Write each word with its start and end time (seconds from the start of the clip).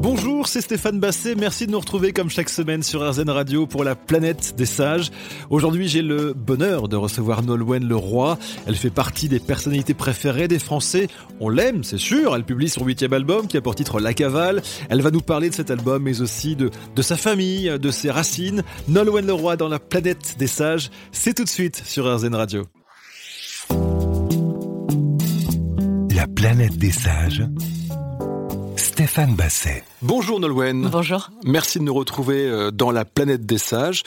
Bonjour, 0.00 0.48
c'est 0.48 0.60
Stéphane 0.60 0.98
Basset. 0.98 1.36
Merci 1.36 1.66
de 1.66 1.72
nous 1.72 1.78
retrouver 1.78 2.12
comme 2.12 2.28
chaque 2.28 2.48
semaine 2.48 2.82
sur 2.82 3.08
RZN 3.08 3.30
Radio 3.30 3.66
pour 3.66 3.84
la 3.84 3.94
planète 3.94 4.54
des 4.56 4.66
sages. 4.66 5.12
Aujourd'hui, 5.50 5.86
j'ai 5.86 6.02
le 6.02 6.32
bonheur 6.34 6.88
de 6.88 6.96
recevoir 6.96 7.42
Nolwenn 7.42 7.86
Leroy. 7.86 8.36
Elle 8.66 8.74
fait 8.74 8.90
partie 8.90 9.28
des 9.28 9.38
personnalités 9.38 9.94
préférées 9.94 10.48
des 10.48 10.58
Français. 10.58 11.06
On 11.38 11.48
l'aime, 11.48 11.84
c'est 11.84 11.98
sûr. 11.98 12.34
Elle 12.34 12.44
publie 12.44 12.68
son 12.68 12.84
huitième 12.84 13.12
album 13.12 13.46
qui 13.46 13.56
a 13.56 13.60
pour 13.60 13.76
titre 13.76 14.00
La 14.00 14.12
Cavale. 14.12 14.60
Elle 14.88 15.02
va 15.02 15.12
nous 15.12 15.20
parler 15.20 15.48
de 15.48 15.54
cet 15.54 15.70
album, 15.70 16.02
mais 16.02 16.20
aussi 16.20 16.56
de, 16.56 16.70
de 16.96 17.02
sa 17.02 17.16
famille, 17.16 17.78
de 17.78 17.90
ses 17.92 18.10
racines. 18.10 18.64
Nolwenn 18.88 19.26
Leroy 19.26 19.56
dans 19.56 19.68
la 19.68 19.78
planète 19.78 20.34
des 20.38 20.48
sages. 20.48 20.90
C'est 21.12 21.34
tout 21.34 21.44
de 21.44 21.48
suite 21.48 21.80
sur 21.84 22.12
RZN 22.12 22.34
Radio. 22.34 22.64
La 26.16 26.26
planète 26.26 26.76
des 26.78 26.90
sages. 26.90 27.42
Stéphane 28.76 29.34
Basset. 29.34 29.84
Bonjour 30.02 30.40
Nolwenn. 30.40 30.88
Bonjour. 30.90 31.30
Merci 31.44 31.78
de 31.78 31.84
nous 31.84 31.92
retrouver 31.94 32.46
euh, 32.46 32.70
dans 32.70 32.90
la 32.90 33.04
planète 33.04 33.44
des 33.44 33.58
sages. 33.58 34.02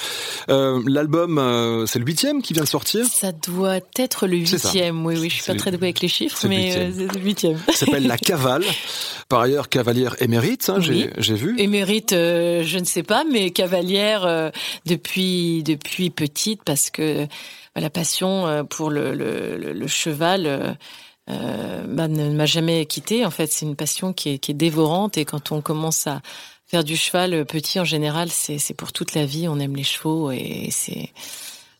Euh, 0.50 0.81
L'album, 0.88 1.38
euh, 1.38 1.86
c'est 1.86 2.00
le 2.00 2.05
huitième 2.05 2.41
qui 2.41 2.53
vient 2.53 2.64
de 2.64 2.67
sortir? 2.67 3.05
Ça 3.05 3.31
doit 3.31 3.80
être 3.98 4.26
le 4.27 4.38
huitième, 4.38 5.05
oui, 5.05 5.16
oui, 5.20 5.30
je 5.30 5.36
suis 5.36 5.44
pas 5.52 5.55
très 5.58 5.70
douée 5.72 5.88
avec 5.88 6.02
les 6.02 6.08
chiffres, 6.08 6.48
mais 6.48 6.72
c'est 6.72 7.14
le 7.14 7.20
huitième. 7.20 7.58
Ça 7.67 7.86
s'appelle 7.86 8.08
La 8.08 8.17
Cavale. 8.17 8.64
Par 9.30 9.41
ailleurs, 9.41 9.70
cavalière 9.70 10.16
émérite, 10.22 10.70
hein, 10.70 10.80
Oui. 10.80 11.08
j'ai 11.20 11.36
vu. 11.36 11.55
Émérite, 11.59 12.14
euh, 12.14 12.64
je 12.66 12.80
ne 12.80 12.86
sais 12.86 13.03
pas, 13.03 13.23
mais 13.31 13.52
cavalière 13.52 14.26
euh, 14.26 14.50
depuis 14.88 15.61
depuis 15.61 16.09
petite 16.09 16.61
parce 16.66 16.89
que 16.89 17.26
bah, 17.76 17.81
la 17.81 17.92
passion 17.92 18.66
pour 18.70 18.89
le, 18.89 19.14
le, 19.14 19.58
le- 19.58 19.73
le 19.73 19.88
cheval 19.88 20.78
euh, 21.30 21.83
bah, 21.88 22.08
ne 22.08 22.31
m'a 22.31 22.45
jamais 22.45 22.85
quittée. 22.85 23.25
En 23.25 23.31
fait, 23.31 23.52
c'est 23.52 23.66
une 23.66 23.75
passion 23.75 24.13
qui 24.13 24.30
est, 24.30 24.38
qui 24.39 24.52
est 24.52 24.55
dévorante 24.55 25.17
et 25.17 25.25
quand 25.25 25.52
on 25.52 25.61
commence 25.61 26.08
à 26.08 26.21
faire 26.67 26.83
du 26.83 26.95
cheval 26.95 27.33
euh, 27.33 27.45
petit, 27.45 27.80
en 27.80 27.86
général, 27.86 28.30
c'est 28.30 28.73
pour 28.75 28.91
toute 28.91 29.13
la 29.13 29.25
vie. 29.25 29.47
On 29.47 29.59
aime 29.59 29.75
les 29.75 29.83
chevaux 29.83 30.31
et 30.31 30.69
c'est 30.71 31.09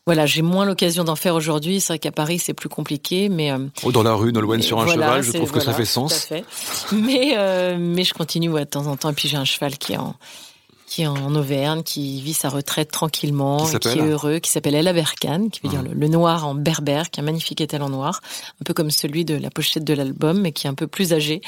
voilà, 0.06 0.26
j'ai 0.26 0.42
moins 0.42 0.64
l'occasion 0.64 1.04
d'en 1.04 1.14
faire 1.14 1.34
aujourd'hui. 1.34 1.80
C'est 1.80 1.92
vrai 1.92 1.98
qu'à 1.98 2.10
Paris, 2.10 2.38
c'est 2.38 2.54
plus 2.54 2.68
compliqué, 2.68 3.28
mais 3.28 3.52
euh, 3.52 3.58
Oh, 3.84 3.92
dans 3.92 4.02
la 4.02 4.14
rue, 4.14 4.32
Nolwenn 4.32 4.62
sur 4.62 4.80
un 4.80 4.84
voilà, 4.84 5.06
cheval, 5.06 5.22
je 5.22 5.32
trouve 5.32 5.52
que 5.52 5.60
ça 5.60 5.72
fait 5.72 5.82
tout 5.82 5.82
à 5.82 6.08
sens. 6.08 6.14
fait. 6.24 6.44
Mais 6.92 7.34
euh, 7.36 7.76
mais 7.78 8.02
je 8.02 8.14
continue 8.14 8.48
ouais, 8.48 8.64
de 8.64 8.70
temps 8.70 8.86
en 8.86 8.96
temps. 8.96 9.10
Et 9.10 9.12
puis 9.12 9.28
j'ai 9.28 9.36
un 9.36 9.44
cheval 9.44 9.78
qui 9.78 9.92
est 9.92 9.98
en 9.98 10.16
qui 10.90 11.02
est 11.02 11.06
en 11.06 11.36
Auvergne, 11.36 11.84
qui 11.84 12.20
vit 12.20 12.32
sa 12.34 12.48
retraite 12.48 12.90
tranquillement, 12.90 13.64
Qui 13.64 13.76
et 13.76 13.78
qui 13.78 13.88
est 14.00 14.02
heureux, 14.10 14.40
qui 14.40 14.50
s'appelle 14.50 14.74
El 14.74 14.88
Aberkan, 14.88 15.48
qui 15.48 15.60
veut 15.62 15.68
dire 15.68 15.84
le, 15.84 15.94
le 15.94 16.08
noir 16.08 16.44
en 16.48 16.56
berbère, 16.56 17.10
qui 17.12 17.20
est 17.20 17.22
un 17.22 17.26
magnifique 17.26 17.60
étal 17.60 17.80
en 17.82 17.90
noir, 17.90 18.20
un 18.60 18.64
peu 18.64 18.74
comme 18.74 18.90
celui 18.90 19.24
de 19.24 19.34
la 19.36 19.50
pochette 19.50 19.84
de 19.84 19.94
l'album, 19.94 20.40
mais 20.40 20.50
qui 20.50 20.66
est 20.66 20.70
un 20.70 20.74
peu 20.74 20.88
plus 20.88 21.12
âgé, 21.12 21.42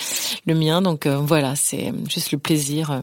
le 0.47 0.55
mien. 0.55 0.81
Donc 0.81 1.07
euh, 1.07 1.17
voilà, 1.17 1.57
c'est 1.57 1.93
juste 2.09 2.31
le 2.31 2.39
plaisir, 2.39 2.93
euh, 2.93 3.01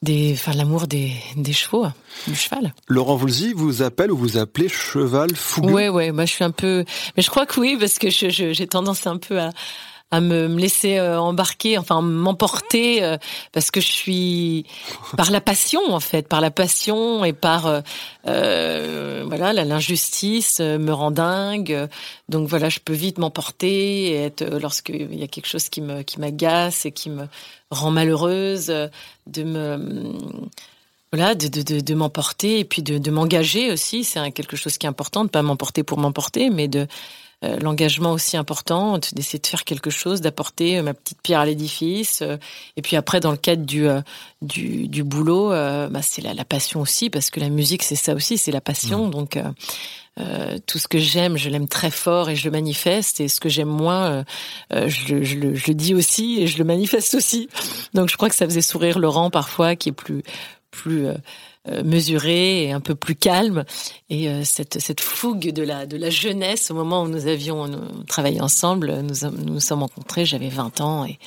des, 0.00 0.32
enfin 0.32 0.52
l'amour 0.54 0.86
des, 0.86 1.12
des 1.36 1.52
chevaux, 1.52 1.86
du 2.26 2.34
cheval. 2.34 2.72
Laurent 2.88 3.16
Voulzy 3.16 3.52
vous 3.54 3.82
appelle 3.82 4.12
ou 4.12 4.16
vous 4.16 4.38
appelez 4.38 4.68
cheval 4.70 5.34
fougueux? 5.36 5.72
Ouais, 5.72 5.88
ouais, 5.90 6.10
moi 6.10 6.24
je 6.24 6.32
suis 6.32 6.44
un 6.44 6.52
peu, 6.52 6.84
mais 7.16 7.22
je 7.22 7.28
crois 7.28 7.44
que 7.44 7.60
oui, 7.60 7.76
parce 7.78 7.98
que 7.98 8.08
je- 8.10 8.30
je- 8.30 8.52
j'ai 8.54 8.66
tendance 8.66 9.06
un 9.06 9.18
peu 9.18 9.38
à, 9.40 9.50
à 10.10 10.20
me, 10.20 10.46
laisser 10.46 10.98
euh, 10.98 11.18
embarquer, 11.18 11.76
enfin 11.78 12.00
m'emporter, 12.00 13.02
euh, 13.02 13.16
parce 13.52 13.70
que 13.70 13.80
je 13.80 13.90
suis 13.90 14.66
par 15.16 15.30
la 15.30 15.40
passion 15.40 15.80
en 15.92 16.00
fait, 16.00 16.28
par 16.28 16.40
la 16.40 16.50
passion 16.50 17.24
et 17.24 17.32
par 17.32 17.66
euh, 17.66 17.80
euh, 18.26 19.24
voilà 19.26 19.52
l'injustice 19.52 20.60
me 20.60 20.92
rend 20.92 21.10
dingue. 21.10 21.88
Donc 22.28 22.48
voilà, 22.48 22.68
je 22.68 22.78
peux 22.78 22.92
vite 22.92 23.18
m'emporter 23.18 24.04
et 24.10 24.14
être 24.24 24.44
lorsqu'il 24.44 25.14
y 25.14 25.24
a 25.24 25.28
quelque 25.28 25.48
chose 25.48 25.68
qui 25.68 25.80
me 25.80 26.02
qui 26.02 26.20
m'agace 26.20 26.86
et 26.86 26.92
qui 26.92 27.10
me 27.10 27.26
rend 27.70 27.90
malheureuse, 27.90 28.66
de 29.26 29.42
me 29.42 30.02
voilà, 31.12 31.36
de, 31.36 31.46
de, 31.46 31.78
de, 31.80 31.94
m'emporter 31.94 32.58
et 32.58 32.64
puis 32.64 32.82
de, 32.82 32.98
de 32.98 33.10
m'engager 33.12 33.70
aussi. 33.70 34.02
C'est 34.02 34.32
quelque 34.32 34.56
chose 34.56 34.78
qui 34.78 34.86
est 34.86 34.88
important, 34.88 35.24
de 35.24 35.30
pas 35.30 35.42
m'emporter 35.42 35.84
pour 35.84 35.98
m'emporter, 35.98 36.50
mais 36.50 36.66
de 36.66 36.88
euh, 37.44 37.58
l'engagement 37.60 38.12
aussi 38.12 38.36
important, 38.36 38.98
de- 38.98 39.06
d'essayer 39.14 39.38
de 39.38 39.46
faire 39.46 39.64
quelque 39.64 39.90
chose, 39.90 40.20
d'apporter 40.20 40.78
euh, 40.78 40.82
ma 40.82 40.94
petite 40.94 41.20
pierre 41.22 41.40
à 41.40 41.46
l'édifice. 41.46 42.22
euh, 42.22 42.36
et 42.76 42.82
puis 42.82 42.96
après, 42.96 43.20
dans 43.20 43.30
le 43.30 43.36
cadre 43.36 43.64
du 43.64 43.86
du, 44.42 44.88
du 44.88 45.04
boulot, 45.04 45.50
bah, 45.50 46.00
c'est 46.02 46.22
la, 46.22 46.34
la 46.34 46.44
passion 46.44 46.80
aussi, 46.80 47.10
parce 47.10 47.30
que 47.30 47.40
la 47.40 47.48
musique, 47.48 47.82
c'est 47.82 47.96
ça 47.96 48.14
aussi, 48.14 48.38
c'est 48.38 48.50
la 48.52 48.60
passion. 48.60 49.08
Donc 49.08 49.36
euh, 49.36 49.44
euh, 50.20 50.58
tout 50.66 50.78
ce 50.78 50.86
que 50.86 50.98
j'aime, 50.98 51.36
je 51.36 51.48
l'aime 51.48 51.66
très 51.68 51.90
fort 51.90 52.30
et 52.30 52.36
je 52.36 52.44
le 52.44 52.50
manifeste. 52.50 53.20
Et 53.20 53.28
ce 53.28 53.40
que 53.40 53.48
j'aime 53.48 53.68
moins, 53.68 54.24
euh, 54.72 54.88
je, 54.88 55.14
le, 55.14 55.24
je, 55.24 55.36
le, 55.36 55.54
je 55.54 55.66
le 55.68 55.74
dis 55.74 55.94
aussi 55.94 56.40
et 56.40 56.46
je 56.46 56.58
le 56.58 56.64
manifeste 56.64 57.14
aussi. 57.14 57.48
Donc 57.94 58.08
je 58.10 58.16
crois 58.16 58.28
que 58.28 58.36
ça 58.36 58.44
faisait 58.46 58.62
sourire 58.62 58.98
Laurent 58.98 59.30
parfois, 59.30 59.76
qui 59.76 59.88
est 59.90 59.92
plus 59.92 60.22
plus 60.70 61.06
euh, 61.06 61.14
mesuré 61.84 62.64
et 62.64 62.72
un 62.72 62.80
peu 62.80 62.94
plus 62.94 63.14
calme. 63.14 63.64
Et 64.10 64.28
euh, 64.28 64.42
cette, 64.44 64.80
cette 64.80 65.00
fougue 65.00 65.52
de 65.52 65.62
la, 65.62 65.86
de 65.86 65.96
la 65.96 66.10
jeunesse, 66.10 66.70
au 66.70 66.74
moment 66.74 67.02
où 67.02 67.08
nous 67.08 67.26
avions 67.26 67.70
travaillé 68.06 68.40
ensemble, 68.40 69.00
nous 69.00 69.30
nous 69.30 69.54
nous 69.54 69.60
sommes 69.60 69.82
rencontrés, 69.82 70.24
j'avais 70.26 70.48
20 70.48 70.80
ans 70.80 71.04
et, 71.04 71.18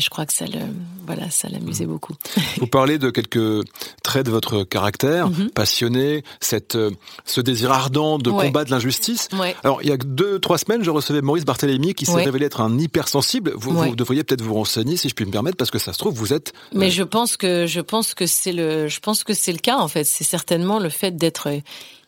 et 0.00 0.02
je 0.02 0.08
crois 0.08 0.24
que 0.24 0.32
ça 0.32 0.46
le, 0.46 0.58
voilà, 1.06 1.28
ça 1.30 1.50
l'amusait 1.50 1.84
beaucoup. 1.84 2.14
Vous 2.58 2.66
parlez 2.66 2.96
de 2.96 3.10
quelques 3.10 3.66
traits 4.02 4.24
de 4.24 4.30
votre 4.30 4.64
caractère, 4.64 5.28
Mhm. 5.28 5.50
passionné, 5.50 6.24
cette, 6.40 6.74
euh, 6.76 6.90
ce 7.26 7.42
désir 7.42 7.70
ardent 7.70 8.16
de 8.18 8.30
Ouais. 8.30 8.46
combattre 8.46 8.70
l'injustice. 8.70 9.28
Ouais. 9.38 9.54
Alors, 9.62 9.82
il 9.82 9.88
y 9.90 9.92
a 9.92 9.98
deux, 9.98 10.38
trois 10.38 10.56
semaines, 10.56 10.82
je 10.82 10.90
recevais 10.90 11.20
Maurice 11.20 11.44
Barthélémy 11.44 11.92
qui 11.92 12.06
s'est 12.06 12.12
Ouais. 12.14 12.24
révélé 12.24 12.46
être 12.46 12.62
un 12.62 12.78
hypersensible. 12.78 13.52
Vous 13.56 13.94
devriez 13.94 14.24
peut-être 14.24 14.40
vous 14.42 14.54
renseigner, 14.54 14.96
si 14.96 15.10
je 15.10 15.14
puis 15.14 15.26
me 15.26 15.30
permettre, 15.30 15.58
parce 15.58 15.70
que 15.70 15.78
ça 15.78 15.92
se 15.92 15.98
trouve, 15.98 16.14
vous 16.14 16.32
êtes... 16.32 16.54
Mais 16.72 16.86
euh, 16.86 16.90
je 16.90 17.02
pense 17.02 17.36
que 17.36 17.66
je 17.66 17.80
pense 17.80 18.14
que 18.14 18.26
c'est 18.26 18.52
le 18.52 18.88
je 18.88 19.00
pense 19.00 19.22
que 19.24 19.34
c'est 19.34 19.52
le 19.52 19.58
cas 19.58 19.76
en 19.78 19.88
fait. 19.88 20.04
C'est 20.04 20.24
certainement 20.24 20.78
le 20.78 20.88
fait 20.88 21.14
d'être 21.16 21.48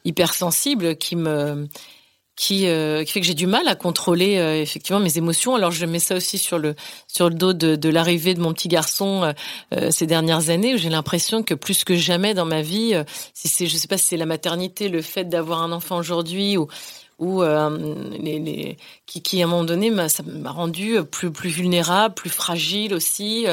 hypersensible 0.04 0.96
qui 0.96 1.16
me 1.16 1.68
qui, 2.42 2.66
euh, 2.66 3.04
qui 3.04 3.12
fait 3.12 3.20
que 3.20 3.26
j'ai 3.26 3.34
du 3.34 3.46
mal 3.46 3.68
à 3.68 3.76
contrôler 3.76 4.36
euh, 4.36 4.60
effectivement 4.60 4.98
mes 4.98 5.16
émotions. 5.16 5.54
Alors 5.54 5.70
je 5.70 5.86
mets 5.86 6.00
ça 6.00 6.16
aussi 6.16 6.38
sur 6.38 6.58
le 6.58 6.74
sur 7.06 7.28
le 7.28 7.36
dos 7.36 7.52
de, 7.52 7.88
l'arrivée 7.88 8.34
de 8.34 8.40
mon 8.40 8.52
petit 8.52 8.66
garçon 8.66 9.32
euh, 9.72 9.90
ces 9.92 10.06
dernières 10.06 10.50
années 10.50 10.74
où 10.74 10.76
j'ai 10.76 10.88
l'impression 10.88 11.44
que 11.44 11.54
plus 11.54 11.84
que 11.84 11.94
jamais 11.94 12.34
dans 12.34 12.44
ma 12.44 12.60
vie, 12.60 12.94
si 13.32 13.46
c'est 13.46 13.68
je 13.68 13.76
sais 13.76 13.86
pas 13.86 13.96
si 13.96 14.06
c'est 14.06 14.16
la 14.16 14.26
maternité, 14.26 14.88
le 14.88 15.02
fait 15.02 15.26
d'avoir 15.26 15.62
un 15.62 15.70
enfant 15.70 15.98
aujourd'hui 15.98 16.56
ou 16.56 16.66
ou 17.20 17.44
qui, 19.06 19.22
qui 19.22 19.40
à 19.40 19.44
un 19.44 19.48
moment 19.48 19.62
donné 19.62 19.92
ça 20.08 20.24
m'a 20.24 20.50
rendu 20.50 20.96
plus 21.04 21.30
plus 21.30 21.50
vulnérable, 21.50 22.16
plus 22.16 22.30
fragile 22.30 22.92
aussi. 22.92 23.46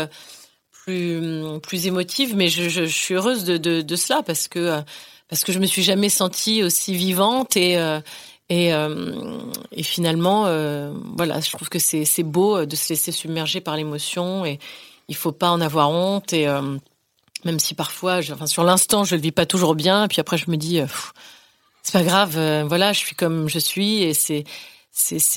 plus 0.72 1.22
plus 1.61 1.85
émotive, 1.85 2.35
mais 2.35 2.47
je, 2.47 2.85
suis 2.85 3.13
heureuse 3.13 3.44
de, 3.44 3.57
de, 3.57 3.95
cela 3.95 4.23
parce 4.23 4.47
que 4.47 4.81
parce 5.29 5.44
que 5.44 5.51
je 5.51 5.59
me 5.59 5.67
suis 5.67 5.83
jamais 5.83 6.09
sentie 6.09 6.63
aussi 6.63 6.95
vivante 6.95 7.55
et 7.55 7.78
et, 8.49 8.73
euh, 8.73 9.39
et 9.71 9.83
finalement 9.83 10.45
euh, 10.47 10.91
voilà, 11.17 11.39
je 11.39 11.51
trouve 11.51 11.69
que 11.69 11.79
c'est 11.79 12.23
beau 12.23 12.65
de 12.65 12.75
se 12.75 12.89
laisser 12.89 13.11
submerger 13.11 13.61
par 13.61 13.75
l'émotion 13.75 14.45
et 14.45 14.59
il 15.07 15.15
faut 15.15 15.31
pas 15.31 15.51
en 15.51 15.61
avoir 15.61 15.89
honte 15.89 16.33
et 16.33 16.47
euh, 16.47 16.77
même 17.45 17.59
si 17.59 17.73
parfois, 17.73 18.19
enfin 18.31 18.47
sur 18.47 18.63
l'instant, 18.63 19.03
je 19.03 19.15
le 19.15 19.21
vis 19.21 19.31
pas 19.31 19.45
toujours 19.45 19.75
bien, 19.75 20.05
et 20.05 20.07
puis 20.07 20.19
après 20.19 20.37
je 20.37 20.49
me 20.51 20.57
dis 20.57 20.79
euh, 20.79 20.87
c'est 21.83 21.93
pas 21.93 22.03
grave, 22.03 22.37
euh, 22.37 22.65
voilà, 22.67 22.93
je 22.93 22.99
suis 22.99 23.15
comme 23.15 23.49
je 23.49 23.59
suis 23.59 24.03
et 24.03 24.13
c'est 24.13 24.43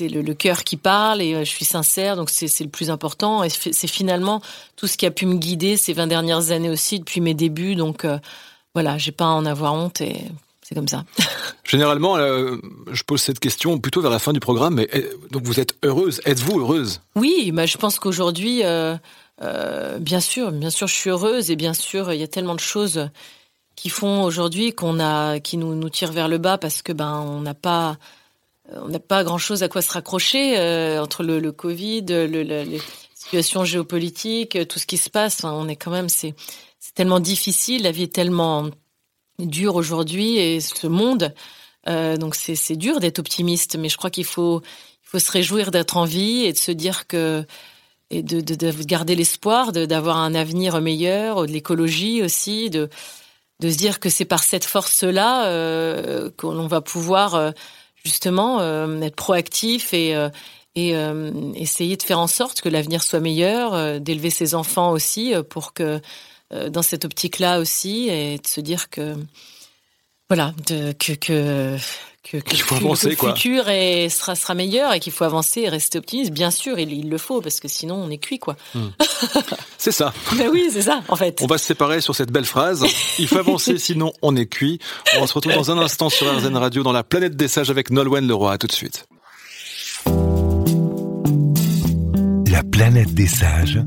le, 0.07 0.33
cœur 0.33 0.63
qui 0.63 0.77
parle 0.77 1.21
et 1.21 1.33
euh, 1.33 1.39
je 1.39 1.49
suis 1.49 1.65
sincère, 1.65 2.15
donc 2.15 2.29
c'est 2.29 2.59
le 2.59 2.69
plus 2.69 2.89
important. 2.89 3.43
Et 3.43 3.49
c'est 3.49 3.73
c'est 3.73 3.87
finalement 3.87 4.41
tout 4.75 4.87
ce 4.87 4.97
qui 4.97 5.05
a 5.05 5.11
pu 5.11 5.25
me 5.25 5.35
guider 5.35 5.77
ces 5.77 5.93
20 5.93 6.07
dernières 6.07 6.51
années 6.51 6.69
aussi 6.69 6.99
depuis 6.99 7.21
mes 7.21 7.33
débuts. 7.33 7.75
Donc 7.75 8.05
euh, 8.05 8.19
voilà, 8.73 8.97
j'ai 8.97 9.11
pas 9.11 9.25
à 9.25 9.29
en 9.29 9.45
avoir 9.45 9.73
honte 9.73 10.01
et 10.01 10.25
c'est 10.63 10.75
comme 10.75 10.87
ça. 10.87 11.03
Généralement, 11.63 12.17
euh, 12.17 12.57
je 12.91 13.03
pose 13.03 13.21
cette 13.21 13.39
question 13.39 13.77
plutôt 13.79 14.01
vers 14.01 14.11
la 14.11 14.19
fin 14.19 14.33
du 14.33 14.39
programme, 14.39 14.75
mais 14.75 14.89
euh, 14.95 15.13
donc 15.31 15.43
vous 15.43 15.59
êtes 15.59 15.75
heureuse, 15.83 16.21
êtes-vous 16.25 16.59
heureuse? 16.59 17.01
Oui, 17.15 17.51
bah, 17.53 17.65
je 17.65 17.77
pense 17.77 17.99
qu'aujourd'hui, 17.99 18.63
euh, 18.63 18.95
euh, 19.41 19.97
bien 19.99 20.19
sûr, 20.19 20.51
bien 20.51 20.69
sûr, 20.69 20.87
je 20.87 20.93
suis 20.95 21.09
heureuse 21.09 21.51
et 21.51 21.55
bien 21.55 21.73
sûr, 21.73 22.11
il 22.13 22.19
y 22.19 22.23
a 22.23 22.27
tellement 22.27 22.55
de 22.55 22.59
choses 22.59 23.09
qui 23.75 23.89
font 23.89 24.23
aujourd'hui 24.23 24.73
qu'on 24.73 24.99
a, 24.99 25.39
qui 25.39 25.57
nous 25.57 25.73
nous 25.75 25.89
tirent 25.89 26.11
vers 26.11 26.27
le 26.27 26.37
bas 26.37 26.57
parce 26.57 26.81
que 26.81 26.93
ben 26.93 27.19
on 27.27 27.41
n'a 27.41 27.55
pas, 27.55 27.97
on 28.71 28.87
n'a 28.89 28.99
pas 28.99 29.23
grand 29.23 29.39
chose 29.39 29.63
à 29.63 29.67
quoi 29.67 29.81
se 29.81 29.91
raccrocher 29.91 30.57
entre 30.99 31.23
le, 31.23 31.39
le 31.39 31.51
Covid, 31.51 32.05
le, 32.07 32.27
le- 32.27 32.43
les 32.63 32.81
situations 33.15 33.65
géopolitiques, 33.65 34.67
tout 34.67 34.77
ce 34.77 34.85
qui 34.85 34.97
se 34.97 35.09
passe. 35.09 35.43
On 35.43 35.67
est 35.67 35.75
quand 35.75 35.89
même, 35.91 36.07
c'est 36.09 36.35
c'est 36.79 36.93
tellement 36.93 37.19
difficile, 37.19 37.81
la 37.83 37.91
vie 37.91 38.03
est 38.03 38.13
tellement 38.13 38.69
dure 39.39 39.75
aujourd'hui 39.75 40.37
et 40.37 40.59
ce 40.59 40.87
monde. 40.87 41.33
Euh, 41.89 42.17
donc 42.17 42.35
c'est 42.35 42.75
dur 42.75 42.99
d'être 42.99 43.19
optimiste, 43.19 43.77
mais 43.77 43.89
je 43.89 43.97
crois 43.97 44.09
qu'il 44.09 44.25
faut 44.25 44.61
il 44.63 45.09
faut 45.09 45.19
se 45.19 45.31
réjouir 45.31 45.71
d'être 45.71 45.97
en 45.97 46.05
vie 46.05 46.43
et 46.45 46.53
de 46.53 46.57
se 46.57 46.71
dire 46.71 47.07
que 47.07 47.45
et 48.09 48.21
de, 48.21 48.41
de, 48.41 48.55
de 48.55 48.83
garder 48.83 49.15
l'espoir 49.15 49.71
d'avoir 49.71 50.17
un 50.17 50.35
avenir 50.35 50.79
meilleur, 50.81 51.45
de 51.45 51.51
l'écologie 51.51 52.21
aussi, 52.21 52.69
de 52.69 52.89
de 53.59 53.69
se 53.69 53.77
dire 53.77 53.99
que 53.99 54.09
c'est 54.09 54.25
par 54.25 54.43
cette 54.43 54.65
force-là 54.65 55.45
euh, 55.45 56.29
qu'on 56.37 56.67
va 56.67 56.81
pouvoir 56.81 57.35
euh, 57.35 57.51
justement 58.03 58.59
euh, 58.59 59.01
être 59.01 59.15
proactif 59.15 59.93
et 59.93 60.15
et 60.75 60.95
essayer 61.53 61.97
de 61.97 62.01
faire 62.01 62.17
en 62.17 62.25
sorte 62.25 62.61
que 62.61 62.67
l'avenir 62.67 63.03
soit 63.03 63.19
meilleur, 63.19 64.01
d'élever 64.01 64.31
ses 64.31 64.55
enfants 64.55 64.89
aussi 64.91 65.31
pour 65.47 65.73
que 65.73 66.01
dans 66.69 66.81
cette 66.81 67.05
optique-là 67.05 67.59
aussi 67.59 68.09
et 68.09 68.37
de 68.37 68.47
se 68.47 68.61
dire 68.61 68.89
que 68.89 69.15
voilà, 70.29 70.53
de, 70.67 70.93
que, 70.93 71.13
que 71.13 71.77
que, 72.23 72.37
que, 72.37 72.55
faut 72.55 72.75
avancer, 72.75 73.09
le 73.09 73.15
futur 73.15 73.65
sera, 73.65 74.35
sera 74.35 74.53
meilleur 74.55 74.93
et 74.93 75.01
qu'il 75.01 75.11
faut 75.11 75.25
avancer 75.25 75.61
et 75.61 75.69
rester 75.69 75.97
optimiste. 75.97 76.31
Bien 76.31 76.51
sûr, 76.51 76.79
il, 76.79 76.93
il 76.93 77.09
le 77.09 77.17
faut 77.17 77.41
parce 77.41 77.59
que 77.59 77.67
sinon 77.67 77.95
on 77.95 78.09
est 78.09 78.17
cuit, 78.17 78.39
quoi. 78.39 78.55
Hmm. 78.73 78.87
c'est 79.77 79.91
ça. 79.91 80.13
Ben 80.37 80.49
oui, 80.49 80.69
c'est 80.71 80.83
ça, 80.83 81.03
en 81.09 81.17
fait. 81.17 81.39
On 81.41 81.47
va 81.47 81.57
se 81.57 81.65
séparer 81.65 81.99
sur 81.99 82.15
cette 82.15 82.31
belle 82.31 82.45
phrase. 82.45 82.85
Il 83.19 83.27
faut 83.27 83.37
avancer, 83.37 83.77
sinon 83.77 84.13
on 84.21 84.35
est 84.37 84.45
cuit. 84.45 84.79
On 85.19 85.27
se 85.27 85.33
retrouve 85.33 85.53
dans 85.53 85.71
un 85.71 85.77
instant 85.77 86.09
sur 86.09 86.33
RZN 86.33 86.55
Radio 86.55 86.81
dans 86.81 86.93
la 86.93 87.03
planète 87.03 87.35
des 87.35 87.49
sages 87.49 87.69
avec 87.69 87.91
Nolwenn 87.91 88.25
Leroy. 88.25 88.53
À 88.53 88.57
tout 88.57 88.67
de 88.67 88.71
suite. 88.71 89.05
La 92.49 92.63
planète 92.63 93.13
des 93.13 93.27
sages. 93.27 93.79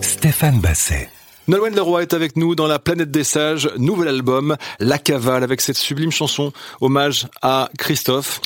Stéphane 0.00 0.60
Basset. 0.60 1.10
Nolwenn 1.52 1.74
Leroy 1.74 2.00
est 2.00 2.14
avec 2.14 2.36
nous 2.36 2.54
dans 2.54 2.66
la 2.66 2.78
planète 2.78 3.10
des 3.10 3.24
sages, 3.24 3.68
nouvel 3.76 4.08
album, 4.08 4.56
La 4.80 4.96
Cavale, 4.96 5.42
avec 5.42 5.60
cette 5.60 5.76
sublime 5.76 6.10
chanson, 6.10 6.50
hommage 6.80 7.26
à 7.42 7.68
Christophe, 7.76 8.40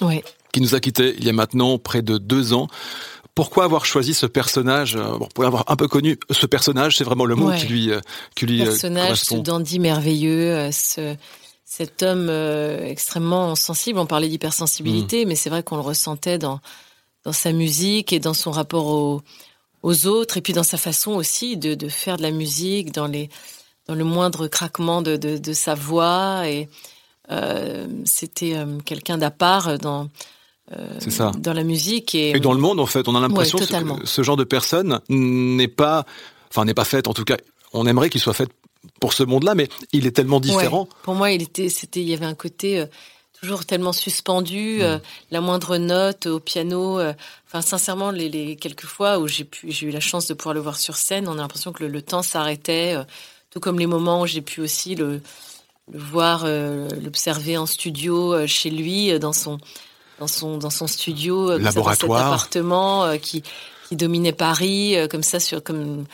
qui 0.51 0.61
nous 0.61 0.75
a 0.75 0.81
quittés 0.81 1.15
il 1.17 1.25
y 1.25 1.29
a 1.29 1.33
maintenant 1.33 1.79
près 1.79 2.03
de 2.03 2.19
deux 2.19 2.53
ans. 2.53 2.67
Pourquoi 3.37 3.63
avoir 3.63 3.87
choisi 3.87 4.13
ce 4.13 4.27
personnage 4.27 4.97
euh, 4.97 5.19
Bon, 5.19 5.29
pour 5.33 5.45
avoir 5.45 5.63
un 5.69 5.77
peu 5.77 5.87
connu 5.87 6.19
ce 6.33 6.47
personnage, 6.47 6.97
c'est 6.97 7.05
vraiment 7.05 7.27
le 7.27 7.37
mot 7.37 7.53
qui 7.53 7.67
lui, 7.69 7.93
euh, 7.93 8.01
qui 8.35 8.47
lui 8.47 8.63
euh, 8.63 8.65
personnage, 8.65 9.21
ce 9.21 9.37
dandy 9.37 9.79
merveilleux, 9.79 10.71
ce, 10.73 11.15
cet 11.65 12.03
homme 12.03 12.29
extrêmement 12.29 13.55
sensible. 13.55 14.01
On 14.01 14.07
parlait 14.07 14.29
d'hypersensibilité, 14.29 15.25
mm. 15.25 15.29
mais 15.29 15.37
c'est 15.37 15.51
vrai 15.51 15.63
qu'on 15.63 15.77
le 15.77 15.83
ressentait 15.83 16.39
dans 16.39 16.59
dans 17.25 17.33
sa 17.33 17.53
musique 17.53 18.13
et 18.13 18.21
dans 18.21 18.35
son 18.35 18.53
rapport 18.53 18.87
au 18.87 19.21
aux 19.87 20.09
autres, 20.09 20.37
et 20.37 20.41
puis 20.41 20.53
dans 20.53 20.65
sa 20.65 20.79
façon 20.79 21.13
aussi 21.13 21.57
de, 21.57 21.77
de 21.77 21.89
faire 21.89 22.17
de 22.17 22.23
la 22.23 22.33
musique, 22.33 22.91
dans, 22.91 23.07
les, 23.07 23.31
dans 23.87 23.95
le 23.95 24.03
moindre 24.03 24.49
craquement 24.49 25.01
de, 25.01 25.17
de, 25.17 25.39
de 25.39 25.53
sa 25.53 25.77
voix. 25.77 26.49
Et 26.49 26.69
euh, 27.31 27.87
c'était 28.05 28.57
euh, 28.57 28.79
quelqu'un 28.85 29.17
d'à 29.17 29.31
part 29.31 29.79
dans, 29.79 30.09
euh, 30.77 30.99
ça. 31.09 31.31
dans 31.39 31.53
la 31.53 31.63
musique. 31.63 32.17
Et, 32.17 32.31
et, 32.31 32.41
dans 32.41 32.53
le 32.53 32.59
monde, 32.59 32.81
en 32.81 32.87
fait, 32.87 33.07
on 33.07 33.15
a 33.15 33.21
l'impression 33.21 33.59
que 33.59 34.07
ce 34.07 34.23
genre 34.25 34.37
de 34.37 34.43
personne 34.43 34.99
n'est 35.09 35.69
pas, 35.69 36.05
enfin, 36.51 36.65
n'est 36.65 36.75
pas 36.75 36.85
faite, 36.85 37.07
en 37.07 37.15
tout 37.15 37.25
cas, 37.25 37.37
on 37.73 37.87
aimerait 37.87 38.11
qu'il 38.11 38.21
soit 38.21 38.35
fait 38.35 38.51
pour 39.01 39.13
ce 39.13 39.23
monde-là, 39.23 39.55
mais 39.55 39.69
il 39.93 40.05
est 40.09 40.13
tellement 40.13 40.41
différent. 40.41 40.89
Pour 41.05 41.15
moi, 41.15 41.31
il 41.31 41.43
était, 41.43 41.69
c'était, 41.69 42.01
il 42.01 42.09
y 42.09 42.15
avait 42.15 42.27
un 42.27 42.35
côté 42.35 42.81
euh, 42.81 42.87
toujours 43.47 43.65
tellement 43.65 43.93
suspendu, 43.93 44.79
mm. 44.79 44.83
euh, 44.83 44.99
la 45.31 45.41
moindre 45.41 45.77
note 45.77 46.27
au 46.27 46.41
piano. 46.41 46.99
Euh, 46.99 47.13
enfin, 47.47 47.63
sincèrement, 47.63 48.11
les, 48.11 48.29
les, 48.29 48.57
quelques 48.57 48.87
fois 48.87 49.19
où 49.19 49.29
j'ai 49.29 49.45
pu, 49.45 49.71
j'ai 49.71 49.87
eu 49.87 49.91
la 49.91 50.01
chance 50.01 50.27
de 50.27 50.35
pouvoir 50.35 50.55
le 50.55 50.61
voir 50.61 50.77
sur 50.77 50.97
scène, 50.97 51.29
on 51.29 51.35
a 51.35 51.37
l'impression 51.37 51.73
que 51.73 51.85
le, 51.85 52.03
temps 52.03 52.23
s'arrêtait. 52.23 52.95
Euh, 52.97 53.05
tout 53.51 53.61
comme 53.61 53.79
les 53.79 53.87
moments 53.87 54.23
où 54.23 54.27
j'ai 54.27 54.43
pu 54.43 54.61
aussi 54.61 54.97
le, 54.97 55.21
le 55.91 55.99
voir, 55.99 56.47
l'observer 56.47 57.57
en 57.57 57.65
studio 57.65 58.47
chez 58.47 58.69
lui, 58.69 59.19
dans 59.19 59.33
son 59.33 59.59
dans 60.19 60.27
son 60.27 60.59
dans 60.59 60.69
son 60.69 60.87
studio, 60.87 61.57
laboratoire, 61.57 62.19
cet 62.19 62.27
appartement 62.27 63.17
qui 63.17 63.43
qui 63.89 63.97
dominait 63.97 64.33
Paris, 64.33 64.97
comme 65.11 65.23
ça 65.23 65.41
sur 65.41 65.63
comme 65.63 66.05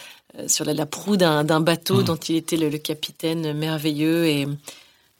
sur 0.46 0.64
la, 0.64 0.86
proue 0.86 1.16
d'un 1.16 1.60
bateau 1.60 2.02
mm. 2.02 2.04
dont 2.04 2.16
il 2.16 2.36
était 2.36 2.56
le, 2.56 2.68
le 2.68 2.78
capitaine 2.78 3.54
merveilleux 3.54 4.26
et 4.26 4.46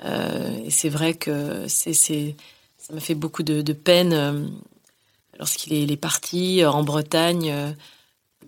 et 0.04 0.70
c'est 0.70 0.88
vrai 0.88 1.14
que 1.14 1.66
c'est, 1.68 1.94
ça 1.94 2.92
m'a 2.92 3.00
fait 3.00 3.14
beaucoup 3.14 3.42
de, 3.42 3.72
peine 3.72 4.12
euh, 4.12 4.46
lorsqu'il 5.38 5.72
est, 5.72 5.90
est, 5.90 5.96
parti 5.96 6.62
euh, 6.62 6.70
en 6.70 6.82
Bretagne. 6.82 7.74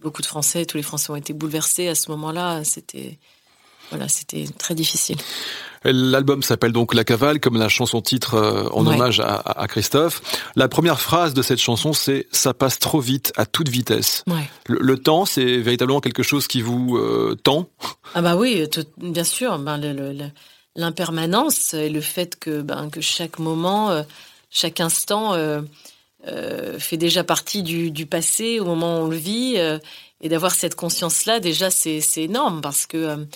beaucoup 0.01 0.23
de 0.23 0.27
Français, 0.27 0.67
tous 0.67 0.77
les 0.77 0.83
Français 0.83 1.11
ont 1.11 1.17
été 1.17 1.33
bouleversés 1.33 1.89
à 1.89 1.95
ce 1.95 2.11
moment-là. 2.11 2.65
C'était 2.65 3.19
voilà, 3.91 4.09
c'était 4.09 4.47
très 4.59 4.75
difficile. 4.75 5.19
L'album 5.85 6.43
s'appelle 6.43 6.73
donc 6.73 6.95
La 6.95 7.05
Cavale, 7.05 7.39
comme 7.39 7.59
la 7.59 7.69
chanson 7.69 8.01
titre 8.01 8.71
en 8.73 8.87
hommage 8.87 9.21
à, 9.21 9.67
Christophe. 9.69 10.23
La 10.57 10.69
première 10.69 10.99
phrase 10.99 11.35
de 11.35 11.43
cette 11.43 11.59
chanson, 11.59 11.93
c'est 11.93 12.27
"Ça 12.33 12.55
passe 12.55 12.79
trop 12.79 13.01
vite, 13.01 13.35
à 13.37 13.45
toute 13.45 13.69
vitesse". 13.69 14.25
Le, 14.67 14.97
temps, 14.97 15.27
c'est 15.27 15.59
véritablement 15.59 16.01
quelque 16.01 16.23
chose 16.23 16.47
qui 16.49 16.63
vous 16.63 16.99
tend? 17.45 17.69
Ah 18.15 18.23
bah 18.23 18.37
oui, 18.37 18.67
bien 18.97 19.25
sûr. 19.25 19.59
Ben, 19.59 19.77
le, 19.77 20.31
l'impermanence 20.77 21.75
et 21.75 21.89
le 21.89 22.01
fait 22.01 22.39
que, 22.39 22.63
ben, 22.63 22.91
que 22.91 23.01
chaque 23.01 23.39
moment, 23.39 23.91
euh, 23.91 24.03
chaque 24.51 24.81
instant 24.81 25.35
euh, 25.35 25.63
euh, 26.27 26.79
fait 26.79 26.97
déjà 26.97 27.25
partie 27.25 27.63
du, 27.63 28.07
passé 28.07 28.61
au 28.61 28.65
moment 28.65 29.01
où 29.01 29.05
on 29.05 29.09
le 29.09 29.17
vit. 29.17 29.57
et 30.21 30.29
d'avoir 30.29 30.55
cette 30.55 30.75
conscience-là, 30.75 31.41
déjà, 31.41 31.71
c'est 31.71 32.01
énorme 32.17 32.61
parce 32.61 32.87
que 32.87 33.27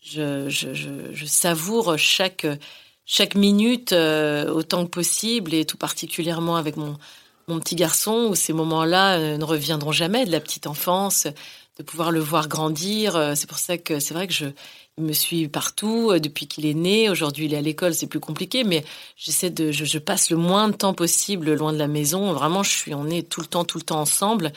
je, 0.00 1.24
savoure 1.26 1.98
chaque, 1.98 2.46
chaque 3.04 3.34
minute 3.34 3.92
autant 3.92 4.86
que 4.86 4.90
possible 4.90 5.52
et 5.52 5.64
tout 5.66 5.76
particulièrement 5.76 6.56
avec 6.56 6.76
mon, 6.76 6.96
mon 7.48 7.60
petit 7.60 7.76
garçon 7.76 8.28
où 8.30 8.34
ces 8.34 8.52
moments-là 8.54 9.36
ne 9.36 9.44
reviendront 9.44 9.92
jamais 9.92 10.24
de 10.24 10.32
la 10.32 10.40
petite 10.40 10.66
enfance, 10.66 11.26
de 11.76 11.82
pouvoir 11.82 12.12
le 12.12 12.20
voir 12.20 12.48
grandir. 12.48 13.32
C'est 13.36 13.48
pour 13.48 13.58
ça 13.58 13.76
que 13.76 14.00
c'est 14.00 14.14
vrai 14.14 14.26
que 14.26 14.32
je, 14.32 14.46
me 14.98 15.12
suit 15.12 15.48
partout 15.48 16.10
euh, 16.10 16.20
depuis 16.20 16.46
qu'il 16.46 16.66
est 16.66 16.74
né. 16.74 17.10
Aujourd'hui, 17.10 17.46
il 17.46 17.54
est 17.54 17.56
à 17.56 17.60
l'école, 17.60 17.94
c'est 17.94 18.06
plus 18.06 18.20
compliqué, 18.20 18.64
mais 18.64 18.84
j'essaie 19.16 19.50
de, 19.50 19.72
je, 19.72 19.98
passe 19.98 20.30
le 20.30 20.36
moins 20.36 20.68
de 20.68 20.74
temps 20.74 20.94
possible 20.94 21.54
loin 21.54 21.72
de 21.72 21.78
la 21.78 21.88
maison. 21.88 22.32
Vraiment, 22.32 22.62
je 22.62 22.70
suis, 22.70 22.94
on 22.94 23.08
est 23.08 23.28
tout 23.28 23.40
le 23.40 23.46
temps, 23.46 23.64
tout 23.64 23.78
le 23.78 23.84
temps 23.84 24.00
ensemble. 24.00 24.52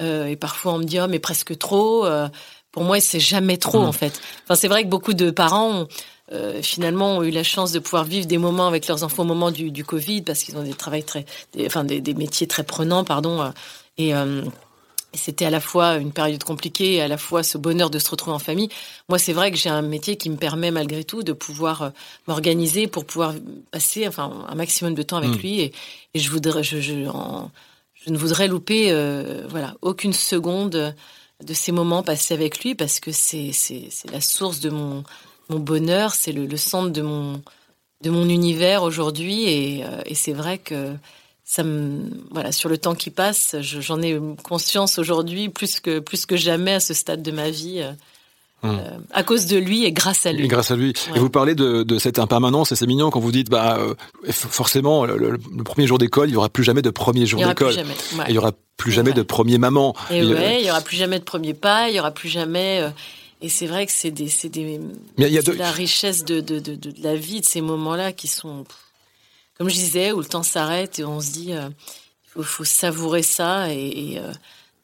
Euh, 0.00 0.26
et 0.26 0.36
parfois, 0.36 0.74
on 0.74 0.78
me 0.78 0.84
dit, 0.84 0.98
oh, 1.00 1.06
mais 1.08 1.18
presque 1.18 1.56
trop. 1.58 2.06
Euh, 2.06 2.28
pour 2.72 2.84
moi, 2.84 3.00
c'est 3.00 3.20
jamais 3.20 3.56
trop, 3.56 3.80
mmh. 3.82 3.86
en 3.86 3.92
fait. 3.92 4.20
Enfin, 4.44 4.54
c'est 4.54 4.68
vrai 4.68 4.84
que 4.84 4.88
beaucoup 4.88 5.14
de 5.14 5.30
parents, 5.30 5.86
finalement, 6.62 7.16
ont 7.16 7.22
eu 7.24 7.32
la 7.32 7.42
chance 7.42 7.72
de 7.72 7.80
pouvoir 7.80 8.04
vivre 8.04 8.26
des 8.26 8.38
moments 8.38 8.68
avec 8.68 8.86
leurs 8.86 9.02
enfants 9.02 9.24
au 9.24 9.26
moment 9.26 9.50
du, 9.50 9.72
du 9.72 9.84
Covid, 9.84 10.22
parce 10.22 10.44
qu'ils 10.44 10.56
ont 10.56 10.62
des 10.62 10.74
travails 10.74 11.02
très, 11.02 11.24
enfin, 11.66 11.82
des, 11.82 12.00
des, 12.00 12.14
métiers 12.14 12.46
très 12.46 12.62
prenants, 12.62 13.02
pardon. 13.02 13.52
et 13.98 14.14
c'était 15.14 15.44
à 15.44 15.50
la 15.50 15.60
fois 15.60 15.96
une 15.96 16.12
période 16.12 16.42
compliquée 16.44 16.94
et 16.94 17.02
à 17.02 17.08
la 17.08 17.18
fois 17.18 17.42
ce 17.42 17.58
bonheur 17.58 17.90
de 17.90 17.98
se 17.98 18.10
retrouver 18.10 18.34
en 18.34 18.38
famille. 18.38 18.68
Moi, 19.08 19.18
c'est 19.18 19.32
vrai 19.32 19.50
que 19.50 19.56
j'ai 19.56 19.70
un 19.70 19.82
métier 19.82 20.16
qui 20.16 20.30
me 20.30 20.36
permet 20.36 20.70
malgré 20.70 21.04
tout 21.04 21.22
de 21.22 21.32
pouvoir 21.32 21.82
euh, 21.82 21.90
m'organiser 22.26 22.86
pour 22.86 23.04
pouvoir 23.04 23.34
passer 23.70 24.06
enfin 24.06 24.46
un 24.48 24.54
maximum 24.54 24.94
de 24.94 25.02
temps 25.02 25.16
avec 25.16 25.30
mm. 25.30 25.38
lui 25.38 25.60
et, 25.60 25.72
et, 26.14 26.18
je 26.18 26.30
voudrais 26.30 26.62
je, 26.62 26.80
je, 26.80 26.94
je 27.94 28.10
ne 28.10 28.18
voudrais 28.18 28.48
louper 28.48 28.90
euh, 28.90 29.46
voilà 29.48 29.74
aucune 29.82 30.12
seconde 30.12 30.94
de 31.42 31.54
ces 31.54 31.72
moments 31.72 32.02
passés 32.02 32.34
avec 32.34 32.62
lui 32.62 32.74
parce 32.74 33.00
que 33.00 33.10
c'est 33.12 33.50
la 34.12 34.20
source 34.20 34.60
de 34.60 34.70
mon 34.70 35.04
mon 35.48 35.58
bonheur, 35.58 36.14
c'est 36.14 36.30
le, 36.30 36.46
le 36.46 36.56
centre 36.56 36.90
de 36.90 37.02
mon 37.02 37.42
de 38.02 38.10
mon 38.10 38.28
univers 38.28 38.82
aujourd'hui 38.82 39.44
et, 39.44 39.84
euh, 39.84 40.00
et 40.06 40.14
c'est 40.14 40.32
vrai 40.32 40.58
que 40.58 40.94
ça 41.50 41.64
me 41.64 42.04
voilà 42.30 42.52
sur 42.52 42.68
le 42.68 42.78
temps 42.78 42.94
qui 42.94 43.10
passe, 43.10 43.56
j'en 43.60 44.00
ai 44.02 44.16
conscience 44.44 45.00
aujourd'hui 45.00 45.48
plus 45.48 45.80
que 45.80 45.98
plus 45.98 46.24
que 46.24 46.36
jamais 46.36 46.74
à 46.74 46.80
ce 46.80 46.94
stade 46.94 47.22
de 47.22 47.32
ma 47.32 47.50
vie. 47.50 47.80
Euh, 47.80 47.90
hum. 48.62 48.78
euh, 48.78 48.98
à 49.10 49.24
cause 49.24 49.46
de 49.46 49.56
lui 49.56 49.84
et 49.84 49.90
grâce 49.90 50.26
à 50.26 50.32
lui. 50.32 50.44
Et 50.44 50.48
grâce 50.48 50.70
à 50.70 50.76
lui. 50.76 50.92
Et 51.12 51.18
vous 51.18 51.28
parlez 51.28 51.56
de, 51.56 51.82
de, 51.82 51.98
cette 51.98 52.20
impermanence 52.20 52.70
et 52.70 52.76
c'est 52.76 52.86
mignon 52.86 53.10
quand 53.10 53.18
vous 53.18 53.32
dites 53.32 53.50
bah 53.50 53.78
euh, 53.80 53.94
forcément 54.30 55.04
le, 55.04 55.38
premier 55.64 55.88
jour 55.88 55.98
d'école 55.98 56.28
il 56.28 56.34
y 56.34 56.36
aura 56.36 56.50
plus 56.50 56.62
jamais 56.62 56.82
de 56.82 56.90
premier 56.90 57.26
jour 57.26 57.44
d'école. 57.44 57.74
Ouais. 57.74 58.26
Il 58.28 58.34
y 58.36 58.38
aura 58.38 58.52
plus 58.76 58.92
jamais 58.92 59.12
de 59.12 59.22
premier 59.22 59.58
maman. 59.58 59.96
Et 60.12 60.20
il, 60.20 60.32
ouais, 60.32 60.60
il 60.60 60.66
y 60.68 60.70
aura 60.70 60.82
plus 60.82 60.98
jamais 60.98 61.18
de 61.18 61.24
premier 61.24 61.54
pas. 61.54 61.90
Il 61.90 61.96
y 61.96 61.98
aura 61.98 62.12
plus 62.12 62.28
jamais. 62.28 62.80
et 63.42 63.48
c'est 63.48 63.66
vrai 63.66 63.86
que 63.86 63.92
c'est 63.92 64.12
des 64.12 64.30
des. 64.50 64.80
Mais 65.18 65.26
il 65.26 65.32
y 65.32 65.38
a 65.38 65.42
de... 65.42 65.50
la 65.50 65.72
richesse 65.72 66.24
de, 66.24 66.38
de, 66.40 66.60
de, 66.60 66.76
de 66.76 66.92
la 67.02 67.16
vie 67.16 67.40
de 67.40 67.46
ces 67.46 67.60
moments-là 67.60 68.12
qui 68.12 68.28
sont 68.28 68.66
comme 69.60 69.68
je 69.68 69.74
disais, 69.74 70.10
où 70.12 70.20
le 70.20 70.24
temps 70.24 70.42
s'arrête 70.42 71.00
et 71.00 71.04
on 71.04 71.20
se 71.20 71.32
dit, 71.32 71.52
euh, 71.52 71.68
il 72.34 72.44
faut, 72.44 72.64
savourer 72.64 73.22
ça. 73.22 73.70
Et, 73.70 74.16
euh, 74.16 74.32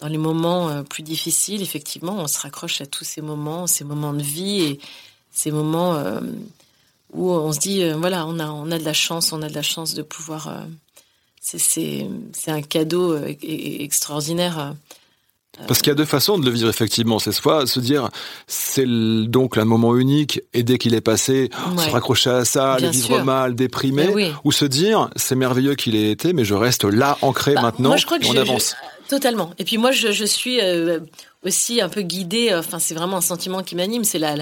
dans 0.00 0.08
les 0.08 0.18
moments 0.18 0.68
euh, 0.68 0.82
plus 0.82 1.02
difficiles, 1.02 1.62
effectivement, 1.62 2.12
on 2.18 2.26
se 2.26 2.38
raccroche 2.38 2.82
à 2.82 2.86
tous 2.86 3.04
ces 3.04 3.22
moments, 3.22 3.66
ces 3.66 3.84
moments 3.84 4.12
de 4.12 4.22
vie 4.22 4.60
et 4.60 4.80
ces 5.32 5.50
moments 5.50 5.98
où 7.14 7.30
on 7.30 7.52
se 7.54 7.58
dit, 7.58 7.90
voilà, 7.92 8.26
on 8.26 8.38
a, 8.38 8.48
on 8.48 8.70
a 8.70 8.78
de 8.78 8.84
la 8.84 8.92
chance, 8.92 9.32
on 9.32 9.40
a 9.40 9.48
de 9.48 9.54
la 9.54 9.62
chance 9.62 9.94
de 9.94 10.02
pouvoir. 10.02 10.66
c'est 11.40 12.10
un 12.46 12.60
cadeau 12.60 13.16
extraordinaire 13.24 14.74
parce 15.66 15.80
qu'il 15.80 15.88
y 15.88 15.92
a 15.92 15.94
deux 15.94 16.04
façons 16.04 16.38
de 16.38 16.44
le 16.44 16.50
vivre 16.50 16.68
effectivement. 16.68 17.18
C'est 17.18 17.32
soit 17.32 17.66
se 17.66 17.80
dire 17.80 18.08
c'est 18.46 18.86
donc 18.86 19.56
un 19.58 19.64
moment 19.64 19.96
unique 19.96 20.40
et 20.54 20.62
dès 20.62 20.78
qu'il 20.78 20.94
est 20.94 21.00
passé, 21.00 21.50
se 21.78 21.90
raccrocher 21.90 22.30
à 22.30 22.44
ça, 22.44 22.76
le 22.80 22.88
vivre 22.88 23.22
mal, 23.22 23.54
déprimé, 23.54 24.32
ou 24.44 24.52
se 24.52 24.64
dire 24.64 25.10
c'est 25.16 25.34
merveilleux 25.36 25.74
qu'il 25.74 25.94
ait 25.96 26.10
été, 26.10 26.32
mais 26.32 26.44
je 26.44 26.54
reste 26.54 26.84
là 26.84 27.18
ancré 27.22 27.54
bah, 27.54 27.62
maintenant. 27.62 27.88
Moi, 27.90 27.96
je 27.96 28.06
crois 28.06 28.18
que 28.18 28.26
on 28.26 28.36
avance. 28.36 28.76
totalement. 29.08 29.52
Et 29.58 29.64
puis 29.64 29.78
moi, 29.78 29.92
je, 29.92 30.12
je 30.12 30.24
suis 30.24 30.60
euh, 30.60 31.00
aussi 31.44 31.80
un 31.80 31.88
peu 31.88 32.02
guidée. 32.02 32.52
Enfin, 32.54 32.78
c'est 32.78 32.94
vraiment 32.94 33.18
un 33.18 33.20
sentiment 33.22 33.62
qui 33.62 33.76
m'anime. 33.76 34.04
C'est 34.04 34.18
la, 34.18 34.34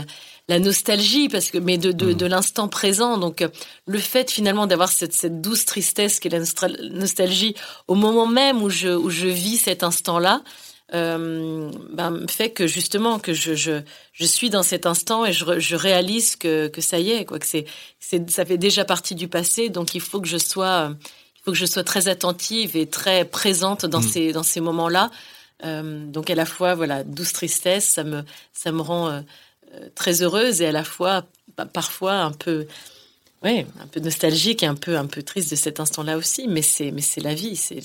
la 0.49 0.59
nostalgie, 0.59 1.29
parce 1.29 1.51
que 1.51 1.59
mais 1.59 1.79
de 1.79 1.93
de, 1.93 2.13
Mm. 2.13 2.15
de 2.15 2.27
l'instant 2.27 2.69
présent. 2.69 3.19
Donc 3.19 3.41
euh, 3.43 3.49
le 3.87 3.99
fait 3.99 4.31
finalement 4.31 4.67
d'avoir 4.67 4.89
cette 4.91 5.13
cette 5.15 5.41
douce 5.41 5.65
tristesse 5.65 6.19
qui 6.21 6.29
est 6.29 6.31
la 6.31 6.41
nostal- 6.41 6.79
nostalgie 6.93 7.55
au 7.89 7.95
moment 7.95 8.27
même 8.27 8.63
où 8.63 8.69
je 8.71 8.89
où 8.89 9.11
je 9.11 9.27
vis 9.27 9.57
cet 9.59 9.83
instant-là. 9.83 10.43
Euh, 10.93 11.71
ben, 11.91 12.27
fait 12.29 12.51
que 12.51 12.67
justement 12.67 13.19
que 13.19 13.33
je, 13.33 13.55
je, 13.55 13.81
je 14.13 14.27
suis 14.27 14.51
dans 14.51 14.63
cet 14.63 14.85
instant 14.85 15.25
et 15.25 15.33
je, 15.33 15.59
je 15.59 15.77
réalise 15.77 16.37
que, 16.37 16.69
que 16.69 16.83
ça 16.83 16.99
y 16.99 17.11
est 17.11 17.25
quoi 17.25 17.39
que 17.39 17.47
c'est 17.47 17.65
ça 18.29 18.45
fait 18.45 18.59
déjà 18.59 18.85
partie 18.85 19.15
du 19.15 19.27
passé 19.27 19.71
donc 19.71 19.95
il 19.95 20.03
faut 20.03 20.21
que 20.21 20.29
je 20.29 20.37
sois 20.37 20.95
il 21.37 21.41
faut 21.43 21.53
que 21.53 21.57
je 21.57 21.65
sois 21.65 21.85
très 21.85 22.09
attentive 22.09 22.77
et 22.77 22.87
très 22.87 23.25
présente 23.25 23.87
dans 23.87 24.01
Mm. 24.01 24.09
ces 24.09 24.33
dans 24.33 24.43
ces 24.43 24.61
moments-là 24.61 25.11
euh, 25.65 26.05
donc 26.07 26.29
à 26.29 26.35
la 26.35 26.45
fois 26.45 26.75
voilà 26.75 27.03
douce 27.03 27.33
tristesse 27.33 27.87
ça 27.89 28.05
me 28.05 28.23
ça 28.53 28.71
me 28.71 28.83
rend 28.83 29.09
euh, 29.09 29.21
très 29.95 30.21
heureuse 30.21 30.61
et 30.61 30.67
à 30.67 30.73
la 30.73 30.85
fois 30.85 31.25
pa- 31.57 31.65
parfois 31.65 32.17
un 32.17 32.33
peu 32.33 32.67
ouais 33.43 33.65
un 33.81 33.87
peu 33.87 34.01
nostalgique 34.01 34.63
et 34.63 34.67
un 34.67 34.75
peu 34.75 34.99
un 34.99 35.07
peu 35.07 35.23
triste 35.23 35.51
de 35.51 35.57
cet 35.57 35.81
instant-là 35.81 36.19
aussi 36.19 36.47
mais 36.47 36.61
c'est 36.63 36.91
mais 36.91 37.01
c'est 37.01 37.23
la 37.23 37.33
vie 37.35 37.57
c'est 37.57 37.81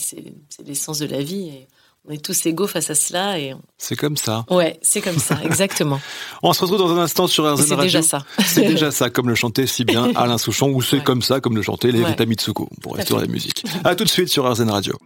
l'essence 0.65 1.00
de 1.00 1.06
la 1.08 1.24
vie 1.24 1.48
et 1.48 1.68
on 2.08 2.12
est 2.12 2.24
tous 2.24 2.46
égaux 2.46 2.65
face 2.68 2.89
à 2.89 2.96
cela 2.96 3.38
et 3.39 3.53
on- 3.53 3.62
C'est 3.77 3.96
comme 3.96 4.18
ça. 4.18 4.46
ouais 4.50 4.79
c'est 4.82 5.01
comme 5.01 5.20
ça 5.20 5.38
exactement 5.44 6.00
On 6.44 6.53
se 6.53 6.62
retrouve 6.62 6.79
dans 6.79 6.91
un 6.96 7.00
instant 7.01 7.27
sur 7.27 7.44
RZN 7.46 7.58
c'est 7.63 7.70
Radio. 7.75 7.84
déjà 7.84 8.01
ça 8.01 8.25
C'est 8.46 8.63
déjà 8.63 8.91
ça, 8.91 9.10
comme 9.10 9.27
le 9.29 9.36
chantait 9.36 9.68
si 9.68 9.84
bien 9.86 10.12
Alain 10.15 10.38
Souchon, 10.38 10.70
ou 10.70 10.82
c'est 10.82 10.98
Ouais. 10.98 11.03
comme 11.03 11.22
ça, 11.22 11.39
comme 11.41 11.56
le 11.56 11.62
chantait 11.62 11.91
les 11.91 12.01
Ouais. 12.01 12.10
Vita 12.10 12.25
Mitsuko, 12.25 12.70
pour 12.82 12.96
rester 12.96 13.13
dans 13.13 13.20
la 13.20 13.27
musique. 13.27 13.63
À 13.84 13.96
tout 13.96 14.03
de 14.06 14.10
suite 14.10 14.29
sur 14.29 14.50
RZN 14.51 14.70
Radio. 14.70 14.98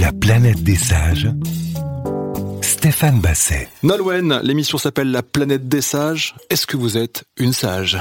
La 0.00 0.12
planète 0.12 0.62
des 0.62 0.76
sages. 0.76 1.28
Stéphane 2.62 3.20
Basset. 3.20 3.68
Nolwenn, 3.82 4.40
l'émission 4.44 4.78
s'appelle 4.78 5.10
La 5.10 5.22
planète 5.22 5.68
des 5.68 5.80
sages. 5.82 6.34
Est-ce 6.48 6.66
que 6.66 6.76
vous 6.76 6.96
êtes 6.96 7.24
une 7.36 7.52
sage? 7.52 7.98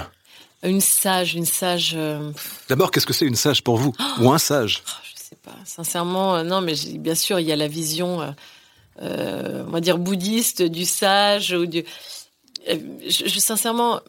Une 0.64 0.82
sage 0.82 1.36
une 1.36 1.46
sage 1.46 1.94
euh, 1.96 2.32
D'abord, 2.70 2.92
qu'est-ce 2.92 3.06
que 3.06 3.14
c'est 3.14 3.26
une 3.26 3.36
sage 3.36 3.64
pour 3.64 3.78
vous? 3.78 3.94
Ou 4.20 4.32
un 4.32 4.38
sage? 4.38 4.84
Oh, 4.86 4.92
sais 5.30 5.36
pas. 5.36 5.56
Sincèrement, 5.66 6.38
euh, 6.38 6.44
non, 6.44 6.62
mais 6.62 6.74
bien 6.98 7.16
sûr, 7.16 7.40
il 7.40 7.48
y 7.48 7.52
a 7.52 7.56
la 7.56 7.68
vision, 7.68 8.22
euh, 8.22 8.32
euh, 9.02 9.64
on 9.68 9.72
va 9.72 9.82
dire 9.82 9.98
bouddhiste 9.98 10.62
du 10.62 10.86
sage 10.86 11.52
ou 11.54 11.66
du. 11.66 11.84
Je, 12.68 13.40
sincèrement, 13.40 14.02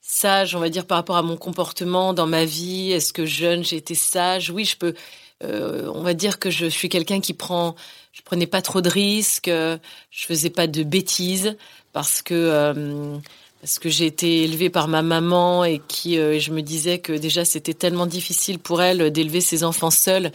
sage, 0.00 0.54
on 0.54 0.60
va 0.60 0.68
dire 0.68 0.86
par 0.86 0.98
rapport 0.98 1.16
à 1.16 1.22
mon 1.22 1.36
comportement 1.36 2.12
dans 2.12 2.26
ma 2.26 2.44
vie. 2.44 2.92
Est-ce 2.92 3.12
que 3.12 3.26
jeune 3.26 3.64
j'ai 3.64 3.76
été 3.76 3.94
sage? 3.94 4.50
Oui, 4.50 4.64
je 4.64 4.76
peux. 4.76 4.94
on 5.42 6.02
va 6.02 6.14
dire 6.14 6.38
que 6.38 6.50
je 6.50 6.66
suis 6.66 6.88
quelqu'un 6.88 7.20
qui 7.20 7.34
prend. 7.34 7.74
Je 8.12 8.22
prenais 8.22 8.46
pas 8.46 8.62
trop 8.62 8.80
de 8.82 8.90
risques. 8.90 9.50
Je 9.50 10.26
faisais 10.26 10.50
pas 10.50 10.66
de 10.66 10.82
bêtises 10.82 11.56
parce 11.92 12.22
que. 12.22 13.20
Parce 13.62 13.78
que 13.78 13.88
j'ai 13.88 14.06
été 14.06 14.42
élevée 14.44 14.68
par 14.68 14.88
ma 14.88 15.00
maman 15.02 15.64
et 15.64 15.80
qui 15.88 16.18
euh, 16.18 16.38
je 16.38 16.50
me 16.50 16.60
disais 16.62 16.98
que 16.98 17.12
déjà 17.12 17.44
c'était 17.46 17.74
tellement 17.74 18.06
difficile 18.06 18.58
pour 18.58 18.82
elle 18.82 19.10
d'élever 19.10 19.40
ses 19.40 19.64
enfants 19.64 19.90
seuls 19.90 20.30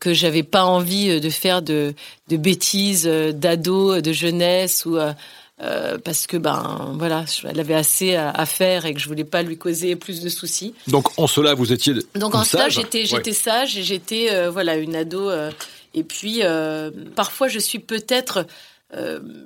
que 0.00 0.14
j'avais 0.14 0.42
pas 0.44 0.64
envie 0.64 1.10
euh, 1.10 1.20
de 1.20 1.30
faire 1.30 1.60
de, 1.62 1.94
de 2.28 2.36
bêtises 2.36 3.06
euh, 3.06 3.32
d'ado, 3.32 4.00
de 4.00 4.12
jeunesse 4.12 4.86
ou 4.86 4.96
euh, 4.96 5.98
parce 6.04 6.28
que 6.28 6.36
ben 6.36 6.94
voilà, 6.96 7.24
elle 7.44 7.58
avait 7.58 7.74
assez 7.74 8.14
à, 8.14 8.30
à 8.30 8.46
faire 8.46 8.86
et 8.86 8.94
que 8.94 9.00
je 9.00 9.08
voulais 9.08 9.24
pas 9.24 9.42
lui 9.42 9.58
causer 9.58 9.96
plus 9.96 10.20
de 10.20 10.28
soucis. 10.28 10.72
Donc, 10.86 11.08
en 11.18 11.26
cela, 11.26 11.54
vous 11.54 11.72
étiez 11.72 11.94
Donc 12.14 12.36
en 12.36 12.44
cela, 12.44 12.68
j'étais 12.68 13.12
Ouais. 13.12 13.32
sage 13.32 13.76
et 13.76 13.82
j'étais 13.82 14.28
euh, 14.30 14.50
voilà 14.50 14.76
une 14.76 14.94
ado. 14.94 15.28
et 15.94 16.04
puis 16.04 16.42
parfois, 17.16 17.48
je 17.48 17.58
suis 17.58 17.80
peut-être 17.80 18.46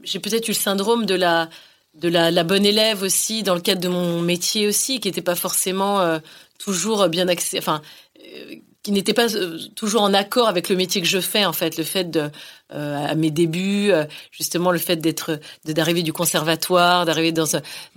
j'ai 0.04 0.18
peut-être 0.20 0.48
eu 0.48 0.50
le 0.50 0.56
syndrome 0.56 1.06
de 1.06 1.14
la 1.14 1.48
de 1.94 2.08
la, 2.08 2.30
la 2.30 2.44
bonne 2.44 2.64
élève 2.66 3.02
aussi 3.02 3.42
dans 3.42 3.54
le 3.54 3.60
cadre 3.60 3.80
de 3.80 3.88
mon 3.88 4.20
métier 4.22 4.66
aussi, 4.66 5.00
qui 5.00 5.08
n'était 5.08 5.22
pas 5.22 5.34
forcément 5.36 6.00
euh, 6.00 6.18
toujours 6.58 7.08
bien 7.08 7.28
axé, 7.28 7.58
enfin 7.58 7.82
euh, 8.20 8.54
qui 8.82 8.90
n'était 8.92 9.14
pas 9.14 9.34
euh, 9.36 9.58
toujours 9.76 10.02
en 10.02 10.12
accord 10.14 10.48
avec 10.48 10.68
le 10.68 10.74
métier 10.76 11.00
que 11.00 11.06
je 11.06 11.20
fais 11.20 11.44
en 11.44 11.52
fait. 11.52 11.76
Le 11.78 11.84
fait 11.84 12.10
de 12.10 12.30
euh, 12.74 13.06
à 13.06 13.14
mes 13.14 13.30
débuts 13.30 13.90
euh, 13.92 14.04
justement 14.30 14.70
le 14.72 14.78
fait 14.78 14.96
d'être 14.96 15.38
d'arriver 15.66 16.02
du 16.02 16.12
conservatoire 16.12 17.04
d'arriver 17.04 17.30
dans 17.32 17.44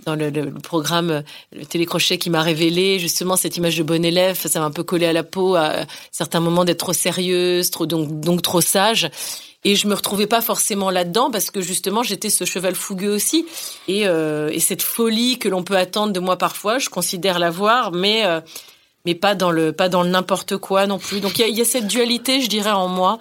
dans 0.04 0.14
le, 0.14 0.28
le- 0.30 0.52
programme 0.52 1.22
le 1.52 1.64
télécrochet 1.64 2.18
qui 2.18 2.28
m'a 2.28 2.42
révélé 2.42 2.98
justement 2.98 3.36
cette 3.36 3.56
image 3.56 3.78
de 3.78 3.82
bonne 3.82 4.04
élève 4.04 4.36
ça 4.36 4.60
m'a 4.60 4.66
un 4.66 4.70
peu 4.70 4.82
collé 4.84 5.06
à 5.06 5.14
la 5.14 5.22
peau 5.24 5.54
à 5.56 5.86
certains 6.12 6.40
moments 6.40 6.64
d'être 6.66 6.80
trop 6.80 6.92
sérieuse 6.92 7.70
trop 7.70 7.86
donc 7.86 8.20
donc 8.20 8.42
trop 8.42 8.60
sage 8.60 9.08
et 9.68 9.74
je 9.76 9.86
me 9.88 9.94
retrouvais 9.94 10.26
pas 10.26 10.40
forcément 10.42 10.90
là-dedans 10.90 11.30
parce 11.30 11.50
que 11.50 11.60
justement 11.60 12.02
j'étais 12.02 12.30
ce 12.30 12.44
cheval 12.44 12.74
fougueux 12.74 13.12
aussi 13.14 13.46
et, 13.88 14.06
euh, 14.06 14.48
et 14.52 14.60
cette 14.60 14.82
folie 14.82 15.38
que 15.38 15.48
l'on 15.48 15.62
peut 15.62 15.76
attendre 15.76 16.12
de 16.12 16.20
moi 16.20 16.36
parfois 16.38 16.78
je 16.78 16.88
considère 16.88 17.38
l'avoir 17.38 17.90
mais 17.92 18.24
euh, 18.24 18.40
mais 19.04 19.14
pas 19.14 19.34
dans 19.34 19.50
le 19.50 19.72
pas 19.72 19.88
dans 19.88 20.02
le 20.02 20.10
n'importe 20.10 20.56
quoi 20.56 20.86
non 20.86 20.98
plus 20.98 21.20
donc 21.20 21.38
il 21.38 21.42
y 21.42 21.44
a, 21.44 21.48
il 21.48 21.56
y 21.56 21.60
a 21.60 21.64
cette 21.64 21.86
dualité 21.88 22.40
je 22.40 22.48
dirais 22.48 22.70
en 22.70 22.88
moi 22.88 23.18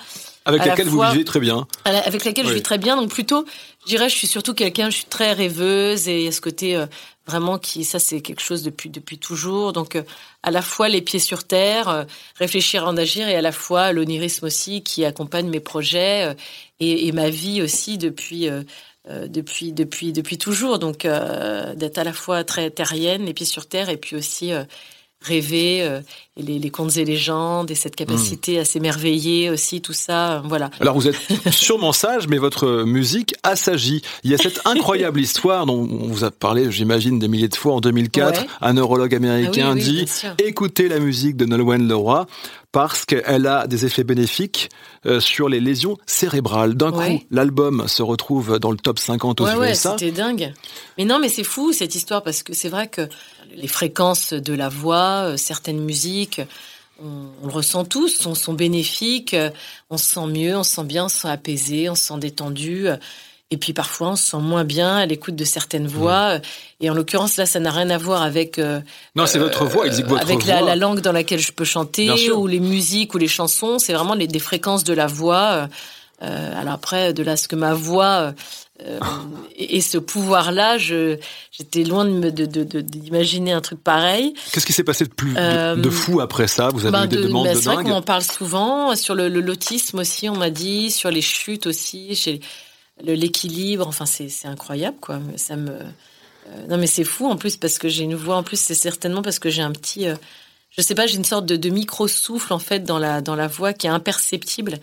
avec 0.47 0.61
à 0.61 0.65
la 0.65 0.71
laquelle 0.71 0.89
fois- 0.89 1.07
vous 1.07 1.11
vivez 1.13 1.25
très 1.25 1.39
bien. 1.39 1.65
à 1.85 1.91
la- 1.91 2.05
avec 2.05 2.23
laquelle 2.23 2.45
je 2.47 2.53
vis 2.53 2.61
très 2.61 2.77
bien. 2.77 2.95
Donc 2.97 3.09
plutôt, 3.09 3.45
je 3.81 3.87
dirais, 3.87 4.09
je 4.09 4.15
suis 4.15 4.27
surtout 4.27 4.53
quelqu'un, 4.53 4.91
je 4.91 4.97
suis 4.97 5.05
très 5.05 5.33
rêveuse 5.33 6.07
et 6.07 6.19
il 6.19 6.25
y 6.25 6.27
a 6.27 6.31
ce 6.31 6.39
côté 6.39 6.75
euh, 6.75 6.85
vraiment 7.27 7.57
qui, 7.57 7.83
ça 7.83 7.99
c'est 7.99 8.21
quelque 8.21 8.41
chose 8.41 8.63
depuis 8.63 8.89
depuis 8.89 9.17
toujours. 9.19 9.73
Donc 9.73 9.95
euh, 9.95 10.03
à 10.43 10.51
la 10.51 10.61
fois 10.61 10.89
les 10.89 11.01
pieds 11.01 11.19
sur 11.19 11.43
terre, 11.45 11.89
euh, 11.89 12.03
réfléchir 12.35 12.83
avant 12.83 12.93
d'agir 12.93 13.27
et 13.27 13.35
à 13.35 13.41
la 13.41 13.51
fois 13.51 13.91
l'onirisme 13.93 14.45
aussi 14.45 14.83
qui 14.83 15.05
accompagne 15.05 15.49
mes 15.49 15.59
projets 15.59 16.25
euh, 16.31 16.33
et, 16.79 17.11
ma 17.11 17.29
vie 17.29 17.61
aussi 17.61 17.97
depuis. 17.97 18.49
euh, 19.07 19.27
depuis 19.27 19.71
depuis 19.71 20.13
depuis 20.13 20.37
toujours 20.39 20.79
donc 20.79 21.05
euh, 21.05 21.75
d'être 21.75 21.99
à 21.99 22.03
la 22.03 22.13
fois 22.13 22.43
très 22.43 22.71
terrienne 22.71 23.25
les 23.25 23.33
pieds 23.35 23.45
sur 23.45 23.67
terre 23.67 23.89
et 23.89 23.97
puis 23.97 24.15
aussi 24.15 24.51
euh, 24.51 24.63
rêver 25.25 25.81
euh, 25.83 26.01
et 26.37 26.41
les, 26.43 26.59
les 26.59 26.69
contes 26.69 26.97
et 26.97 27.05
légendes 27.05 27.71
et 27.71 27.75
cette 27.75 27.95
capacité 27.95 28.59
à 28.59 28.65
s'émerveiller 28.65 29.49
aussi 29.49 29.81
tout 29.81 29.93
ça 29.93 30.35
euh, 30.37 30.41
voilà 30.43 30.69
Alors 30.79 30.95
vous 30.95 31.07
êtes 31.07 31.17
sûrement 31.51 31.93
sage, 31.93 32.27
mais 32.27 32.37
votre 32.37 32.83
musique 32.83 33.35
assagit. 33.43 34.01
Il 34.23 34.31
y 34.31 34.33
a 34.33 34.37
cette 34.37 34.61
incroyable 34.65 35.19
histoire 35.27 35.65
dont 35.65 35.79
on 35.89 36.07
vous 36.07 36.23
a 36.23 36.31
parlé, 36.31 36.71
j'imagine, 36.71 37.19
des 37.19 37.27
milliers 37.27 37.47
de 37.47 37.55
fois 37.55 37.73
en 37.73 37.81
2004. 37.81 38.41
Ouais. 38.41 38.47
Un 38.61 38.73
neurologue 38.73 39.15
américain 39.15 39.69
Ah 39.71 39.73
oui, 39.73 39.83
oui, 39.87 40.05
dit 40.05 40.43
écoutez 40.43 40.87
la 40.87 40.99
musique 40.99 41.35
de 41.37 41.45
Nolwenn 41.45 41.87
Leroy 41.87 42.25
parce 42.71 43.05
qu'elle 43.05 43.47
a 43.47 43.67
des 43.67 43.85
effets 43.85 44.03
bénéfiques 44.03 44.69
euh, 45.05 45.21
sur 45.21 45.47
les 45.47 45.61
lésions 45.61 45.97
cérébrales. 46.05 46.73
D'un 46.75 46.91
Ouais. 46.91 47.19
coup, 47.19 47.23
l'album 47.31 47.87
se 47.87 48.03
retrouve 48.03 48.59
dans 48.59 48.71
le 48.71 48.77
top 48.77 48.99
50 48.99 49.39
aux 49.39 49.45
Ouais, 49.45 49.55
ouais, 49.55 49.71
USA. 49.71 49.95
c'était 49.97 50.11
dingue. 50.11 50.53
Mais 50.97 51.05
non, 51.05 51.19
mais 51.19 51.29
c'est 51.29 51.45
fou 51.45 51.71
cette 51.71 51.95
histoire 51.95 52.21
parce 52.21 52.43
que 52.43 52.53
c'est 52.53 52.67
vrai 52.67 52.87
que 52.87 53.07
les 53.55 53.67
fréquences 53.67 54.33
de 54.33 54.53
la 54.53 54.69
voix, 54.69 55.23
euh, 55.25 55.37
certaines 55.37 55.79
musiques, 55.81 56.41
on, 57.03 57.27
on 57.43 57.47
le 57.47 57.53
ressent 57.53 57.83
tous, 57.85 58.25
on 58.25 58.35
sont 58.35 58.53
bénéfiques, 58.53 59.33
euh, 59.33 59.49
on 59.89 59.97
se 59.97 60.05
sent 60.05 60.27
mieux, 60.27 60.55
on 60.57 60.63
se 60.63 60.71
sent 60.75 60.83
bien, 60.85 61.05
on 61.05 61.09
se 61.09 61.19
sent 61.19 61.29
apaisé, 61.29 61.89
on 61.89 61.95
se 61.95 62.05
sent 62.05 62.17
détendu. 62.19 62.87
euh, 62.87 62.97
Et 63.51 63.57
puis 63.57 63.73
parfois, 63.73 64.09
on 64.11 64.15
se 64.15 64.23
sent 64.31 64.37
moins 64.41 64.63
bien 64.63 64.95
à 64.97 65.05
l'écoute 65.05 65.35
de 65.35 65.45
certaines 65.45 65.87
voix. 65.87 66.35
euh, 66.35 66.39
Et 66.81 66.89
en 66.89 66.93
l'occurrence, 66.93 67.37
là, 67.37 67.45
ça 67.45 67.59
n'a 67.59 67.71
rien 67.71 67.89
à 67.89 67.97
voir 67.97 68.21
avec 68.23 68.57
euh, 68.59 68.79
non, 69.15 69.25
c'est 69.27 69.39
votre 69.39 69.65
voix. 69.65 69.87
Que 69.89 70.01
votre 70.03 70.21
avec 70.21 70.43
voix. 70.43 70.53
la, 70.55 70.61
la 70.61 70.75
langue 70.75 71.01
dans 71.01 71.11
laquelle 71.11 71.39
je 71.39 71.51
peux 71.51 71.65
chanter 71.65 72.09
ou 72.31 72.47
les 72.47 72.59
musiques 72.59 73.13
ou 73.13 73.17
les 73.17 73.27
chansons. 73.27 73.77
C'est 73.77 73.93
vraiment 73.93 74.15
les, 74.15 74.27
des 74.27 74.39
fréquences 74.39 74.83
de 74.83 74.93
la 74.93 75.07
voix. 75.07 75.67
euh, 76.21 76.59
alors 76.61 76.73
après, 76.73 77.13
de 77.13 77.23
là 77.23 77.35
ce 77.35 77.47
que 77.47 77.55
ma 77.57 77.73
voix 77.73 78.33
euh, 78.81 78.99
et, 79.55 79.77
et 79.77 79.81
ce 79.81 79.97
pouvoir-là, 79.97 80.77
je 80.77 81.17
j'étais 81.51 81.83
loin 81.83 82.03
de 82.05 82.09
me 82.11 82.31
de- 82.31 82.45
de- 82.45 82.63
de- 82.65 82.81
d'imaginer 82.81 83.53
un 83.53 83.61
truc 83.61 83.81
pareil. 83.83 84.33
Qu'est-ce 84.51 84.65
qui 84.65 84.73
s'est 84.73 84.83
passé 84.83 85.05
de 85.05 85.13
plus 85.13 85.33
Euh, 85.37 85.75
de, 85.75 85.89
fou 85.89 86.19
après 86.19 86.47
ça? 86.47 86.69
Vous 86.73 86.81
avez 86.85 86.91
Ben, 86.91 87.05
eu 87.05 87.07
des 87.07 87.15
de- 87.17 87.23
demandes 87.23 87.45
ben, 87.45 87.53
de 87.55 87.59
c'est 87.59 87.69
vrai 87.73 87.83
qu'on 87.83 87.91
en 87.91 88.01
parle 88.01 88.23
souvent 88.23 88.95
sur 88.95 89.15
le, 89.15 89.29
l'autisme 89.29 89.99
aussi. 89.99 90.27
On 90.29 90.35
m'a 90.35 90.49
dit 90.49 90.91
sur 90.91 91.09
les 91.09 91.21
chutes 91.21 91.67
aussi, 91.67 92.15
chez 92.15 92.41
l'équilibre. 93.03 93.87
Enfin, 93.87 94.05
c'est 94.05 94.29
c'est 94.29 94.47
incroyable 94.47 94.97
quoi. 95.01 95.19
Ça 95.37 95.55
me 95.55 95.71
euh, 95.71 96.67
non 96.69 96.77
mais 96.77 96.87
c'est 96.87 97.03
fou 97.03 97.27
en 97.27 97.37
plus 97.37 97.57
parce 97.57 97.77
que 97.79 97.87
j'ai 97.89 98.03
une 98.03 98.15
voix 98.15 98.35
en 98.37 98.43
plus. 98.43 98.59
C'est 98.59 98.75
certainement 98.75 99.21
parce 99.21 99.39
que 99.39 99.49
j'ai 99.49 99.61
un 99.61 99.71
petit 99.71 100.05
je 100.77 100.81
sais 100.81 100.95
pas, 100.95 101.07
j'ai 101.07 101.15
une 101.15 101.23
sorte 101.23 101.45
de, 101.45 101.55
de 101.55 101.69
micro 101.69 102.07
souffle 102.09 102.51
en 102.51 102.59
fait 102.59 102.81
dans 102.83 102.99
la 102.99 103.21
dans 103.21 103.35
la 103.35 103.47
voix 103.47 103.71
qui 103.73 103.87
est 103.87 103.89
imperceptible. 103.89 104.79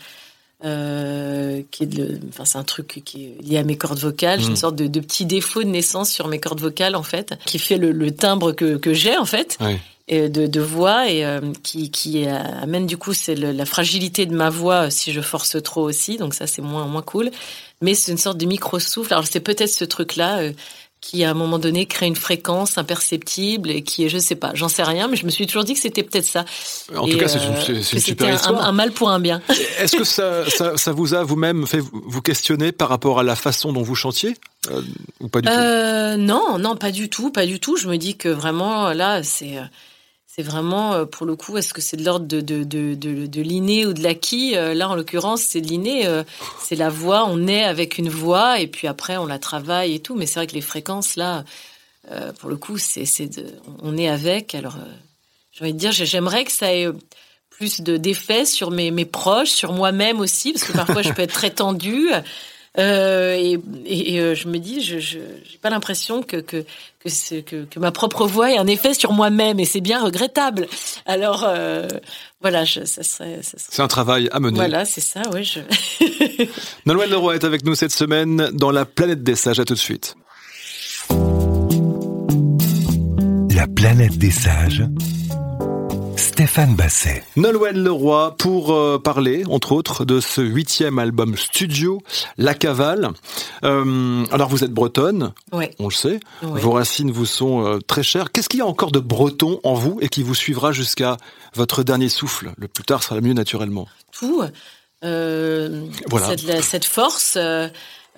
Euh, 0.64 1.62
qui 1.72 1.82
est 1.82 1.86
de, 1.86 2.20
enfin 2.28 2.44
c'est 2.44 2.58
un 2.58 2.62
truc 2.62 3.02
qui 3.04 3.24
est 3.24 3.42
lié 3.42 3.58
à 3.58 3.64
mes 3.64 3.76
cordes 3.76 3.98
vocales. 3.98 4.40
J'ai 4.40 4.46
Mm. 4.46 4.50
une 4.50 4.56
sorte 4.56 4.76
de, 4.76 4.86
de 4.86 5.00
petit 5.00 5.26
défaut 5.26 5.62
de 5.64 5.68
naissance 5.68 6.10
sur 6.10 6.28
mes 6.28 6.38
cordes 6.38 6.60
vocales 6.60 6.94
en 6.94 7.02
fait, 7.02 7.34
qui 7.46 7.58
fait 7.58 7.78
le, 7.78 7.90
le 7.92 8.10
timbre 8.12 8.52
que, 8.52 8.76
que 8.76 8.94
j'ai 8.94 9.16
en 9.16 9.24
fait 9.24 9.56
Oui. 9.60 9.76
et 10.08 10.28
de, 10.28 10.46
de 10.46 10.60
voix 10.60 11.10
et 11.10 11.24
euh, 11.24 11.40
qui, 11.64 11.90
qui 11.90 12.26
euh, 12.28 12.38
amène 12.62 12.86
du 12.86 12.96
coup 12.96 13.12
c'est 13.12 13.34
la 13.34 13.66
fragilité 13.66 14.24
de 14.26 14.34
ma 14.34 14.50
voix 14.50 14.86
euh, 14.86 14.90
si 14.90 15.10
je 15.12 15.20
force 15.20 15.60
trop 15.62 15.82
aussi. 15.82 16.16
Donc 16.16 16.32
ça 16.34 16.46
c'est 16.46 16.62
moins 16.62 16.86
moins 16.86 17.02
cool. 17.02 17.30
Mais 17.80 17.94
c'est 17.96 18.12
une 18.12 18.18
sorte 18.18 18.38
de 18.38 18.46
micro 18.46 18.78
souffle. 18.78 19.12
Alors 19.12 19.26
c'est 19.26 19.40
peut-être 19.40 19.68
ce 19.72 19.84
truc 19.84 20.14
là 20.14 20.40
qui 21.02 21.24
à 21.24 21.30
un 21.30 21.34
moment 21.34 21.58
donné 21.58 21.84
crée 21.84 22.06
une 22.06 22.16
fréquence 22.16 22.78
imperceptible 22.78 23.70
et 23.70 23.82
qui 23.82 24.04
est, 24.04 24.08
je 24.08 24.18
sais 24.18 24.36
pas, 24.36 24.52
j'en 24.54 24.68
sais 24.68 24.84
rien, 24.84 25.08
mais 25.08 25.16
je 25.16 25.26
me 25.26 25.30
suis 25.30 25.46
toujours 25.46 25.64
dit 25.64 25.74
que 25.74 25.80
c'était 25.80 26.04
peut-être 26.04 26.24
ça. 26.24 26.44
En 26.96 27.06
tout 27.06 27.18
cas, 27.18 27.28
c'est 27.28 27.40
une, 27.44 27.76
une 27.76 27.82
super 27.82 28.34
histoire. 28.34 28.64
Un, 28.64 28.68
un, 28.68 28.72
mal 28.72 28.92
pour 28.92 29.10
un 29.10 29.18
bien. 29.18 29.42
Est-ce 29.78 29.96
que 29.96 30.04
ça, 30.04 30.48
ça, 30.48 30.76
ça, 30.78 30.92
vous 30.92 31.12
a 31.12 31.24
vous-même 31.24 31.66
fait 31.66 31.80
vous 31.80 32.22
questionner 32.22 32.70
par 32.70 32.88
rapport 32.88 33.18
à 33.18 33.24
la 33.24 33.34
façon 33.34 33.72
dont 33.72 33.82
vous 33.82 33.96
chantiez 33.96 34.36
euh, 34.70 34.80
ou 35.20 35.28
pas 35.28 35.40
du 35.40 35.48
tout? 35.48 35.52
Euh, 35.52 36.16
Non, 36.16 36.56
non, 36.58 36.76
pas 36.76 36.92
du 36.92 37.10
tout, 37.10 37.30
pas 37.30 37.46
du 37.46 37.58
tout. 37.58 37.76
Je 37.76 37.88
me 37.88 37.96
dis 37.98 38.16
que 38.16 38.28
vraiment 38.28 38.92
là, 38.92 39.24
c'est 39.24 39.58
c'est 40.34 40.42
vraiment, 40.42 40.94
euh, 40.94 41.04
pour 41.04 41.26
le 41.26 41.36
coup, 41.36 41.58
est-ce 41.58 41.74
que 41.74 41.82
c'est 41.82 41.98
de 41.98 42.06
l'ordre 42.06 42.24
de, 42.24 42.40
de, 42.40 42.64
de, 42.64 42.94
de, 42.94 43.42
l'inné 43.42 43.84
ou 43.84 43.92
de 43.92 44.02
l'acquis 44.02 44.56
euh, 44.56 44.72
Là, 44.72 44.88
en 44.88 44.94
l'occurrence, 44.94 45.42
c'est 45.42 45.60
de 45.60 45.68
l'inné. 45.68 46.06
Euh, 46.06 46.24
c'est 46.58 46.74
la 46.74 46.88
voix. 46.88 47.26
On 47.28 47.46
est 47.46 47.62
avec 47.62 47.98
une 47.98 48.08
voix 48.08 48.58
et 48.58 48.66
puis 48.66 48.88
après, 48.88 49.18
on 49.18 49.26
la 49.26 49.38
travaille 49.38 49.94
et 49.94 50.00
tout. 50.00 50.14
Mais 50.14 50.24
c'est 50.24 50.36
vrai 50.36 50.46
que 50.46 50.54
les 50.54 50.62
fréquences, 50.62 51.16
là, 51.16 51.44
pour 52.38 52.48
le 52.48 52.56
coup, 52.56 52.78
c'est, 52.78 53.04
c'est 53.04 53.28
on 53.82 53.98
est 53.98 54.08
avec. 54.08 54.54
Alors, 54.54 54.78
j'ai 55.52 55.64
envie 55.64 55.74
de 55.74 55.78
dire, 55.78 55.92
j'aimerais 55.92 56.44
que 56.44 56.52
ça 56.52 56.74
ait 56.74 56.88
plus 57.50 57.82
de, 57.82 57.98
d'effet 57.98 58.46
sur 58.46 58.70
mes, 58.70 58.90
mes 58.90 59.04
proches, 59.04 59.50
sur 59.50 59.74
moi-même 59.74 60.18
aussi, 60.18 60.54
parce 60.54 60.64
que 60.64 60.72
parfois, 60.72 61.02
je 61.02 61.12
peux 61.12 61.22
être 61.22 61.34
très 61.34 61.50
tendue. 61.50 62.08
Euh, 62.78 63.34
et, 63.34 63.58
et, 63.84 64.14
et 64.14 64.34
je 64.34 64.48
me 64.48 64.58
dis, 64.58 64.82
je 64.82 65.18
n'ai 65.18 65.58
pas 65.60 65.68
l'impression 65.68 66.22
que 66.22 66.38
que, 66.38 66.64
que, 67.00 67.40
que, 67.40 67.64
que, 67.64 67.78
ma 67.78 67.92
propre 67.92 68.26
voix 68.26 68.50
ait 68.50 68.56
un 68.56 68.66
effet 68.66 68.94
sur 68.94 69.12
moi-même, 69.12 69.60
et 69.60 69.66
c'est 69.66 69.82
bien 69.82 70.02
regrettable. 70.02 70.66
Alors 71.04 71.44
euh, 71.46 71.86
voilà, 72.40 72.64
je, 72.64 72.84
ça 72.84 73.02
serait. 73.02 73.40
C'est 73.42 73.82
un 73.82 73.88
travail 73.88 74.28
à 74.32 74.40
mener. 74.40 74.56
Voilà, 74.56 74.86
c'est 74.86 75.02
ça, 75.02 75.20
oui. 75.34 75.44
Je... 75.44 75.60
Nolwenn 76.86 77.10
Leroy 77.10 77.34
est 77.34 77.44
avec 77.44 77.64
nous 77.64 77.74
cette 77.74 77.92
semaine 77.92 78.48
dans 78.54 78.70
la 78.70 78.86
planète 78.86 79.22
des 79.22 79.34
sages. 79.36 79.60
À 79.60 79.66
tout 79.66 79.74
de 79.74 79.78
suite. 79.78 80.14
La 83.54 83.66
planète 83.68 84.16
des 84.16 84.30
sages 84.30 84.82
Stéphane 86.32 86.74
Basset. 86.74 87.24
Nolwenn 87.36 87.76
Leroy 87.84 88.34
pour 88.38 88.72
euh, 88.72 88.98
parler, 88.98 89.44
entre 89.50 89.72
autres, 89.72 90.06
de 90.06 90.18
ce 90.18 90.40
huitième 90.40 90.98
album 90.98 91.36
studio, 91.36 92.00
La 92.38 92.54
Cavale. 92.54 93.10
Euh, 93.64 94.24
alors 94.32 94.48
vous 94.48 94.64
êtes 94.64 94.72
bretonne, 94.72 95.34
on 95.52 95.88
le 95.88 95.92
sait. 95.92 96.20
Vos 96.40 96.72
racines 96.72 97.10
vous 97.10 97.26
sont 97.26 97.66
euh, 97.66 97.80
très 97.80 98.02
chères. 98.02 98.32
Qu'est-ce 98.32 98.48
qu'il 98.48 98.60
y 98.60 98.62
a 98.62 98.66
encore 98.66 98.92
de 98.92 98.98
breton 98.98 99.60
en 99.62 99.74
vous 99.74 99.98
et 100.00 100.08
qui 100.08 100.22
vous 100.22 100.34
suivra 100.34 100.72
jusqu'à 100.72 101.18
votre 101.54 101.82
dernier 101.82 102.08
souffle? 102.08 102.52
Le 102.56 102.66
plus 102.66 102.84
tard 102.84 103.02
sera 103.02 103.16
le 103.16 103.20
mieux 103.20 103.34
naturellement. 103.34 103.86
Tout. 104.10 104.42
Euh, 105.04 105.84
Voilà. 106.08 106.28
cette, 106.28 106.62
cette 106.64 106.84
force. 106.86 107.34
euh, 107.36 107.68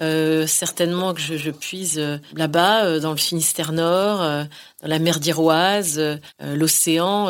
euh, 0.01 0.45
certainement 0.49 1.15
que 1.15 1.21
je, 1.21 1.37
je 1.37 1.53
puise 1.53 1.99
euh, 2.01 2.19
là-bas, 2.35 2.85
euh, 2.85 2.99
dans 3.01 3.13
le 3.13 3.17
Finistère 3.17 3.71
Nord, 3.71 4.23
euh, 4.23 4.43
dans 4.83 4.89
la 4.89 4.99
mer 4.99 5.21
d'Iroise, 5.21 5.99
euh, 6.01 6.17
l'océan, 6.41 7.29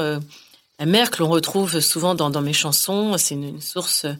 la 0.79 0.87
mer 0.87 1.11
que 1.11 1.23
l'on 1.23 1.29
retrouve 1.29 1.81
souvent 1.81 2.15
dans, 2.15 2.31
dans 2.31 2.41
mes 2.43 2.53
chansons. 2.53 3.17
C'est 3.19 3.35
une, 3.35 3.45
une 3.45 3.61
source 3.61 4.05
euh, 4.07 4.15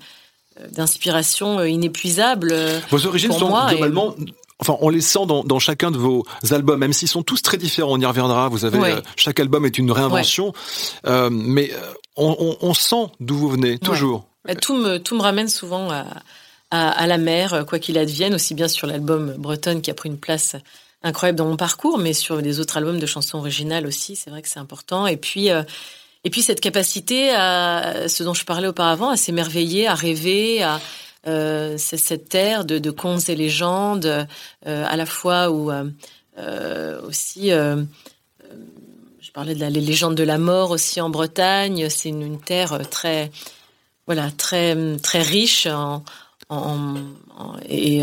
d'inspiration 0.71 1.59
euh, 1.59 1.69
inépuisable. 1.69 2.51
euh, 2.53 2.81
Vos 2.91 3.07
origines 3.07 3.31
pour 3.31 3.39
sont 3.41 3.49
moi, 3.49 3.73
et- 3.73 3.77
globalement... 3.77 4.15
Enfin, 4.61 4.77
on 4.81 4.89
les 4.89 5.01
sent 5.01 5.27
dans, 5.27 5.43
dans 5.43 5.59
chacun 5.59 5.91
de 5.91 5.99
vos 5.99 6.25
albums, 6.53 6.79
même 6.79 6.93
s'ils 6.93 7.09
sont 7.09 7.25
tous 7.25 7.43
très 7.43 7.57
différents. 7.57 7.91
On 7.93 8.01
y 8.01 8.07
reviendra. 8.07 8.49
Vous 8.49 8.65
avez 8.65 8.79
Ouais. 8.79 8.93
euh, 8.93 9.01
chaque 9.17 9.41
album 9.41 9.67
est 9.67 9.79
une 9.79 9.91
réinvention, 9.91 10.53
Euh, 11.07 11.29
mais 11.29 11.73
on, 12.17 12.37
on, 12.39 12.69
on 12.69 12.73
sent 12.73 13.11
d'où 13.19 13.37
vous 13.37 13.49
venez 13.49 13.79
toujours. 13.81 14.25
Bah, 14.45 14.55
tout 14.55 14.77
me 14.77 14.99
tout 14.99 15.17
me 15.17 15.23
ramène 15.23 15.49
souvent 15.49 15.91
à, 15.91 16.05
à, 16.71 16.89
à 16.91 17.07
la 17.09 17.19
mer, 17.19 17.65
quoi 17.67 17.81
qu'il 17.81 17.99
advienne, 17.99 18.33
aussi 18.33 18.55
bien 18.55 18.69
sur 18.69 18.87
l'album 18.87 19.35
Bretonne 19.39 19.83
qui 19.83 19.91
a 19.91 19.95
pris 19.95 20.09
une 20.09 20.19
place 20.19 20.55
incroyable 21.03 21.37
dans 21.37 21.47
mon 21.47 21.57
parcours, 21.57 21.99
mais 21.99 22.13
sur 22.13 22.37
les 22.37 22.61
autres 22.61 22.77
albums 22.77 23.01
de 23.01 23.07
chansons 23.07 23.39
originales 23.39 23.89
aussi, 23.89 24.15
c'est 24.15 24.31
vrai 24.31 24.41
que 24.41 24.49
c'est 24.49 24.61
important. 24.61 25.09
Et 25.09 25.17
puis 25.17 25.51
euh, 25.51 25.65
et 26.25 26.31
puis 26.31 26.43
cette 26.43 26.61
capacité 26.61 27.31
à 27.31 28.09
ce 28.09 28.23
dont 28.23 28.35
je 28.35 28.45
parlais 28.45 28.69
auparavant, 28.69 29.11
à 29.11 29.17
s'émerveiller, 29.17 29.87
à 29.87 29.95
rêver, 29.95 30.63
à 30.63 30.81
euh, 31.27 31.79
cette 31.79 32.29
terre 32.29 32.65
de, 32.65 32.91
contes 32.91 33.29
et 33.29 33.35
légendes, 33.35 34.07
euh, 34.07 34.25
à 34.65 34.97
la 34.97 35.07
fois 35.07 35.51
où 35.51 35.71
euh, 35.71 37.01
aussi 37.03 37.51
je 37.51 39.31
parlais 39.33 39.55
de 39.55 39.61
la, 39.61 39.71
les 39.71 39.81
légendes 39.81 40.15
de 40.15 40.23
la 40.23 40.39
mort 40.39 40.71
aussi 40.71 41.01
en 41.01 41.11
Bretagne. 41.11 41.89
C'est 41.89 42.11
une, 42.11 42.41
terre 42.41 42.79
très 42.91 43.31
voilà 44.07 44.31
très 44.31 44.77
très 44.99 45.23
riche 45.23 45.67
en, 45.67 46.03
et 47.69 48.03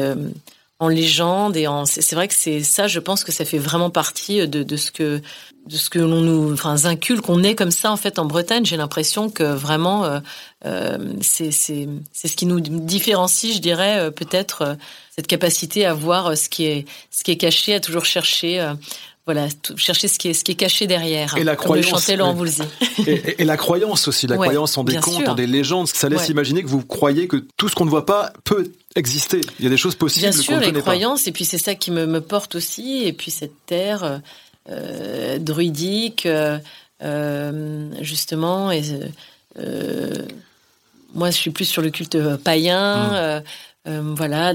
en 0.81 0.87
légendes 0.87 1.55
et 1.55 1.67
en 1.67 1.85
c'est 1.85 2.15
vrai 2.15 2.27
que 2.27 2.33
c'est 2.33 2.63
ça 2.63 2.87
je 2.87 2.99
pense 2.99 3.23
que 3.23 3.31
ça 3.31 3.45
fait 3.45 3.59
vraiment 3.59 3.91
partie 3.91 4.47
de, 4.47 4.63
de 4.63 4.77
ce 4.77 4.91
que 4.91 5.21
de 5.67 5.77
ce 5.77 5.91
que 5.91 5.99
l'on 5.99 6.21
nous 6.21 6.53
enfin 6.53 6.85
inculque. 6.85 7.21
Qu'on 7.21 7.43
est 7.43 7.53
comme 7.53 7.69
ça 7.69 7.91
en 7.91 7.97
fait 7.97 8.17
en 8.17 8.25
Bretagne. 8.25 8.65
J'ai 8.65 8.77
l'impression 8.77 9.29
que 9.29 9.43
vraiment 9.43 10.05
euh, 10.05 10.19
euh, 10.65 10.97
c'est 11.21 11.51
c'est 11.51 11.87
c'est 12.11 12.27
ce 12.27 12.35
qui 12.35 12.47
nous 12.47 12.59
différencie 12.59 13.53
je 13.53 13.61
dirais 13.61 13.99
euh, 13.99 14.09
peut-être 14.09 14.61
euh, 14.63 14.75
cette 15.15 15.27
capacité 15.27 15.85
à 15.85 15.93
voir 15.93 16.27
euh, 16.31 16.35
ce 16.35 16.49
qui 16.49 16.65
est 16.65 16.85
ce 17.11 17.23
qui 17.23 17.29
est 17.29 17.37
caché 17.37 17.75
à 17.75 17.79
toujours 17.79 18.05
chercher 18.05 18.59
euh, 18.59 18.73
voilà 19.25 19.47
tout- 19.49 19.77
chercher 19.77 20.07
ce 20.07 20.17
qui 20.17 20.29
est 20.29 20.33
ce 20.33 20.43
qui 20.43 20.51
est 20.53 20.55
caché 20.55 20.87
derrière 20.87 21.37
Et 21.37 21.43
la 21.43 21.51
le 21.51 21.57
croyance, 21.57 22.09
Laurent. 22.09 22.33
Voulzy 22.33 22.63
Et, 23.07 23.11
et- 23.11 23.41
et 23.41 23.45
la 23.45 23.55
croyance 23.57 24.07
aussi, 24.07 24.25
la 24.27 24.35
Ouais, 24.37 24.47
croyance 24.47 24.77
en 24.77 24.83
des 24.83 24.95
contes, 24.97 25.13
sûr. 25.21 25.29
en 25.29 25.35
des 25.35 25.47
légendes, 25.47 25.87
ça 25.87 26.09
laisse 26.09 26.21
Ouais. 26.21 26.27
imaginer 26.29 26.63
que 26.63 26.67
vous 26.67 26.83
croyez 26.85 27.27
que 27.27 27.37
tout 27.57 27.69
ce 27.69 27.75
qu'on 27.75 27.85
ne 27.85 27.89
voit 27.89 28.05
pas 28.05 28.33
peut 28.43 28.71
exister. 28.95 29.41
Il 29.59 29.63
y 29.63 29.67
a 29.67 29.69
des 29.69 29.77
choses 29.77 29.95
possibles 29.95 30.23
Bien 30.29 30.31
sûr, 30.31 30.59
les 30.59 30.73
croyances, 30.73 31.27
et 31.27 31.31
puis 31.31 31.45
c'est 31.45 31.57
ça 31.57 31.75
qui 31.75 31.91
me, 31.91 32.05
me 32.07 32.19
porte 32.21 32.55
aussi, 32.55 33.03
et 33.05 33.13
puis 33.13 33.31
cette 33.31 33.53
terre 33.67 34.03
euh, 34.03 34.17
euh, 34.69 35.37
druidique, 35.39 36.25
euh, 36.25 36.57
euh, 37.03 37.89
justement, 38.01 38.71
et 38.71 38.81
euh, 38.91 39.07
euh, 39.59 40.13
moi 41.13 41.29
je 41.31 41.37
suis 41.37 41.51
plus 41.51 41.65
sur 41.65 41.81
le 41.81 41.89
culte 41.89 42.15
euh, 42.15 42.37
païen, 42.37 43.13
euh, 43.13 43.41
euh, 43.87 44.01
voilà, 44.15 44.53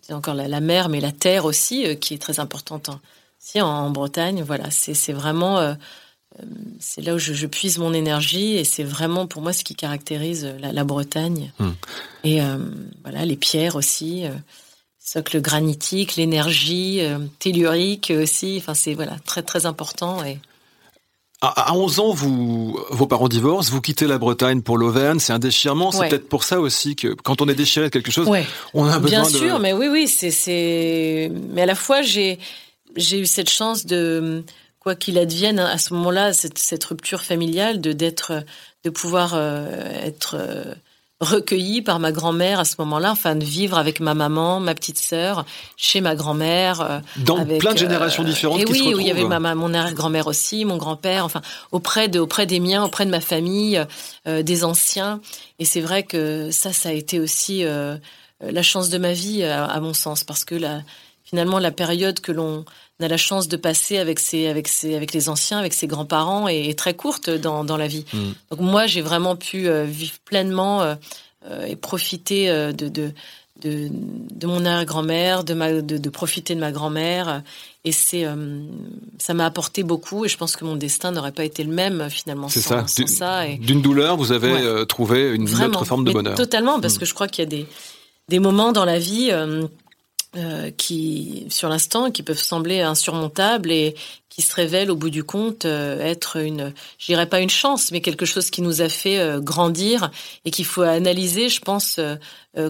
c'est 0.00 0.12
encore 0.12 0.34
la, 0.34 0.48
la 0.48 0.60
mer, 0.60 0.88
mais 0.88 1.00
la 1.00 1.12
terre 1.12 1.44
aussi, 1.44 1.86
euh, 1.86 1.94
qui 1.94 2.14
est 2.14 2.18
très 2.18 2.40
importante 2.40 2.88
en, 2.88 3.00
aussi 3.42 3.60
en, 3.60 3.68
en 3.68 3.90
Bretagne, 3.90 4.42
voilà, 4.46 4.70
c'est 4.70 5.12
vraiment... 5.12 5.58
euh, 5.58 5.74
euh, 6.40 6.44
c'est 6.80 7.02
là 7.02 7.14
où 7.14 7.18
je, 7.18 7.34
je 7.34 7.46
puise 7.46 7.78
mon 7.78 7.92
énergie 7.92 8.56
et 8.56 8.64
c'est 8.64 8.84
vraiment 8.84 9.26
pour 9.26 9.42
moi 9.42 9.52
ce 9.52 9.64
qui 9.64 9.74
caractérise 9.74 10.48
la, 10.60 10.72
la 10.72 10.84
Bretagne. 10.84 11.52
Mm. 11.58 11.68
Et 12.24 12.42
euh, 12.42 12.56
voilà, 13.02 13.24
les 13.26 13.36
pierres 13.36 13.76
aussi, 13.76 14.24
euh, 14.24 14.30
socle 14.98 15.40
granitique, 15.42 16.16
l'énergie 16.16 17.00
euh, 17.00 17.18
tellurique 17.38 18.12
aussi. 18.16 18.56
Enfin, 18.58 18.72
c'est 18.74 18.94
voilà 18.94 19.16
très 19.26 19.42
très 19.42 19.66
important. 19.66 20.24
Et. 20.24 20.38
À, 21.42 21.70
à 21.70 21.74
11 21.74 21.98
ans, 21.98 22.12
vous, 22.12 22.78
vos 22.90 23.06
parents 23.08 23.28
divorcent, 23.28 23.70
vous 23.72 23.80
quittez 23.82 24.06
la 24.06 24.16
Bretagne 24.16 24.62
pour 24.62 24.78
l'Auvergne, 24.78 25.18
c'est 25.18 25.32
un 25.34 25.38
déchirement. 25.40 25.90
C'est 25.90 25.98
Ouais. 25.98 26.08
peut-être 26.08 26.28
pour 26.28 26.44
ça 26.44 26.60
aussi 26.60 26.94
que 26.96 27.08
quand 27.08 27.42
on 27.42 27.48
est 27.48 27.54
déchiré 27.56 27.86
de 27.86 27.90
quelque 27.90 28.12
chose, 28.12 28.28
ouais, 28.28 28.46
on 28.74 28.86
a 28.86 28.98
besoin 29.00 29.22
bien 29.22 29.30
de... 29.30 29.36
sûr, 29.36 29.58
mais 29.58 29.72
oui, 29.74 29.88
oui, 29.90 30.06
c'est 30.08 30.30
c'est. 30.30 31.30
Mais 31.50 31.62
à 31.62 31.66
la 31.66 31.74
fois, 31.74 32.00
j'ai 32.00 32.38
j'ai 32.96 33.18
eu 33.20 33.26
cette 33.26 33.50
chance 33.50 33.86
de 33.86 34.44
quoi 34.80 34.94
qu'il 34.94 35.18
advienne 35.18 35.58
à 35.58 35.78
ce 35.78 35.94
moment-là, 35.94 36.32
cette, 36.32 36.58
cette 36.58 36.84
rupture 36.84 37.22
familiale, 37.22 37.80
de 37.80 37.92
d'être, 37.92 38.32
de 38.84 38.90
pouvoir 38.90 39.32
euh, 39.34 39.66
être 40.04 40.36
euh, 40.38 40.74
recueillie 41.20 41.82
par 41.82 42.00
ma 42.00 42.10
grand-mère 42.10 42.58
à 42.58 42.64
ce 42.64 42.74
moment-là, 42.80 43.12
enfin 43.12 43.36
de 43.36 43.44
vivre 43.44 43.78
avec 43.78 44.00
ma 44.00 44.14
maman, 44.14 44.58
ma 44.58 44.74
petite 44.74 44.98
sœur, 44.98 45.44
chez 45.76 46.00
ma 46.00 46.16
grand-mère. 46.16 46.80
euh, 46.80 46.98
Dans 47.18 47.38
avec, 47.38 47.60
plein 47.60 47.70
de 47.74 47.76
euh, 47.76 47.80
générations 47.80 48.24
différentes 48.24 48.60
et 48.60 48.64
qui 48.64 48.72
oui, 48.72 48.78
se 48.90 48.94
où 48.96 48.98
il 49.00 49.06
y 49.06 49.10
avait 49.12 49.24
ma, 49.24 49.38
ma- 49.38 49.54
mon 49.54 49.72
arrière-grand-mère 49.72 50.26
aussi, 50.26 50.64
mon 50.64 50.78
grand-père, 50.78 51.24
enfin 51.24 51.42
auprès 51.70 52.08
de 52.08 52.18
auprès 52.18 52.46
des 52.46 52.58
miens, 52.58 52.82
auprès 52.82 53.06
de 53.06 53.10
ma 53.12 53.20
famille, 53.20 53.80
euh, 54.26 54.42
des 54.42 54.64
anciens. 54.64 55.20
Et 55.60 55.64
c'est 55.64 55.80
vrai 55.80 56.02
que 56.02 56.50
ça, 56.50 56.72
ça 56.72 56.88
a 56.88 56.92
été 56.92 57.20
aussi 57.20 57.64
euh, 57.64 57.96
la 58.40 58.62
chance 58.64 58.88
de 58.88 58.98
ma 58.98 59.12
vie, 59.12 59.44
à, 59.44 59.64
à 59.66 59.78
mon 59.78 59.94
sens, 59.94 60.24
parce 60.24 60.44
que 60.44 60.56
la, 60.56 60.80
finalement 61.32 61.58
la 61.58 61.70
période 61.70 62.20
que 62.20 62.30
l'on 62.30 62.64
a 63.00 63.08
la 63.08 63.16
chance 63.16 63.48
de 63.48 63.56
passer 63.56 63.96
avec 63.98 64.18
ses, 64.20 64.46
avec 64.46 64.68
ses, 64.68 64.94
avec 64.94 65.12
les 65.14 65.28
anciens, 65.30 65.58
avec 65.58 65.72
ses 65.74 65.86
grands-parents 65.88 66.46
est, 66.46 66.66
est 66.68 66.78
très 66.78 66.94
courte 66.94 67.30
dans, 67.30 67.64
dans 67.64 67.76
la 67.78 67.88
vie. 67.88 68.04
Mm. 68.12 68.18
Donc 68.50 68.60
moi, 68.60 68.86
j'ai 68.86 69.00
vraiment 69.00 69.34
pu 69.34 69.66
euh, 69.66 69.84
vivre 69.84 70.12
pleinement 70.24 70.82
euh, 70.82 70.94
euh, 71.50 71.64
et 71.64 71.74
profiter 71.74 72.46
de, 72.48 72.88
de, 72.88 73.10
de, 73.62 73.88
de 73.90 74.46
mon 74.46 74.64
arrière-grand-mère, 74.64 75.42
de, 75.42 75.54
ma, 75.54 75.72
de, 75.72 75.96
de 75.98 76.10
profiter 76.10 76.54
de 76.54 76.60
ma 76.60 76.70
grand-mère. 76.70 77.42
Et 77.84 77.90
c'est, 77.90 78.24
ça 79.18 79.34
m'a 79.34 79.46
apporté 79.46 79.82
beaucoup. 79.82 80.24
Et 80.24 80.28
je 80.28 80.36
pense 80.36 80.54
que 80.54 80.64
mon 80.64 80.76
destin 80.76 81.10
n'aurait 81.10 81.32
pas 81.32 81.44
été 81.44 81.64
le 81.64 81.72
même 81.72 82.08
finalement 82.10 82.48
C'est 82.48 82.60
sans, 82.60 82.86
ça. 82.86 83.06
sans 83.06 83.06
ça. 83.08 83.48
Et 83.48 83.56
D'une 83.56 83.82
douleur, 83.82 84.16
vous 84.16 84.30
avez 84.30 84.52
Ouais. 84.52 84.86
trouvé 84.86 85.34
une 85.34 85.46
Vraiment. 85.46 85.78
autre 85.78 85.84
forme 85.86 86.04
de 86.04 86.12
bonheur. 86.12 86.36
Totalement, 86.36 86.78
parce 86.78 86.94
Mm. 86.96 86.98
que 87.00 87.04
je 87.06 87.14
crois 87.14 87.26
qu'il 87.26 87.42
y 87.42 87.46
a 87.48 87.50
des, 87.50 87.66
des 88.28 88.38
moments 88.38 88.70
dans 88.70 88.84
la 88.84 89.00
vie 89.00 89.30
euh, 89.32 89.66
euh, 90.34 90.70
qui, 90.70 91.44
sur 91.50 91.68
l'instant, 91.68 92.10
qui 92.10 92.22
peuvent 92.22 92.38
sembler 92.38 92.80
insurmontables 92.80 93.70
et 93.70 93.94
qui 94.30 94.40
se 94.40 94.54
révèlent 94.54 94.90
au 94.90 94.96
bout 94.96 95.10
du 95.10 95.24
compte 95.24 95.66
euh, 95.66 96.00
être 96.00 96.36
une, 96.36 96.72
je 96.98 97.04
dirais 97.04 97.28
pas 97.28 97.40
une 97.40 97.50
chance, 97.50 97.92
mais 97.92 98.00
quelque 98.00 98.24
chose 98.24 98.48
qui 98.48 98.62
nous 98.62 98.80
a 98.80 98.88
fait 98.88 99.18
euh, 99.18 99.40
grandir 99.40 100.10
et 100.46 100.50
qu'il 100.50 100.64
faut 100.64 100.80
analyser, 100.80 101.50
je 101.50 101.60
pense, 101.60 102.00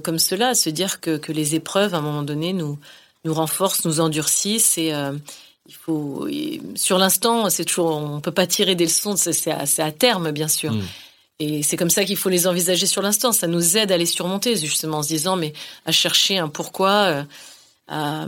comme 0.02 0.18
cela, 0.18 0.56
se 0.56 0.70
dire 0.70 1.00
que, 1.00 1.16
que 1.16 1.30
les 1.30 1.54
épreuves, 1.54 1.94
à 1.94 1.98
un 1.98 2.00
moment 2.00 2.24
donné, 2.24 2.52
nous 2.52 2.80
nous 3.24 3.34
renforcent, 3.34 3.84
nous 3.84 4.00
endurcissent 4.00 4.76
et 4.76 4.92
il 5.68 5.74
faut 5.74 6.26
sur 6.74 6.98
l'instant 6.98 7.48
c'est 7.48 7.64
toujours 7.64 7.96
on 7.96 8.20
peut 8.20 8.32
pas 8.32 8.48
tirer 8.48 8.74
des 8.74 8.86
leçons 8.86 9.14
c'est 9.16 9.52
à, 9.52 9.62
à, 9.78 9.92
terme 9.92 10.32
bien 10.32 10.48
sûr 10.48 10.72
mm. 10.72 10.82
et 11.38 11.62
c'est 11.62 11.76
comme 11.76 11.90
ça 11.90 12.04
qu'il 12.04 12.16
faut 12.16 12.28
les 12.28 12.48
envisager 12.48 12.86
sur 12.86 13.00
l'instant 13.00 13.30
ça 13.30 13.46
nous 13.46 13.76
aide 13.76 13.92
à 13.92 13.96
les 13.96 14.06
surmonter 14.06 14.56
justement 14.56 14.98
en 14.98 15.02
se 15.04 15.08
disant 15.08 15.36
mais 15.36 15.52
à 15.86 15.92
chercher 15.92 16.38
un 16.38 16.48
pourquoi 16.48 17.24
à, 17.88 18.26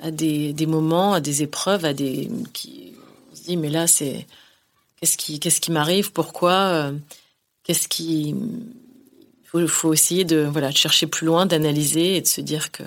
à 0.00 0.10
des, 0.10 0.52
des, 0.52 0.66
moments 0.66 1.14
à 1.14 1.20
des 1.20 1.42
épreuves 1.42 1.84
à 1.84 1.94
des 1.94 2.30
qui 2.52 2.92
on 3.32 3.36
se 3.36 3.42
dit 3.42 3.56
mais 3.56 3.70
là 3.70 3.86
c'est 3.86 4.26
qu'est-ce 5.00 5.16
qui 5.16 5.40
qu'est-ce 5.40 5.60
qui 5.60 5.72
m'arrive? 5.72 6.12
Pourquoi 6.12 6.92
qu'est-ce 7.62 7.88
qui 7.88 8.34
il 9.54 9.68
faut, 9.68 9.92
essayer 9.92 10.24
de 10.24 10.48
voilà 10.50 10.70
de 10.70 10.76
chercher 10.76 11.06
plus 11.06 11.26
loin, 11.26 11.46
d'analyser 11.46 12.16
et 12.16 12.20
de 12.20 12.26
se 12.26 12.40
dire 12.40 12.70
que 12.70 12.82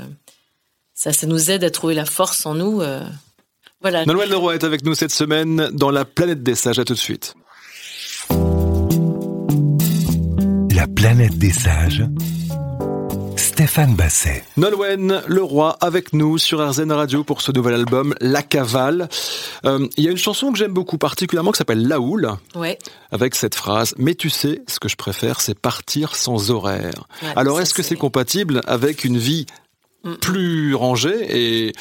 ça, 0.94 1.12
ça 1.14 1.26
nous 1.26 1.50
aide 1.50 1.64
à 1.64 1.72
trouver 1.72 1.96
la 1.96 2.06
force 2.06 2.46
en 2.46 2.54
nous. 2.54 2.82
Euh, 2.82 3.04
voilà. 3.82 4.06
Nolwenn 4.06 4.30
Leroy 4.30 4.56
est 4.56 4.64
avec 4.64 4.84
nous 4.86 4.94
cette 4.94 5.12
semaine 5.12 5.70
dans 5.74 5.90
la 5.90 6.06
planète 6.06 6.44
des 6.44 6.56
sages. 6.56 6.80
À 6.80 6.86
tout 6.86 6.94
de 6.94 7.00
suite. 7.00 7.34
La 10.76 10.88
planète 10.88 11.38
des 11.38 11.52
sages 11.52 12.04
Stéphane 13.62 13.94
Basset. 13.94 14.44
Nolwenn 14.58 15.22
Leroy 15.28 15.78
avec 15.82 16.14
nous 16.14 16.40
sur 16.40 16.68
RZN 16.68 16.92
Radio 16.92 17.24
pour 17.24 17.44
ce 17.44 17.52
nouvel 17.52 17.76
album 17.76 18.16
La 18.20 18.42
Cavale. 18.42 19.08
Euh, 19.66 19.88
il 19.98 20.04
y 20.04 20.08
a 20.08 20.12
une 20.12 20.18
chanson 20.18 20.52
que 20.52 20.58
j'aime 20.58 20.74
beaucoup 20.74 20.98
particulièrement 20.98 21.52
qui 21.52 21.60
s'appelle 21.60 21.88
La 21.88 22.00
Houle. 22.00 22.32
Ouais. 22.56 22.80
Avec 23.12 23.36
cette 23.36 23.54
phrase 23.54 23.94
Mais 24.00 24.16
tu 24.16 24.32
sais, 24.32 24.64
ce 24.68 24.80
que 24.80 24.90
je 24.90 24.96
préfère, 24.96 25.42
c'est 25.42 25.54
partir 25.54 26.16
sans 26.16 26.50
horaire. 26.50 27.06
Alors 27.36 27.62
est-ce 27.62 27.76
que 27.76 27.84
c'est 27.84 27.96
compatible 27.96 28.62
avec 28.66 29.04
une 29.04 29.20
vie 29.20 29.46
mm. 30.06 30.16
plus 30.16 30.74
rangée 30.74 31.68
et 31.68 31.74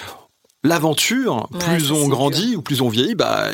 l'aventure, 0.63 1.49
plus 1.61 1.93
on 1.93 2.09
grandit 2.09 2.57
ou 2.57 2.61
plus 2.61 2.83
on 2.83 2.91
vieillit, 2.91 3.15
bah, 3.15 3.53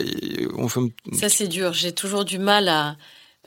on 0.56 0.66
fait... 0.66 0.80
Ça 1.12 1.28
c'est 1.28 1.46
dur. 1.46 1.74
J'ai 1.74 1.92
toujours 1.92 2.24
du 2.24 2.40
mal 2.40 2.68
à 2.68 2.96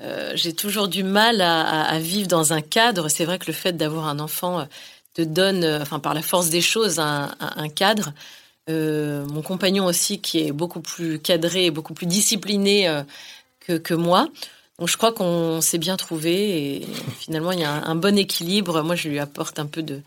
euh, 0.01 0.31
j'ai 0.35 0.53
toujours 0.53 0.87
du 0.87 1.03
mal 1.03 1.41
à, 1.41 1.99
vivre 1.99 2.27
dans 2.27 2.53
un 2.53 2.61
cadre. 2.61 3.09
C'est 3.09 3.25
vrai 3.25 3.39
que 3.39 3.47
le 3.47 3.53
fait 3.53 3.73
d'avoir 3.73 4.07
un 4.07 4.19
enfant 4.19 4.61
euh, 4.61 4.65
te 5.13 5.21
donne, 5.21 5.63
euh, 5.63 5.81
enfin 5.81 5.99
par 5.99 6.13
la 6.13 6.21
force 6.21 6.49
des 6.49 6.61
choses, 6.61 6.99
un, 6.99 7.29
cadre. 7.75 8.13
mon 8.67 9.41
compagnon 9.41 9.85
aussi, 9.85 10.21
qui 10.21 10.39
est 10.39 10.51
beaucoup 10.51 10.81
plus 10.81 11.19
cadré 11.19 11.65
et 11.65 11.71
beaucoup 11.71 11.93
plus 11.93 12.07
discipliné 12.07 12.87
que, 13.59 13.93
moi. 13.93 14.27
Donc 14.77 14.87
je 14.87 14.97
crois 14.97 15.11
qu'on 15.11 15.59
s'est 15.61 15.77
bien 15.77 15.97
trouvé 15.97 16.77
et 16.77 16.87
finalement 17.19 17.51
il 17.51 17.59
y 17.59 17.63
a 17.65 17.73
un 17.73 17.95
bon 17.95 18.17
équilibre. 18.17 18.81
Moi, 18.83 18.95
je 18.95 19.09
lui 19.09 19.19
apporte 19.19 19.59
un 19.59 19.65
peu 19.65 19.83
de, 19.83 20.01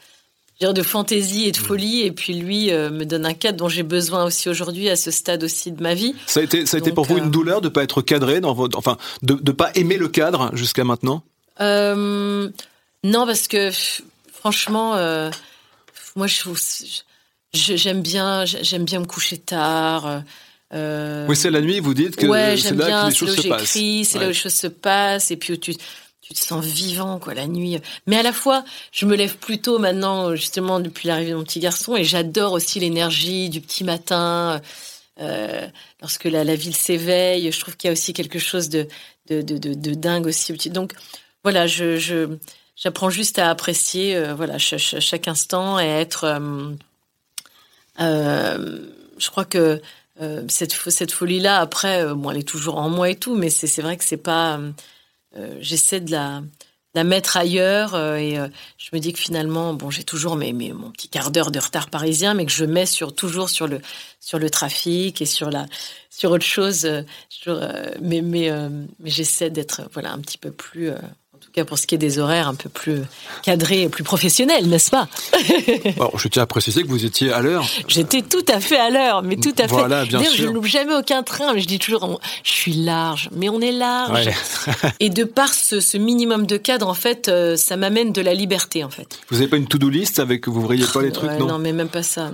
de 0.60 0.82
fantaisie 0.82 1.46
et 1.46 1.52
de 1.52 1.58
mm. 1.58 1.62
folie. 1.62 2.02
Et 2.02 2.12
puis 2.12 2.34
lui 2.34 2.70
euh, 2.70 2.90
me 2.90 3.04
donne 3.04 3.26
un 3.26 3.34
cadre 3.34 3.58
dont 3.58 3.68
j'ai 3.68 3.82
besoin 3.82 4.24
aussi 4.24 4.48
aujourd'hui 4.48 4.88
à 4.88 4.96
ce 4.96 5.10
stade 5.10 5.42
aussi 5.42 5.72
de 5.72 5.82
ma 5.82 5.94
vie. 5.94 6.14
Ça 6.26 6.40
a 6.40 6.42
été, 6.44 6.66
ça 6.66 6.76
a 6.76 6.80
été 6.80 6.92
pour 6.92 7.04
vous 7.04 7.18
une 7.18 7.26
euh, 7.26 7.30
douleur 7.30 7.60
de 7.60 7.68
pas 7.68 7.82
être 7.82 8.02
cadré 8.02 8.40
dans 8.40 8.54
votre, 8.54 8.78
enfin, 8.78 8.96
de 9.22 9.34
ne 9.34 9.52
pas 9.52 9.72
aimer 9.74 9.96
le 9.96 10.08
cadre 10.08 10.50
jusqu'à 10.54 10.84
maintenant? 10.84 11.24
Euh, 11.60 12.48
non, 13.02 13.26
parce 13.26 13.48
que 13.48 13.70
franchement, 14.32 14.92
moi 16.14 16.26
je 16.26 16.50
j'aime 17.52 18.00
bien, 18.00 18.44
j'aime 18.44 18.84
bien 18.84 19.00
me 19.00 19.06
coucher 19.06 19.38
tard. 19.38 20.22
oui, 20.72 21.36
c'est 21.36 21.50
la 21.50 21.60
nuit, 21.60 21.80
vous 21.80 21.94
dites 21.94 22.16
que 22.16 22.26
c'est 22.56 22.74
là 22.74 23.04
que 23.04 23.08
les 23.08 23.14
choses 23.14 23.36
se 23.36 23.48
passent. 23.48 23.70
C'est 23.70 24.18
là 24.18 24.26
où 24.26 24.28
les 24.28 24.34
choses 24.34 24.54
se 24.54 24.68
passent. 24.68 25.30
Et 25.30 25.36
puis 25.36 25.58
tu, 25.58 25.74
tu 26.22 26.34
te 26.34 26.38
sens 26.38 26.64
vivant 26.64 27.18
quoi 27.18 27.34
la 27.34 27.46
nuit. 27.46 27.78
Mais 28.06 28.16
à 28.16 28.22
la 28.22 28.32
fois, 28.32 28.64
je 28.92 29.06
me 29.06 29.16
lève 29.16 29.36
plus 29.36 29.60
tôt 29.60 29.78
maintenant 29.78 30.34
justement 30.36 30.80
depuis 30.80 31.08
l'arrivée 31.08 31.32
de 31.32 31.36
mon 31.36 31.42
petit 31.42 31.60
garçon 31.60 31.96
et 31.96 32.04
j'adore 32.04 32.52
aussi 32.52 32.80
l'énergie 32.80 33.50
du 33.50 33.60
petit 33.60 33.84
matin. 33.84 34.62
Euh, 35.20 35.66
lorsque 36.00 36.24
la, 36.24 36.54
ville 36.54 36.74
s'éveille, 36.74 37.50
je 37.52 37.60
trouve 37.60 37.76
qu'il 37.76 37.88
y 37.88 37.90
a 37.90 37.92
aussi 37.92 38.12
quelque 38.12 38.38
chose 38.38 38.68
de 38.68 38.88
de, 39.28 39.40
de, 39.40 39.56
de, 39.56 39.94
dingue 39.94 40.26
aussi. 40.26 40.52
Donc 40.70 40.94
voilà, 41.42 41.66
je, 41.66 42.36
j'apprends 42.76 43.10
juste 43.10 43.38
à 43.38 43.50
apprécier 43.50 44.16
euh, 44.16 44.34
voilà 44.34 44.58
chaque, 44.58 45.28
instant 45.28 45.78
et 45.80 45.86
être. 45.86 46.24
Euh, 46.24 46.72
euh, 48.00 48.78
je 49.18 49.30
crois 49.30 49.44
que 49.44 49.80
cette 50.48 50.72
cette 50.72 51.10
folie 51.10 51.40
là 51.40 51.58
après, 51.58 52.14
bon, 52.14 52.30
elle 52.30 52.38
est 52.38 52.48
toujours 52.48 52.78
en 52.78 52.88
moi 52.88 53.10
et 53.10 53.16
tout, 53.16 53.34
mais 53.34 53.50
c'est 53.50 53.66
c'est 53.66 53.82
vrai 53.82 53.96
que 53.96 54.04
c'est 54.04 54.16
pas 54.16 54.58
euh, 54.58 54.70
j'essaie 55.60 56.00
de 56.00 56.10
la, 56.10 56.42
mettre 57.04 57.36
ailleurs 57.36 57.94
euh, 57.94 58.16
et 58.16 58.38
euh, 58.38 58.48
je 58.76 58.90
me 58.92 59.00
dis 59.00 59.12
que 59.12 59.18
finalement 59.18 59.72
bon 59.72 59.90
j'ai 59.90 60.04
toujours 60.04 60.36
mes, 60.36 60.52
mes, 60.52 60.72
mon 60.72 60.90
petit 60.90 61.08
quart 61.08 61.30
d'heure 61.30 61.50
de 61.50 61.58
retard 61.58 61.88
parisien 61.88 62.34
mais 62.34 62.44
que 62.44 62.52
je 62.52 62.64
mets 62.64 62.84
toujours 63.16 63.48
sur 63.48 63.66
le 63.66 63.80
sur 64.20 64.38
le 64.38 64.50
trafic 64.50 65.22
et 65.22 65.26
sur 65.26 65.50
la 65.50 65.66
sur 66.10 66.30
autre 66.30 66.44
chose 66.44 66.86
mais 68.00 68.20
mais, 68.20 68.50
mais 68.98 69.10
j'essaie 69.10 69.48
d'être 69.48 69.82
voilà 69.92 70.12
un 70.12 70.18
petit 70.18 70.38
peu 70.38 70.52
plus 70.52 70.90
tout 71.42 71.50
cas 71.52 71.64
pour 71.64 71.78
ce 71.78 71.86
qui 71.86 71.94
est 71.94 71.98
des 71.98 72.18
horaires 72.18 72.48
un 72.48 72.54
peu 72.54 72.68
plus 72.68 73.02
cadrés 73.42 73.82
et 73.82 73.88
plus 73.88 74.04
professionnels, 74.04 74.68
n'est-ce 74.68 74.90
pas 74.90 75.08
Je 76.16 76.28
tiens 76.28 76.42
à 76.42 76.46
préciser 76.46 76.82
que 76.82 76.88
vous 76.88 77.04
étiez 77.04 77.32
à 77.32 77.40
l'heure. 77.40 77.66
J'étais 77.88 78.22
tout 78.22 78.44
à 78.48 78.60
fait 78.60 78.78
à 78.78 78.90
l'heure, 78.90 79.22
mais 79.22 79.36
tout 79.36 79.54
à 79.58 79.62
fait. 79.62 79.74
Voilà, 79.74 80.04
bien 80.04 80.22
sûr. 80.22 80.32
Je 80.34 80.46
ne 80.46 80.52
loupe 80.52 80.66
jamais 80.66 80.94
aucun 80.94 81.22
train, 81.22 81.52
mais 81.52 81.60
je 81.60 81.66
dis 81.66 81.78
toujours, 81.78 82.20
je 82.44 82.50
suis 82.50 82.72
large, 82.72 83.28
mais 83.32 83.48
on 83.48 83.60
est 83.60 83.72
large. 83.72 84.30
et 85.00 85.10
de 85.10 85.24
par 85.24 85.52
ce, 85.52 85.96
minimum 85.98 86.46
de 86.46 86.56
cadre, 86.56 86.88
en 86.88 86.94
fait, 86.94 87.28
euh, 87.28 87.56
ça 87.56 87.76
m'amène 87.76 88.12
de 88.12 88.20
la 88.20 88.34
liberté, 88.34 88.84
en 88.84 88.90
fait. 88.90 89.18
Vous 89.28 89.36
n'avez 89.36 89.48
pas 89.48 89.56
une 89.56 89.66
to-do 89.66 89.88
list 89.88 90.18
avec 90.18 90.48
vous 90.48 90.60
voyez 90.60 90.86
pas 90.86 91.02
les 91.02 91.12
trucs, 91.12 91.30
non 91.32 91.46
Non, 91.46 91.58
mais 91.58 91.72
même 91.72 91.88
pas 91.88 92.02
ça. 92.02 92.30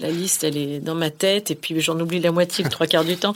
la 0.00 0.10
liste, 0.10 0.44
elle 0.44 0.56
est 0.56 0.78
dans 0.78 0.94
ma 0.94 1.10
tête, 1.10 1.50
et 1.50 1.54
puis 1.54 1.80
j'en 1.80 1.98
oublie 1.98 2.20
la 2.20 2.32
moitié, 2.32 2.64
le 2.64 2.70
trois 2.70 2.86
quarts 2.86 3.04
du 3.04 3.16
temps. 3.16 3.34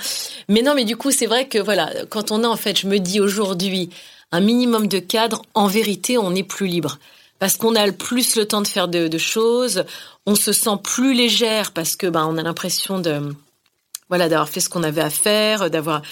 Mais 0.49 0.63
non, 0.63 0.75
mais 0.75 0.85
du 0.85 0.97
coup, 0.97 1.11
c'est 1.11 1.27
vrai 1.27 1.49
que 1.49 1.59
voilà, 1.59 1.91
quand 2.11 2.31
on 2.31 2.45
a, 2.45 2.49
en 2.49 2.57
fait, 2.57 2.79
je 2.79 2.87
me 2.87 2.99
dis 2.99 3.21
aujourd'hui, 3.21 3.91
un 4.37 4.41
minimum 4.41 4.87
de 4.87 4.99
cadre, 4.99 5.43
en 5.55 5.67
vérité, 5.67 6.19
on 6.19 6.35
est 6.35 6.43
plus 6.43 6.67
libre. 6.67 6.99
Parce 7.39 7.57
qu'on 7.57 7.75
a 7.75 7.91
plus 7.93 8.37
le 8.37 8.47
temps 8.47 8.63
de 8.63 8.69
faire 8.69 8.89
de, 8.89 9.19
choses, 9.19 9.85
on 10.27 10.35
se 10.35 10.53
sent 10.53 10.79
plus 10.83 11.15
légère 11.15 11.73
parce 11.73 11.97
que 11.97 12.07
ben 12.07 12.27
on 12.31 12.37
a 12.39 12.43
l'impression 12.43 12.99
de 12.99 13.35
voilà 14.09 14.29
d'avoir 14.29 14.49
fait 14.49 14.61
ce 14.61 14.69
qu'on 14.69 14.83
avait 14.83 15.03
à 15.03 15.11
faire, 15.11 15.71
d'avoir 15.71 16.03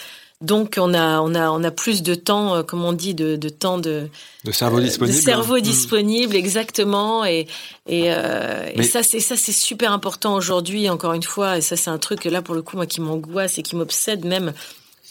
donc 0.42 0.74
on 0.78 0.92
a 0.92 1.20
on 1.20 1.34
a 1.34 1.50
on 1.50 1.64
a 1.64 1.70
plus 1.70 2.02
de 2.02 2.14
temps, 2.14 2.56
euh, 2.56 2.62
comme 2.62 2.84
on 2.84 2.92
dit, 2.92 3.14
de, 3.14 3.36
temps 3.48 3.78
de 3.78 4.08
de 4.44 4.52
cerveau 4.52 4.80
disponible. 4.80 5.16
De 5.16 5.22
cerveau 5.22 5.56
mmh. 5.56 5.62
disponible, 5.62 6.36
exactement. 6.36 7.24
Et 7.24 7.46
et, 7.86 8.04
euh, 8.08 8.68
et 8.74 8.82
ça 8.82 9.02
c'est 9.02 9.20
ça 9.20 9.36
c'est 9.36 9.52
super 9.52 9.92
important 9.92 10.34
aujourd'hui. 10.34 10.90
Encore 10.90 11.14
une 11.14 11.22
fois, 11.22 11.56
et 11.58 11.62
ça 11.62 11.76
c'est 11.76 11.90
un 11.90 11.98
truc 11.98 12.24
là 12.24 12.42
pour 12.42 12.54
le 12.54 12.60
coup 12.60 12.76
moi 12.76 12.86
qui 12.86 13.00
m'angoisse 13.00 13.58
et 13.58 13.62
qui 13.62 13.76
m'obsède 13.76 14.26
même 14.26 14.52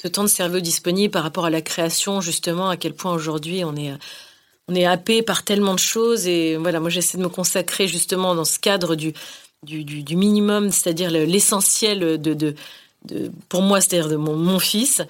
ce 0.04 0.10
temps 0.10 0.24
de 0.24 0.30
cerveau 0.30 0.60
disponible 0.60 1.12
par 1.12 1.24
rapport 1.24 1.46
à 1.46 1.50
la 1.50 1.62
création, 1.62 2.20
justement, 2.20 2.68
à 2.68 2.76
quel 2.76 2.94
point 2.94 3.14
aujourd'hui 3.14 3.64
on 3.64 3.74
est, 3.78 3.94
on 4.68 4.76
est 4.76 4.86
happé 4.86 5.22
par 5.22 5.44
tellement 5.44 5.74
de 5.74 5.80
choses. 5.80 6.28
Et 6.28 6.58
voilà, 6.58 6.82
moi 6.82 6.90
j'essaie 6.90 7.18
de 7.18 7.24
me 7.24 7.30
consacrer 7.30 7.88
justement 7.88 8.36
dans 8.36 8.44
ce 8.44 8.60
cadre 8.60 8.96
du, 8.96 9.14
du, 9.64 10.16
minimum, 10.18 10.72
c'est-à-dire 10.72 11.10
l'essentiel 11.10 12.00
de, 12.00 12.34
de, 12.34 12.54
de, 13.06 13.32
pour 13.48 13.62
moi, 13.62 13.80
c'est-à-dire 13.80 14.10
de 14.10 14.18
mon, 14.18 14.36
mon, 14.36 14.60
fils, 14.60 15.02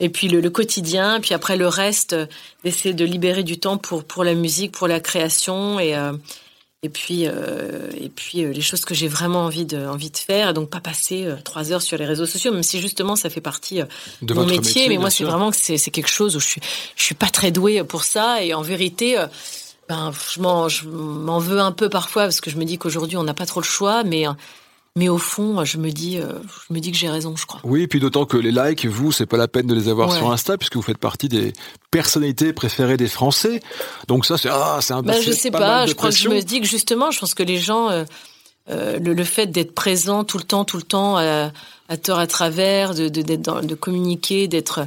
et 0.00 0.10
puis 0.10 0.28
le, 0.28 0.50
quotidien, 0.50 1.20
puis 1.20 1.32
après 1.32 1.56
le 1.56 1.66
reste, 1.68 2.14
d'essayer 2.62 2.92
de 2.92 3.06
libérer 3.06 3.44
du 3.44 3.58
temps 3.58 3.78
pour, 3.78 4.04
pour 4.04 4.22
la 4.22 4.34
musique, 4.34 4.72
pour 4.72 4.86
la 4.86 5.00
création. 5.00 5.80
Et, 5.80 5.96
euh, 5.96 6.12
et 6.84 6.88
puis 6.88 7.28
euh, 7.28 7.90
et 7.96 8.08
puis 8.08 8.44
euh, 8.44 8.52
les 8.52 8.60
choses 8.60 8.84
que 8.84 8.92
j'ai 8.92 9.06
vraiment 9.06 9.44
envie 9.44 9.64
de 9.64 9.86
envie 9.86 10.10
de 10.10 10.16
faire 10.16 10.52
donc 10.52 10.68
pas 10.68 10.80
passer 10.80 11.24
euh, 11.24 11.36
trois 11.44 11.70
heures 11.70 11.82
sur 11.82 11.96
les 11.96 12.04
réseaux 12.04 12.26
sociaux 12.26 12.52
même 12.52 12.64
si 12.64 12.80
justement 12.80 13.14
ça 13.14 13.30
fait 13.30 13.40
partie 13.40 13.80
de 14.22 14.34
mon 14.34 14.46
métier, 14.46 14.88
mais 14.88 14.98
moi 14.98 15.08
c'est 15.08 15.22
vraiment 15.22 15.52
que 15.52 15.56
c'est 15.56 15.78
c'est 15.78 15.92
quelque 15.92 16.10
chose 16.10 16.34
où 16.34 16.40
je 16.40 16.46
suis 16.46 16.60
je 16.96 17.04
suis 17.04 17.14
pas 17.14 17.28
très 17.28 17.52
douée 17.52 17.84
pour 17.84 18.02
ça 18.02 18.42
et 18.42 18.52
en 18.52 18.62
vérité 18.62 19.16
ben 19.88 20.12
je 20.34 20.40
m'en 20.40 20.68
je 20.68 20.88
m'en 20.88 21.38
veux 21.38 21.60
un 21.60 21.72
peu 21.72 21.88
parfois 21.88 22.24
parce 22.24 22.40
que 22.40 22.50
je 22.50 22.56
me 22.56 22.64
dis 22.64 22.78
qu'aujourd'hui 22.78 23.16
on 23.16 23.24
n'a 23.24 23.34
pas 23.34 23.46
trop 23.46 23.60
le 23.60 23.66
choix 23.66 24.02
mais 24.02 24.26
mais 24.94 25.08
au 25.08 25.16
fond, 25.16 25.64
je 25.64 25.78
me 25.78 25.90
dis, 25.90 26.18
euh, 26.18 26.34
je 26.68 26.74
me 26.74 26.78
dis 26.78 26.92
que 26.92 26.98
j'ai 26.98 27.08
raison, 27.08 27.34
je 27.34 27.46
crois. 27.46 27.60
Oui, 27.64 27.82
et 27.82 27.88
puis 27.88 27.98
d'autant 27.98 28.26
que 28.26 28.36
les 28.36 28.50
likes, 28.52 28.84
vous, 28.84 29.10
c'est 29.10 29.24
pas 29.24 29.38
la 29.38 29.48
peine 29.48 29.66
de 29.66 29.74
les 29.74 29.88
avoir 29.88 30.12
sur 30.12 30.30
Insta 30.30 30.58
puisque 30.58 30.76
vous 30.76 30.82
faites 30.82 30.98
partie 30.98 31.30
des 31.30 31.54
personnalités 31.90 32.52
préférées 32.52 32.98
des 32.98 33.08
Français. 33.08 33.62
Donc 34.06 34.26
ça, 34.26 34.36
c'est 34.36 34.50
ah, 34.50 34.80
c'est 34.82 34.92
un. 34.92 35.02
Ben, 35.02 35.18
je 35.22 35.32
sais 35.32 35.50
pas. 35.50 35.86
je 35.86 35.94
crois 35.94 36.10
que 36.10 36.16
je 36.16 36.28
me 36.28 36.42
dis 36.42 36.60
que 36.60 36.66
justement, 36.66 37.10
je 37.10 37.20
pense 37.20 37.32
que 37.32 37.42
les 37.42 37.56
gens, 37.56 37.88
euh, 37.88 38.04
euh, 38.68 38.98
le, 38.98 39.14
le, 39.14 39.24
fait 39.24 39.46
d'être 39.46 39.74
présent 39.74 40.24
tout 40.24 40.36
le 40.36 40.44
temps, 40.44 40.66
tout 40.66 40.76
le 40.76 40.82
temps, 40.82 41.16
à 41.16 41.50
tort 42.02 42.18
à 42.18 42.26
travers, 42.26 42.94
de 42.94 43.08
de, 43.08 43.22
de 43.22 43.74
communiquer, 43.74 44.46
d'être. 44.46 44.86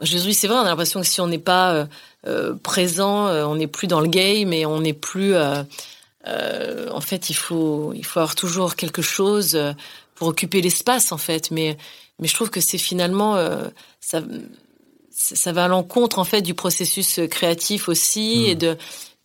Jésus, 0.00 0.32
c'est 0.32 0.48
vrai, 0.48 0.56
on 0.56 0.62
a 0.62 0.70
l'impression 0.70 1.02
que 1.02 1.06
si 1.06 1.20
on 1.20 1.28
n'est 1.28 1.38
pas 1.38 1.86
présent, 2.64 3.28
on 3.28 3.54
n'est 3.54 3.68
plus 3.68 3.86
dans 3.86 4.00
le 4.00 4.08
game 4.08 4.52
et 4.52 4.66
on 4.66 4.80
n'est 4.80 4.92
plus 4.92 5.34
euh, 6.26 6.88
en 6.90 7.00
fait, 7.00 7.30
il 7.30 7.34
faut, 7.34 7.92
il 7.94 8.04
faut 8.04 8.20
avoir 8.20 8.34
toujours 8.34 8.76
quelque 8.76 9.02
chose 9.02 9.54
euh, 9.54 9.72
pour 10.14 10.28
occuper 10.28 10.60
l'espace, 10.60 11.12
en 11.12 11.18
fait. 11.18 11.50
Mais, 11.50 11.76
mais 12.18 12.28
je 12.28 12.34
trouve 12.34 12.50
que 12.50 12.60
c'est 12.60 12.78
finalement, 12.78 13.36
euh, 13.36 13.68
ça, 14.00 14.22
ça 15.10 15.52
va 15.52 15.64
à 15.64 15.68
l'encontre, 15.68 16.18
en 16.18 16.24
fait, 16.24 16.42
du 16.42 16.54
processus 16.54 17.20
créatif 17.30 17.88
aussi, 17.88 18.44
et 18.46 18.54
mmh. 18.54 18.58
de, 18.58 18.76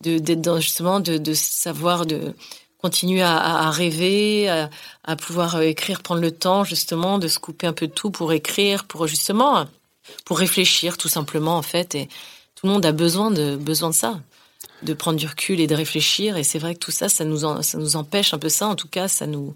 de, 0.02 0.18
d'être 0.18 0.40
dans, 0.40 0.60
justement, 0.60 1.00
de, 1.00 1.18
de 1.18 1.34
savoir 1.34 2.06
de, 2.06 2.34
continuer 2.78 3.22
à, 3.22 3.36
à 3.36 3.70
rêver, 3.70 4.48
à, 4.48 4.70
à, 5.04 5.16
pouvoir 5.16 5.60
écrire, 5.62 6.02
prendre 6.02 6.20
le 6.20 6.30
temps 6.30 6.64
justement 6.64 7.18
de 7.18 7.28
se 7.28 7.38
couper 7.38 7.66
un 7.66 7.72
peu 7.72 7.86
de 7.88 7.92
tout 7.92 8.10
pour 8.10 8.32
écrire, 8.32 8.84
pour 8.84 9.06
justement 9.06 9.66
pour 10.24 10.38
réfléchir 10.38 10.96
tout 10.96 11.08
simplement 11.08 11.56
en 11.56 11.62
fait. 11.62 11.94
Et 11.94 12.06
tout 12.54 12.66
le 12.66 12.72
monde 12.72 12.86
a 12.86 12.92
besoin 12.92 13.30
de 13.30 13.56
besoin 13.56 13.90
de 13.90 13.94
ça, 13.94 14.20
de 14.82 14.94
prendre 14.94 15.18
du 15.18 15.26
recul 15.26 15.60
et 15.60 15.66
de 15.66 15.74
réfléchir. 15.74 16.36
Et 16.36 16.44
c'est 16.44 16.58
vrai 16.58 16.74
que 16.74 16.80
tout 16.80 16.90
ça, 16.90 17.08
ça 17.08 17.24
nous 17.24 17.62
ça 17.62 17.78
nous 17.78 17.96
empêche 17.96 18.34
un 18.34 18.38
peu 18.38 18.48
ça. 18.48 18.68
En 18.68 18.74
tout 18.74 18.88
cas, 18.88 19.08
ça 19.08 19.26
nous 19.26 19.54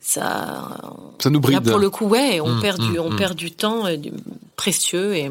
ça 0.00 0.94
ça 1.18 1.30
nous 1.30 1.40
bride. 1.40 1.64
Là, 1.64 1.70
pour 1.70 1.78
le 1.78 1.90
coup, 1.90 2.06
ouais, 2.06 2.40
on 2.40 2.54
mmh, 2.54 2.60
perd 2.60 2.80
du 2.80 2.98
mmh, 2.98 3.00
on 3.00 3.10
mmh. 3.10 3.16
perd 3.16 3.36
du 3.36 3.50
temps 3.52 3.86
euh, 3.86 3.96
précieux 4.56 5.16
et 5.16 5.30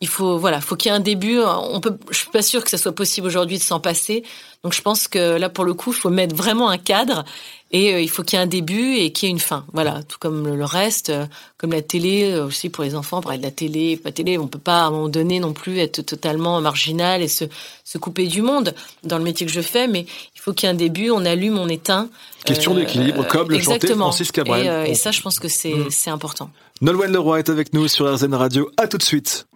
il 0.00 0.08
faut 0.08 0.38
voilà, 0.38 0.60
faut 0.60 0.76
qu'il 0.76 0.90
y 0.90 0.94
ait 0.94 0.96
un 0.96 1.00
début. 1.00 1.38
On 1.40 1.80
peut, 1.80 1.96
je 2.10 2.16
suis 2.16 2.30
pas 2.30 2.42
sûre 2.42 2.64
que 2.64 2.70
ça 2.70 2.78
soit 2.78 2.94
possible 2.94 3.26
aujourd'hui 3.26 3.58
de 3.58 3.62
s'en 3.62 3.80
passer. 3.80 4.22
Donc 4.64 4.72
je 4.72 4.80
pense 4.80 5.08
que 5.08 5.36
là 5.36 5.48
pour 5.50 5.64
le 5.64 5.74
coup, 5.74 5.92
il 5.92 5.96
faut 5.96 6.10
mettre 6.10 6.34
vraiment 6.34 6.70
un 6.70 6.78
cadre 6.78 7.24
et 7.70 7.94
euh, 7.94 8.00
il 8.00 8.08
faut 8.08 8.22
qu'il 8.22 8.38
y 8.38 8.40
ait 8.40 8.44
un 8.44 8.48
début 8.48 8.94
et 8.94 9.12
qu'il 9.12 9.28
y 9.28 9.30
ait 9.30 9.32
une 9.32 9.40
fin. 9.40 9.64
Voilà, 9.74 10.02
tout 10.02 10.16
comme 10.18 10.54
le 10.54 10.64
reste, 10.64 11.10
euh, 11.10 11.26
comme 11.58 11.72
la 11.72 11.82
télé 11.82 12.32
euh, 12.32 12.46
aussi 12.46 12.70
pour 12.70 12.82
les 12.82 12.94
enfants, 12.94 13.20
parler 13.20 13.38
de 13.38 13.42
la 13.42 13.50
télé, 13.50 13.98
pas 13.98 14.10
télé, 14.10 14.38
on 14.38 14.48
peut 14.48 14.58
pas 14.58 14.82
à 14.82 14.86
un 14.86 14.90
moment 14.90 15.08
donné 15.08 15.38
non 15.38 15.52
plus 15.52 15.78
être 15.78 16.00
totalement 16.00 16.60
marginal 16.62 17.20
et 17.22 17.28
se 17.28 17.44
se 17.84 17.98
couper 17.98 18.26
du 18.26 18.40
monde 18.40 18.74
dans 19.04 19.18
le 19.18 19.24
métier 19.24 19.46
que 19.46 19.52
je 19.52 19.60
fais, 19.60 19.86
mais 19.86 20.06
il 20.34 20.40
faut 20.40 20.52
qu'il 20.52 20.66
y 20.66 20.70
ait 20.70 20.74
un 20.74 20.76
début, 20.76 21.10
on 21.10 21.24
allume, 21.26 21.58
on 21.58 21.68
éteint. 21.68 22.08
Question 22.44 22.74
d'équilibre, 22.74 23.26
comme 23.26 23.50
le 23.50 23.60
chantait 23.60 23.94
Francis 23.94 24.32
Cabrel. 24.32 24.86
Et, 24.86 24.92
et, 24.92 24.94
ça, 24.94 25.10
je 25.10 25.20
pense 25.20 25.38
que 25.38 25.48
c'est 25.48 25.74
mm. 25.74 25.90
c'est 25.90 26.10
important. 26.10 26.50
Nolwenn 26.80 27.12
Leroy 27.12 27.40
est 27.40 27.50
avec 27.50 27.74
nous 27.74 27.86
sur 27.88 28.10
RZN 28.10 28.34
Radio. 28.34 28.70
À 28.78 28.86
tout 28.86 28.96
de 28.96 29.02
suite. 29.02 29.46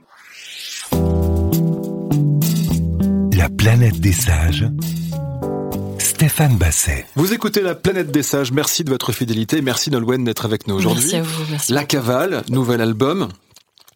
La 3.45 3.51
planète 3.51 4.01
des 4.01 4.13
sages. 4.13 4.65
Stéphane 5.99 6.57
Basset. 6.57 7.05
Vous 7.15 7.35
écoutez 7.35 7.61
La 7.61 7.75
planète 7.75 8.11
des 8.11 8.23
sages. 8.23 8.53
Merci 8.53 8.85
de 8.85 8.89
votre 8.89 9.13
fidélité. 9.13 9.61
Merci 9.61 9.91
Nolwenn 9.91 10.25
d'être 10.25 10.47
avec 10.47 10.67
nous 10.67 10.77
aujourd'hui. 10.77 11.11
Merci 11.13 11.17
à 11.17 11.23
vous. 11.23 11.45
Merci 11.51 11.73
La 11.75 11.85
Cavale, 11.85 12.43
nouvel 12.49 12.81
album. 12.81 13.29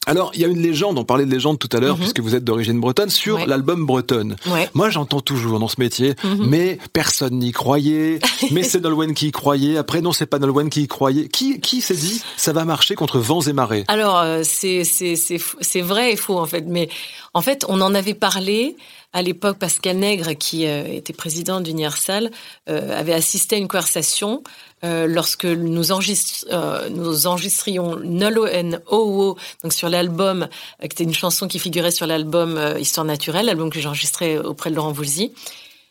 Alors, 0.08 0.30
il 0.34 0.40
y 0.40 0.44
a 0.44 0.48
une 0.48 0.60
légende, 0.60 0.98
on 0.98 1.04
parlait 1.04 1.26
de 1.26 1.30
légende 1.30 1.58
tout 1.58 1.68
à 1.72 1.80
l'heure, 1.80 1.96
mhm. 1.96 2.00
puisque 2.00 2.20
vous 2.20 2.34
êtes 2.34 2.44
d'origine 2.44 2.80
bretonne, 2.80 3.10
sur 3.10 3.46
l'album 3.46 3.84
bretonne. 3.84 4.36
Moi, 4.72 4.88
j'entends 4.88 5.20
toujours 5.20 5.58
dans 5.58 5.68
ce 5.68 5.76
métier, 5.78 6.14
mhm. 6.24 6.46
mais 6.46 6.78
personne 6.94 7.38
n'y 7.38 7.52
croyait, 7.52 8.18
mais 8.50 8.62
c'est 8.62 8.80
Nolwenn 8.80 9.12
qui 9.12 9.28
y 9.28 9.32
croyait, 9.32 9.76
après 9.76 10.00
non, 10.00 10.12
c'est 10.12 10.26
pas 10.26 10.38
Nolwenn 10.38 10.70
qui 10.70 10.82
y 10.82 10.88
croyait. 10.88 11.28
Qui, 11.28 11.60
qui 11.60 11.82
s'est 11.82 11.94
dit, 11.94 12.22
ça 12.36 12.54
va 12.54 12.64
marcher 12.64 12.94
contre 12.94 13.18
vents 13.18 13.42
et 13.42 13.52
marées? 13.52 13.84
Alors, 13.88 14.18
euh, 14.18 14.42
c'est 14.44 14.82
c'est 14.84 15.80
vrai 15.82 16.12
et 16.12 16.16
faux, 16.16 16.38
en 16.38 16.46
fait, 16.46 16.64
mais 16.66 16.88
en 17.34 17.42
fait, 17.42 17.66
on 17.68 17.82
en 17.82 17.94
avait 17.94 18.14
parlé, 18.14 18.76
à 19.12 19.22
l'époque, 19.22 19.58
Pascal 19.58 19.96
Nègre, 19.96 20.36
qui 20.36 20.66
euh, 20.66 20.84
était 20.86 21.14
président 21.14 21.60
d'Universal, 21.60 22.30
euh, 22.68 22.98
avait 22.98 23.14
assisté 23.14 23.56
à 23.56 23.58
une 23.58 23.68
conversation 23.68 24.42
euh, 24.84 25.06
lorsque 25.06 25.46
nous, 25.46 25.92
enregistre, 25.92 26.46
nous 26.90 27.26
enregistrions 27.26 27.96
Nolo 27.96 28.46
and 28.46 28.78
Oh 28.90 29.36
donc 29.62 29.72
sur 29.72 29.88
l'album, 29.88 30.48
qui 30.80 30.86
était 30.86 31.04
une 31.04 31.14
chanson 31.14 31.48
qui 31.48 31.58
figurait 31.58 31.90
sur 31.90 32.06
l'album 32.06 32.60
Histoire 32.78 33.06
naturelle, 33.06 33.46
l'album 33.46 33.70
que 33.70 33.80
j'ai 33.80 33.88
enregistré 33.88 34.38
auprès 34.38 34.70
de 34.70 34.76
Laurent 34.76 34.92
Voulzy. 34.92 35.32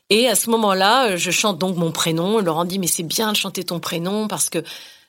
Et 0.10 0.28
à 0.28 0.36
ce 0.36 0.50
moment-là, 0.52 1.18
je 1.18 1.32
chante 1.32 1.58
donc 1.58 1.76
mon 1.76 1.92
prénom. 1.92 2.40
Laurent 2.40 2.64
dit 2.64 2.80
mais 2.80 2.88
c'est 2.88 3.04
bien 3.04 3.32
de 3.32 3.36
chanter 3.36 3.64
ton 3.64 3.80
prénom 3.80 4.28
parce 4.28 4.50
que 4.50 4.64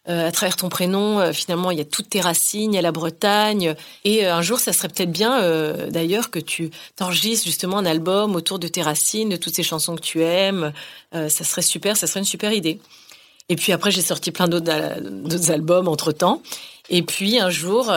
à 0.09 0.33
travers 0.33 0.57
ton 0.57 0.69
prénom, 0.69 1.21
euh, 1.21 1.33
finalement, 1.33 1.71
il 1.71 1.79
y 1.79 1.83
a 1.83 1.85
toutes 1.85 2.11
tes 2.11 2.21
racines, 2.21 2.73
il 2.73 2.77
y 2.77 2.79
a 2.79 2.83
la 2.83 2.93
Bretagne. 2.93 3.75
Et 4.05 4.27
euh, 4.27 4.35
un 4.35 4.43
jour, 4.43 4.59
ça 4.59 4.73
serait 4.73 4.89
peut-être 4.89 5.13
bien, 5.13 5.41
d'ailleurs, 5.91 6.31
que 6.31 6.39
tu 6.39 6.71
t'enregistres 6.97 7.47
justement 7.47 7.79
un 7.79 7.87
album 7.87 8.35
autour 8.35 8.59
de 8.59 8.69
tes 8.69 8.83
racines, 8.83 9.29
de 9.29 9.37
toutes 9.37 9.55
ces 9.55 9.63
chansons 9.63 9.97
que 9.97 10.01
tu 10.01 10.23
aimes. 10.23 10.73
ça 11.13 11.29
serait 11.31 11.63
super, 11.63 11.97
ça 11.97 12.07
serait 12.07 12.21
une 12.21 12.27
super 12.27 12.53
idée. 12.53 12.81
Et 13.49 13.57
puis 13.57 13.73
après, 13.73 13.91
j'ai 13.91 14.03
sorti 14.03 14.31
plein 14.31 14.49
d'autres 14.49 15.51
albums 15.51 15.89
entre-temps. 15.89 16.43
Et 16.91 17.03
puis 17.03 17.39
un 17.39 17.51
jour, 17.51 17.93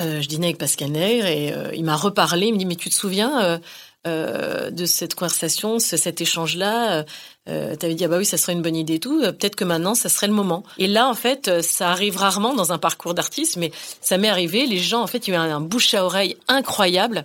je 0.00 0.26
dînais 0.28 0.48
avec 0.48 0.58
Pascal 0.58 0.90
Nègre 0.90 1.26
et 1.26 1.52
il 1.74 1.84
m'a 1.84 1.96
reparlé. 1.96 2.46
Il 2.46 2.54
me 2.54 2.58
dit, 2.58 2.66
mais 2.66 2.76
tu 2.76 2.90
te 2.90 2.94
souviens 2.94 3.42
euh, 3.42 3.58
de 4.04 4.86
cette 4.86 5.14
conversation, 5.14 5.78
cet 5.78 6.20
échange-là, 6.20 7.04
euh, 7.48 7.76
tu 7.76 7.86
avais 7.86 7.94
dit 7.94 8.04
ah 8.04 8.08
bah 8.08 8.18
oui 8.18 8.26
ça 8.26 8.36
serait 8.36 8.52
une 8.52 8.62
bonne 8.62 8.76
idée 8.76 8.94
et 8.94 9.00
tout. 9.00 9.20
Euh, 9.20 9.32
peut-être 9.32 9.56
que 9.56 9.64
maintenant 9.64 9.94
ça 9.94 10.08
serait 10.08 10.26
le 10.26 10.34
moment. 10.34 10.64
Et 10.78 10.86
là 10.86 11.08
en 11.08 11.14
fait 11.14 11.48
euh, 11.48 11.62
ça 11.62 11.90
arrive 11.90 12.16
rarement 12.16 12.54
dans 12.54 12.72
un 12.72 12.78
parcours 12.78 13.14
d'artiste, 13.14 13.56
mais 13.56 13.72
ça 14.00 14.18
m'est 14.18 14.28
arrivé. 14.28 14.66
Les 14.66 14.78
gens 14.78 15.02
en 15.02 15.06
fait 15.06 15.28
il 15.28 15.34
y 15.34 15.36
a 15.36 15.46
eu 15.46 15.50
un, 15.50 15.60
bouche 15.60 15.94
à 15.94 16.04
oreille 16.04 16.36
incroyable 16.46 17.24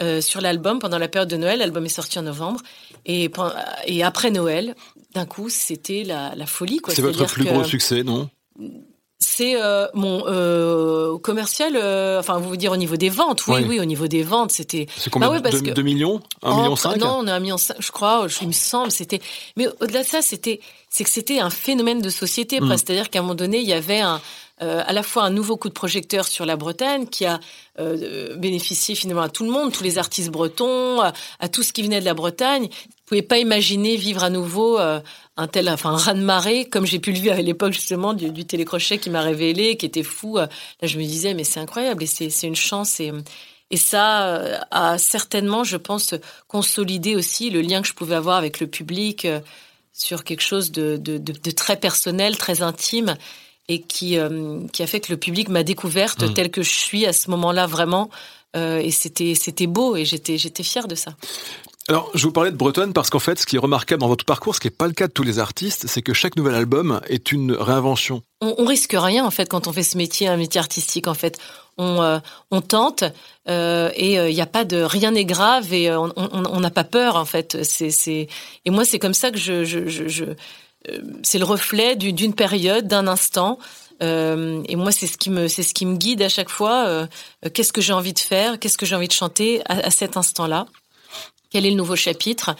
euh, 0.00 0.20
sur 0.20 0.40
l'album 0.40 0.80
pendant 0.80 0.98
la 0.98 1.08
période 1.08 1.28
de 1.28 1.36
Noël. 1.36 1.60
L'album 1.60 1.84
est 1.84 1.88
sorti 1.90 2.18
en 2.18 2.22
novembre 2.22 2.60
et, 3.06 3.30
et 3.86 4.02
après 4.02 4.30
Noël, 4.30 4.74
d'un 5.14 5.26
coup 5.26 5.48
c'était 5.50 6.02
la, 6.02 6.34
la 6.34 6.46
folie. 6.46 6.80
C'est 6.88 7.02
votre 7.02 7.26
plus 7.26 7.44
gros 7.44 7.64
succès, 7.64 8.02
non? 8.02 8.28
C'est 9.20 9.54
euh, 9.54 9.86
mon 9.92 10.24
euh, 10.26 11.18
commercial, 11.18 11.76
euh, 11.76 12.20
enfin, 12.20 12.38
vous 12.38 12.56
dire 12.56 12.72
au 12.72 12.78
niveau 12.78 12.96
des 12.96 13.10
ventes, 13.10 13.46
oui, 13.48 13.64
oui, 13.68 13.78
au 13.78 13.84
niveau 13.84 14.08
des 14.08 14.22
ventes, 14.22 14.50
c'était. 14.50 14.86
C'est 14.96 15.10
combien 15.10 15.38
bah 15.38 15.50
2, 15.50 15.82
millions 15.82 16.22
1 16.42 16.56
million 16.56 16.74
5 16.74 16.96
Non, 16.96 17.18
on 17.20 17.26
a 17.26 17.34
1 17.34 17.40
million 17.40 17.58
5, 17.58 17.76
je 17.78 17.92
crois, 17.92 18.26
il 18.40 18.48
me 18.48 18.52
semble, 18.52 18.90
c'était. 18.90 19.20
Mais 19.56 19.68
au-delà 19.80 20.02
de 20.02 20.06
ça, 20.06 20.22
c'était, 20.22 20.60
c'est 20.88 21.04
que 21.04 21.10
c'était 21.10 21.38
un 21.38 21.50
phénomène 21.50 22.00
de 22.00 22.08
société, 22.08 22.60
mm. 22.60 22.70
c'est-à-dire 22.70 23.10
qu'à 23.10 23.18
un 23.18 23.22
moment 23.22 23.34
donné, 23.34 23.58
il 23.58 23.68
y 23.68 23.74
avait 23.74 24.00
un, 24.00 24.22
euh, 24.62 24.82
à 24.86 24.94
la 24.94 25.02
fois 25.02 25.24
un 25.24 25.30
nouveau 25.30 25.58
coup 25.58 25.68
de 25.68 25.74
projecteur 25.74 26.26
sur 26.26 26.46
la 26.46 26.56
Bretagne 26.56 27.06
qui 27.06 27.26
a 27.26 27.40
bénéficié 28.36 28.94
finalement 28.94 29.22
à 29.22 29.30
tout 29.30 29.44
le 29.44 29.50
monde, 29.50 29.72
tous 29.72 29.82
les 29.82 29.96
artistes 29.96 30.28
bretons, 30.28 31.00
à, 31.00 31.48
tout 31.48 31.62
ce 31.62 31.72
qui 31.72 31.82
venait 31.82 32.00
de 32.00 32.04
la 32.04 32.12
Bretagne. 32.12 32.68
Vous 33.10 33.16
pouvez 33.16 33.26
pas 33.26 33.38
imaginer 33.38 33.96
vivre 33.96 34.22
à 34.22 34.30
nouveau 34.30 34.78
euh, 34.78 35.00
un 35.36 35.48
tel, 35.48 35.68
enfin 35.68 35.96
un 36.06 36.14
de 36.14 36.20
marée 36.20 36.66
comme 36.68 36.86
j'ai 36.86 37.00
pu 37.00 37.10
le 37.10 37.18
vivre 37.18 37.34
à 37.34 37.42
l'époque 37.42 37.72
justement 37.72 38.14
du, 38.14 38.30
du 38.30 38.44
télécrochet 38.44 38.98
qui 38.98 39.10
m'a 39.10 39.22
révélé, 39.22 39.76
qui 39.76 39.86
était 39.86 40.04
fou. 40.04 40.36
Là, 40.36 40.48
je 40.82 40.96
me 40.96 41.02
disais 41.02 41.34
mais 41.34 41.42
c'est 41.42 41.58
incroyable 41.58 42.04
et 42.04 42.06
c'est 42.06 42.46
une 42.46 42.56
chance 42.56 43.00
et 43.00 43.12
et 43.72 43.76
ça 43.76 44.66
a 44.72 44.98
certainement, 44.98 45.62
je 45.62 45.76
pense, 45.76 46.14
consolidé 46.48 47.14
aussi 47.14 47.50
le 47.50 47.60
lien 47.60 47.82
que 47.82 47.86
je 47.86 47.94
pouvais 47.94 48.16
avoir 48.16 48.36
avec 48.36 48.58
le 48.58 48.66
public 48.66 49.26
sur 49.92 50.24
quelque 50.24 50.40
chose 50.40 50.72
de, 50.72 50.96
de, 50.96 51.18
de, 51.18 51.32
de 51.32 51.50
très 51.50 51.76
personnel, 51.76 52.36
très 52.36 52.62
intime 52.62 53.16
et 53.68 53.80
qui, 53.80 54.18
euh, 54.18 54.66
qui 54.72 54.82
a 54.82 54.86
fait 54.86 55.00
que 55.00 55.12
le 55.12 55.16
public 55.16 55.48
m'a 55.48 55.62
découverte 55.62 56.24
mmh. 56.24 56.34
telle 56.34 56.50
que 56.50 56.62
je 56.62 56.70
suis 56.70 57.06
à 57.06 57.12
ce 57.12 57.30
moment-là 57.30 57.66
vraiment. 57.66 58.10
Euh, 58.56 58.78
et 58.78 58.90
c'était 58.90 59.36
c'était 59.36 59.68
beau 59.68 59.94
et 59.94 60.04
j'étais 60.04 60.36
j'étais 60.36 60.64
fière 60.64 60.88
de 60.88 60.96
ça. 60.96 61.14
Alors, 61.88 62.10
je 62.14 62.24
vous 62.24 62.32
parlais 62.32 62.50
de 62.52 62.56
Bretonne 62.56 62.92
parce 62.92 63.10
qu'en 63.10 63.18
fait, 63.18 63.38
ce 63.38 63.46
qui 63.46 63.56
est 63.56 63.58
remarquable 63.58 64.00
dans 64.00 64.08
votre 64.08 64.24
parcours, 64.24 64.54
ce 64.54 64.60
qui 64.60 64.68
n'est 64.68 64.72
pas 64.72 64.86
le 64.86 64.92
cas 64.92 65.08
de 65.08 65.12
tous 65.12 65.24
les 65.24 65.38
artistes, 65.38 65.86
c'est 65.88 66.02
que 66.02 66.12
chaque 66.12 66.36
nouvel 66.36 66.54
album 66.54 67.00
est 67.08 67.32
une 67.32 67.52
réinvention. 67.52 68.22
On, 68.40 68.54
on, 68.58 68.64
risque 68.64 68.94
rien 68.96 69.24
en 69.24 69.30
fait 69.30 69.48
quand 69.48 69.66
on 69.66 69.72
fait 69.72 69.82
ce 69.82 69.96
métier, 69.96 70.28
un 70.28 70.36
métier 70.36 70.60
artistique. 70.60 71.08
En 71.08 71.14
fait, 71.14 71.38
on, 71.78 72.02
euh, 72.02 72.20
tente 72.68 73.04
euh, 73.48 73.90
et 73.96 74.12
il 74.12 74.18
euh, 74.18 74.32
n'y 74.32 74.40
a 74.40 74.46
pas 74.46 74.64
de 74.64 74.82
rien 74.82 75.10
n'est 75.12 75.24
grave 75.24 75.72
et 75.72 75.90
on 75.92 76.60
n'a 76.60 76.70
pas 76.70 76.84
peur 76.84 77.16
en 77.16 77.24
fait. 77.24 77.56
Et 77.80 78.70
moi 78.70 78.84
c'est 78.84 78.98
comme 78.98 79.14
ça 79.14 79.30
que 79.30 79.38
je, 79.38 79.64
c'est 81.22 81.38
le 81.38 81.44
reflet 81.44 81.96
d'une 81.96 82.34
période, 82.34 82.86
d'un 82.86 83.06
instant. 83.06 83.58
Euh, 84.02 84.62
et 84.66 84.76
moi, 84.76 84.92
c'est 84.92 85.06
ce 85.06 85.18
qui 85.18 85.30
me, 85.30 85.48
c'est 85.48 85.62
ce 85.62 85.74
qui 85.74 85.86
me 85.86 85.96
guide 85.96 86.22
à 86.22 86.28
chaque 86.28 86.48
fois. 86.48 86.86
Euh, 86.86 87.06
qu'est-ce 87.52 87.72
que 87.72 87.80
j'ai 87.80 87.92
envie 87.92 88.14
de 88.14 88.18
faire 88.18 88.58
Qu'est-ce 88.58 88.78
que 88.78 88.86
j'ai 88.86 88.96
envie 88.96 89.08
de 89.08 89.12
chanter 89.12 89.62
à 89.66 89.90
cet 89.90 90.16
instant-là 90.16 90.66
Quel 91.50 91.66
est 91.66 91.70
le 91.70 91.76
nouveau 91.76 91.96
chapitre? 91.96 92.54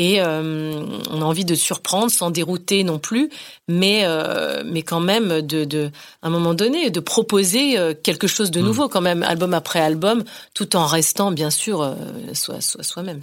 Et 0.00 0.20
euh, 0.20 0.82
on 1.10 1.22
a 1.22 1.24
envie 1.24 1.44
de 1.44 1.54
surprendre, 1.54 2.10
sans 2.10 2.30
dérouter 2.30 2.82
non 2.82 2.98
plus, 2.98 3.30
mais 3.68 4.02
euh, 4.04 4.64
mais 4.66 4.82
quand 4.82 4.98
même 4.98 5.40
de, 5.40 5.64
de, 5.64 5.90
à 6.20 6.26
un 6.26 6.30
moment 6.30 6.52
donné, 6.52 6.90
de 6.90 6.98
proposer 6.98 7.78
euh, 7.78 7.94
quelque 7.94 8.26
chose 8.26 8.50
de 8.50 8.60
mmh. 8.60 8.64
nouveau, 8.64 8.88
quand 8.88 9.00
même, 9.00 9.22
album 9.22 9.54
après 9.54 9.78
album, 9.78 10.24
tout 10.52 10.74
en 10.74 10.86
restant 10.86 11.30
bien 11.30 11.50
sûr 11.50 11.94
soi, 12.32 12.60
soi, 12.60 12.82
soi-même. 12.82 13.20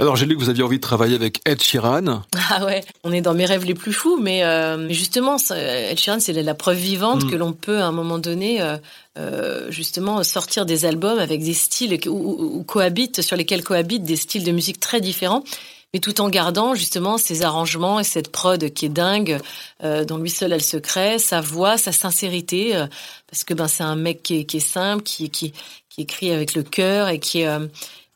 Alors 0.00 0.16
j'ai 0.16 0.24
lu 0.24 0.34
que 0.34 0.40
vous 0.40 0.48
aviez 0.48 0.62
envie 0.62 0.78
de 0.78 0.80
travailler 0.80 1.14
avec 1.14 1.42
Ed 1.44 1.62
Sheeran. 1.62 2.22
Ah 2.52 2.64
ouais, 2.64 2.82
on 3.04 3.12
est 3.12 3.20
dans 3.20 3.34
mes 3.34 3.44
rêves 3.44 3.66
les 3.66 3.74
plus 3.74 3.92
fous, 3.92 4.18
mais, 4.20 4.42
euh, 4.42 4.88
justement, 4.88 5.36
Ed 5.36 5.98
Sheeran, 5.98 6.20
c'est 6.20 6.32
la 6.32 6.54
preuve 6.54 6.78
vivante 6.78 7.24
mm. 7.24 7.30
que 7.30 7.36
l'on 7.36 7.52
peut 7.52 7.78
à 7.78 7.86
un 7.86 7.92
moment 7.92 8.18
donné 8.18 8.62
euh, 8.62 8.78
euh, 9.18 9.70
justement 9.70 10.24
sortir 10.24 10.64
des 10.64 10.86
albums 10.86 11.18
avec 11.18 11.44
des 11.44 11.52
styles 11.52 12.00
où, 12.08 12.64
cohabitent, 12.66 13.20
sur 13.20 13.36
lesquels 13.36 13.62
cohabitent 13.62 14.02
des 14.02 14.16
styles 14.16 14.42
de 14.42 14.52
musique 14.52 14.80
très 14.80 15.02
différents 15.02 15.44
mais 15.92 15.98
tout 15.98 16.20
en 16.20 16.28
gardant 16.28 16.76
justement 16.76 17.18
ses 17.18 17.42
arrangements 17.42 17.98
et 17.98 18.04
cette 18.04 18.30
prod 18.30 18.72
qui 18.72 18.86
est 18.86 18.90
dingue, 18.90 19.40
dont 19.82 20.18
lui 20.18 20.30
seul 20.30 20.52
a 20.52 20.56
le 20.56 20.62
secret, 20.62 21.18
sa 21.18 21.40
voix, 21.40 21.78
sa 21.78 21.90
sincérité, 21.90 22.80
parce 23.28 23.42
que 23.42 23.54
ben 23.54 23.66
c'est 23.66 23.82
un 23.82 23.96
mec 23.96 24.22
qui 24.22 24.36
est, 24.36 24.44
qui 24.44 24.58
est 24.58 24.60
simple, 24.60 25.02
qui, 25.02 25.30
qui, 25.30 25.52
qui 25.88 26.02
écrit 26.02 26.30
avec 26.30 26.54
le 26.54 26.62
cœur 26.62 27.08
et 27.08 27.18
qui 27.18 27.40
est 27.40 27.48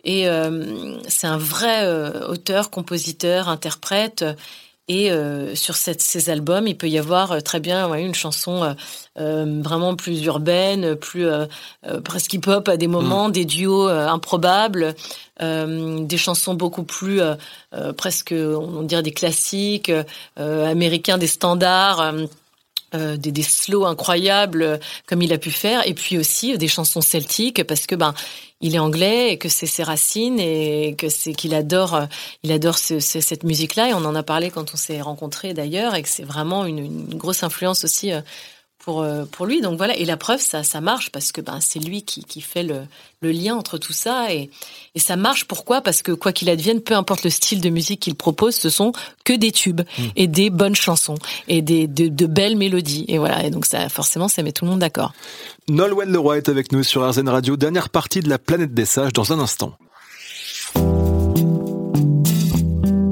et 0.05 0.29
euh, 0.29 0.97
c'est 1.09 1.27
un 1.27 1.39
vrai 1.39 1.85
euh, 1.85 2.29
auteur, 2.29 2.71
compositeur, 2.71 3.49
interprète. 3.49 4.25
Et 4.87 5.11
euh, 5.11 5.55
sur 5.55 5.77
cette, 5.77 6.03
ces 6.03 6.29
albums, 6.29 6.67
il 6.67 6.77
peut 6.77 6.89
y 6.89 6.99
avoir 6.99 7.33
euh, 7.33 7.41
très 7.41 7.59
bien 7.59 7.89
ouais, 7.89 8.03
une 8.03 8.15
chanson 8.15 8.77
euh, 9.19 9.61
vraiment 9.63 9.97
plus 9.97 10.23
urbaine, 10.25 10.95
plus 10.95 11.27
presque 12.05 12.35
hip-hop 12.35 12.69
à 12.69 12.77
des 12.77 12.87
moments, 12.87 13.29
mm. 13.29 13.33
des 13.33 13.45
duos 13.47 13.89
improbables, 13.89 14.95
des 15.41 16.17
chansons 16.17 16.55
beaucoup 16.55 16.85
plus 16.85 17.21
presque, 17.97 18.35
on 18.37 18.83
dirait 18.83 19.03
des 19.03 19.13
classiques 19.13 19.91
américains, 20.37 21.19
des 21.19 21.27
standards. 21.27 22.15
Euh, 22.95 23.17
des, 23.17 23.33
des 23.33 23.43
slows 23.43 23.87
incroyables 23.87 24.79
comme 25.07 25.21
il 25.21 25.33
a 25.33 25.39
pu 25.39 25.51
faire, 25.51 25.85
et 25.85 25.95
puis 25.95 26.17
aussi 26.17 26.57
des 26.59 26.69
chansons 26.69 27.01
celtiques 27.01 27.65
parce 27.65 27.87
que 27.87 27.97
ben 27.97 28.15
il 28.65 28.75
est 28.75 28.79
anglais 28.79 29.31
et 29.31 29.37
que 29.37 29.51
c'est 29.51 29.67
ses 29.67 29.83
racines 29.83 30.41
et 30.41 30.95
que 30.97 31.11
c'est 31.11 31.35
qu'il 31.35 31.55
adore, 31.55 32.01
il 32.43 32.51
adore 32.51 32.79
ce, 32.79 32.99
cette 32.99 33.45
musique-là. 33.45 33.91
Et 33.91 33.93
on 33.93 34.07
en 34.07 34.15
a 34.15 34.23
parlé 34.23 34.51
quand 34.51 34.73
on 34.73 34.79
s'est 34.79 35.03
rencontrés 35.03 35.53
d'ailleurs 35.53 35.95
et 35.95 36.03
que 36.03 36.09
c'est 36.09 36.25
vraiment 36.25 36.65
une, 36.65 36.79
une, 36.79 37.15
grosse 37.15 37.43
influence 37.43 37.85
aussi 37.85 38.11
euh, 38.11 38.23
pour, 38.85 39.03
euh, 39.03 39.25
pour 39.25 39.47
lui. 39.47 39.61
Donc 39.61 39.77
voilà, 39.77 39.97
et 39.97 40.05
la 40.05 40.17
preuve, 40.17 40.41
ça, 40.41 40.63
ça 40.63 40.81
marche 40.81 41.11
parce 41.11 41.33
que 41.33 41.41
ben, 41.41 41.59
c'est 41.61 41.79
lui 41.79 42.03
qui, 42.03 42.25
qui 42.25 42.41
fait 42.41 42.63
le, 42.63 42.83
le, 43.23 43.33
lien 43.33 43.55
entre 43.55 43.79
tout 43.79 43.93
ça. 43.93 44.33
Et, 44.33 44.51
et 44.95 44.99
ça 44.99 45.17
marche 45.17 45.47
pourquoi? 45.47 45.81
Parce 45.81 46.03
que 46.03 46.13
quoi 46.13 46.33
qu'il 46.33 46.51
advienne, 46.51 46.81
peu 46.81 46.95
importe 46.95 47.25
le 47.25 47.31
style 47.31 47.61
de 47.61 47.71
musique 47.71 48.01
qu'il 48.01 48.15
propose, 48.15 48.55
ce 48.55 48.69
sont 48.69 48.93
que 49.25 49.33
des 49.33 49.53
tubes 49.53 49.81
hmm. 49.81 50.03
et 50.17 50.27
des 50.27 50.51
bonnes 50.51 50.75
chansons 50.75 51.17
et 51.49 51.63
des, 51.63 51.87
de, 51.87 52.09
de, 52.09 52.27
belles 52.27 52.57
mélodies. 52.57 53.07
Et 53.09 53.19
voilà, 53.19 53.45
et 53.45 53.51
donc 53.51 53.65
ça, 53.65 53.89
forcément, 53.89 54.29
ça 54.29 54.43
met 54.43 54.53
tout 54.53 54.67
le 54.67 54.71
monde 54.73 54.81
d'accord. 54.81 55.13
Nolwenn 55.69 56.13
Leroy 56.13 56.37
est 56.37 56.49
avec 56.49 56.71
nous 56.71 56.83
sur 56.83 57.09
RZN 57.09 57.29
Radio, 57.29 57.57
dernière 57.57 57.89
partie 57.89 58.21
de 58.21 58.29
la 58.29 58.39
planète 58.39 58.75
des 58.75 58.85
sages 58.85 59.13
dans 59.13 59.33
un 59.33 59.39
instant. 59.39 59.73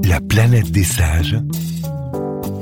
La 0.05 0.21
planète 0.21 0.71
des 0.71 0.85
sages, 0.85 1.39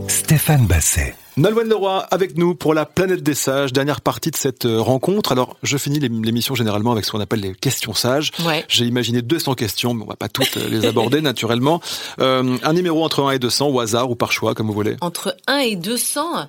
Stéphane 0.06 0.66
Basset. 0.66 1.16
Nolwenn 1.40 1.70
Leroy 1.70 2.06
avec 2.10 2.36
nous 2.36 2.54
pour 2.54 2.74
la 2.74 2.84
planète 2.84 3.22
des 3.22 3.32
sages, 3.32 3.72
dernière 3.72 4.02
partie 4.02 4.30
de 4.30 4.36
cette 4.36 4.66
euh, 4.66 4.78
rencontre. 4.78 5.32
Alors, 5.32 5.56
je 5.62 5.78
finis 5.78 5.98
l'émission 5.98 6.54
généralement 6.54 6.92
avec 6.92 7.06
ce 7.06 7.12
qu'on 7.12 7.20
appelle 7.20 7.40
les 7.40 7.54
questions 7.54 7.94
sages. 7.94 8.30
J'ai 8.68 8.84
imaginé 8.84 9.22
200 9.22 9.54
questions, 9.54 9.94
mais 9.94 10.02
on 10.02 10.06
va 10.06 10.16
pas 10.16 10.28
toutes 10.28 10.58
euh, 10.58 10.68
les 10.68 10.84
aborder 10.84 11.20
naturellement. 11.22 11.80
Euh, 12.20 12.58
un 12.62 12.72
numéro 12.74 13.02
entre 13.02 13.22
1 13.22 13.30
et 13.30 13.38
200 13.38 13.68
au 13.68 13.80
hasard 13.80 14.10
ou 14.10 14.16
par 14.16 14.32
choix, 14.32 14.54
comme 14.54 14.66
vous 14.66 14.74
voulez. 14.74 14.96
Entre 15.00 15.34
1 15.46 15.60
et 15.60 15.76
200, 15.76 16.46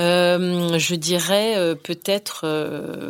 euh, 0.00 0.78
je 0.80 0.94
dirais 0.96 1.76
peut-être 1.84 2.44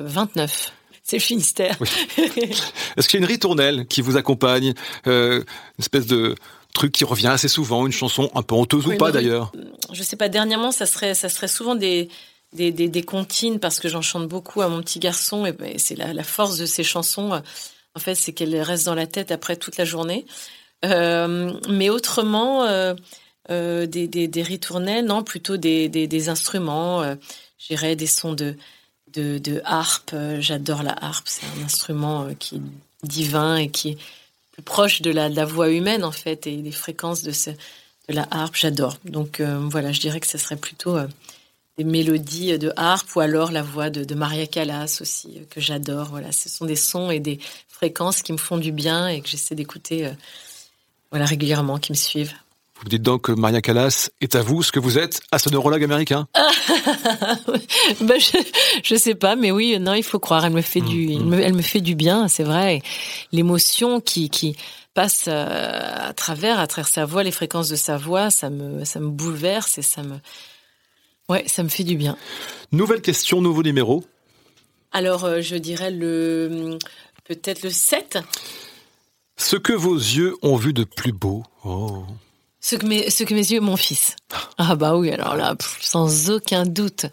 29 0.04 0.72
c'est 1.04 1.16
le 1.16 1.22
Finistère. 1.22 1.76
Est-ce 2.16 3.08
qu'il 3.08 3.20
y 3.20 3.22
a 3.22 3.26
une 3.26 3.30
ritournelle 3.30 3.86
qui 3.86 4.00
vous 4.00 4.16
accompagne, 4.16 4.72
euh, 5.06 5.40
une 5.40 5.82
espèce 5.82 6.06
de 6.06 6.34
truc 6.74 6.92
qui 6.92 7.04
revient 7.04 7.28
assez 7.28 7.48
souvent, 7.48 7.86
une 7.86 7.92
chanson 7.92 8.30
un 8.34 8.42
peu 8.42 8.54
honteuse 8.54 8.86
ou 8.86 8.96
pas 8.96 9.10
d'ailleurs 9.10 9.52
Je 9.92 10.02
sais 10.02 10.16
pas, 10.16 10.28
dernièrement, 10.28 10.70
ça 10.70 10.84
serait, 10.84 11.14
ça 11.14 11.30
serait 11.30 11.48
souvent 11.48 11.74
des, 11.74 12.10
des, 12.52 12.70
des, 12.70 12.88
des 12.88 13.02
comptines 13.02 13.58
parce 13.58 13.80
que 13.80 13.88
j'en 13.88 14.02
chante 14.02 14.28
beaucoup 14.28 14.60
à 14.60 14.68
mon 14.68 14.82
petit 14.82 14.98
garçon 14.98 15.46
et, 15.46 15.78
c'est 15.78 15.96
la, 15.96 16.12
la, 16.12 16.24
force 16.24 16.58
de 16.58 16.66
ces 16.66 16.84
chansons. 16.84 17.40
En 17.94 18.00
fait, 18.00 18.14
c'est 18.14 18.32
qu'elles 18.32 18.60
restent 18.60 18.86
dans 18.86 18.94
la 18.94 19.06
tête 19.06 19.30
après 19.30 19.56
toute 19.56 19.78
la 19.78 19.86
journée. 19.86 20.26
Euh, 20.84 21.54
mais 21.70 21.88
autrement, 21.88 22.64
euh, 22.64 22.94
euh, 23.50 23.86
des, 23.86 24.08
des, 24.08 24.26
des 24.26 24.42
ritournelles, 24.42 25.04
non, 25.04 25.22
plutôt 25.22 25.56
des, 25.56 25.88
des, 25.88 26.06
des 26.06 26.28
instruments. 26.28 27.02
Euh, 27.02 27.14
J'irais 27.58 27.96
des 27.96 28.06
sons 28.06 28.34
de, 28.34 28.56
de, 29.12 29.38
de 29.38 29.60
harpe. 29.64 30.14
J'adore 30.38 30.82
la 30.82 30.92
harpe. 30.92 31.26
C'est 31.28 31.46
un 31.58 31.64
instrument 31.64 32.24
euh, 32.24 32.32
qui 32.38 32.56
est 32.56 32.60
divin 33.02 33.56
et 33.56 33.68
qui 33.70 33.90
est 33.90 33.98
plus 34.54 34.62
proche 34.62 35.02
de 35.02 35.10
la, 35.10 35.44
voix 35.44 35.68
humaine 35.70 36.04
en 36.04 36.12
fait 36.12 36.46
et 36.46 36.56
des 36.58 36.70
fréquences 36.70 37.22
de, 37.22 37.32
la 38.08 38.26
harpe. 38.30 38.54
J'adore. 38.54 38.98
Donc 39.04 39.40
euh, 39.40 39.58
voilà, 39.68 39.90
je 39.90 40.00
dirais 40.00 40.20
que 40.20 40.28
ce 40.28 40.38
serait 40.38 40.56
plutôt 40.56 40.96
euh, 40.96 41.08
des 41.76 41.84
mélodies 41.84 42.56
de 42.56 42.72
harpe 42.76 43.16
ou 43.16 43.20
alors 43.20 43.50
la 43.50 43.62
voix 43.62 43.90
de, 43.90 44.04
de 44.04 44.14
Maria 44.14 44.46
Callas 44.46 44.98
aussi 45.00 45.38
euh, 45.38 45.44
que 45.50 45.60
j'adore. 45.60 46.08
Voilà, 46.10 46.30
ce 46.30 46.48
sont 46.48 46.66
des 46.66 46.76
sons 46.76 47.10
et 47.10 47.18
des 47.18 47.40
fréquences 47.68 48.22
qui 48.22 48.32
me 48.32 48.38
font 48.38 48.56
du 48.56 48.70
bien 48.70 49.08
et 49.08 49.20
que 49.20 49.28
j'essaie 49.28 49.56
d'écouter 49.56 50.08
voilà 51.10 51.26
régulièrement, 51.26 51.78
qui 51.78 51.90
me 51.92 51.96
suivent. 51.96 52.34
Vous 52.80 52.88
dites 52.88 53.02
donc 53.02 53.22
que 53.22 53.32
Maria 53.32 53.60
Callas 53.60 54.10
est 54.20 54.34
à 54.34 54.42
vous 54.42 54.62
ce 54.62 54.72
que 54.72 54.80
vous 54.80 54.98
êtes 54.98 55.20
à 55.30 55.38
ce 55.38 55.48
neurologue 55.50 55.84
américain? 55.84 56.28
Ben 58.00 58.18
je, 58.18 58.38
je 58.82 58.94
sais 58.96 59.14
pas, 59.14 59.36
mais 59.36 59.50
oui, 59.50 59.78
non, 59.78 59.94
il 59.94 60.02
faut 60.02 60.18
croire. 60.18 60.44
Elle 60.44 60.52
me 60.52 60.62
fait 60.62 60.80
du, 60.80 61.16
mm, 61.16 61.28
mm. 61.28 61.34
elle 61.34 61.52
me 61.54 61.62
fait 61.62 61.80
du 61.80 61.94
bien, 61.94 62.28
c'est 62.28 62.42
vrai. 62.42 62.82
L'émotion 63.32 64.00
qui, 64.00 64.30
qui 64.30 64.56
passe 64.94 65.24
euh, 65.28 66.08
à 66.08 66.12
travers, 66.14 66.58
à 66.58 66.66
travers 66.66 66.88
sa 66.88 67.04
voix, 67.04 67.22
les 67.22 67.32
fréquences 67.32 67.68
de 67.68 67.76
sa 67.76 67.96
voix, 67.96 68.30
ça 68.30 68.50
me, 68.50 68.84
ça 68.84 69.00
me 69.00 69.08
bouleverse 69.08 69.78
et 69.78 69.82
ça 69.82 70.02
me, 70.02 70.16
ouais, 71.28 71.44
ça 71.46 71.62
me 71.62 71.68
fait 71.68 71.84
du 71.84 71.96
bien. 71.96 72.16
Nouvelle 72.72 73.02
question, 73.02 73.40
nouveau 73.40 73.62
numéro. 73.62 74.04
Alors, 74.92 75.24
euh, 75.24 75.40
je 75.40 75.56
dirais 75.56 75.90
le, 75.90 76.78
peut-être 77.24 77.62
le 77.62 77.70
7. 77.70 78.18
Ce 79.36 79.56
que 79.56 79.72
vos 79.72 79.96
yeux 79.96 80.36
ont 80.42 80.56
vu 80.56 80.72
de 80.72 80.84
plus 80.84 81.12
beau. 81.12 81.42
Oh. 81.64 82.04
Ce 82.64 82.76
que 82.76 82.86
mes, 82.86 83.10
ce 83.10 83.24
que 83.24 83.34
mes 83.34 83.52
yeux, 83.52 83.60
mon 83.60 83.76
fils. 83.76 84.16
Ah 84.56 84.74
bah 84.74 84.96
oui, 84.96 85.10
alors 85.10 85.36
là, 85.36 85.54
sans 85.82 86.30
aucun 86.30 86.64
doute. 86.64 87.04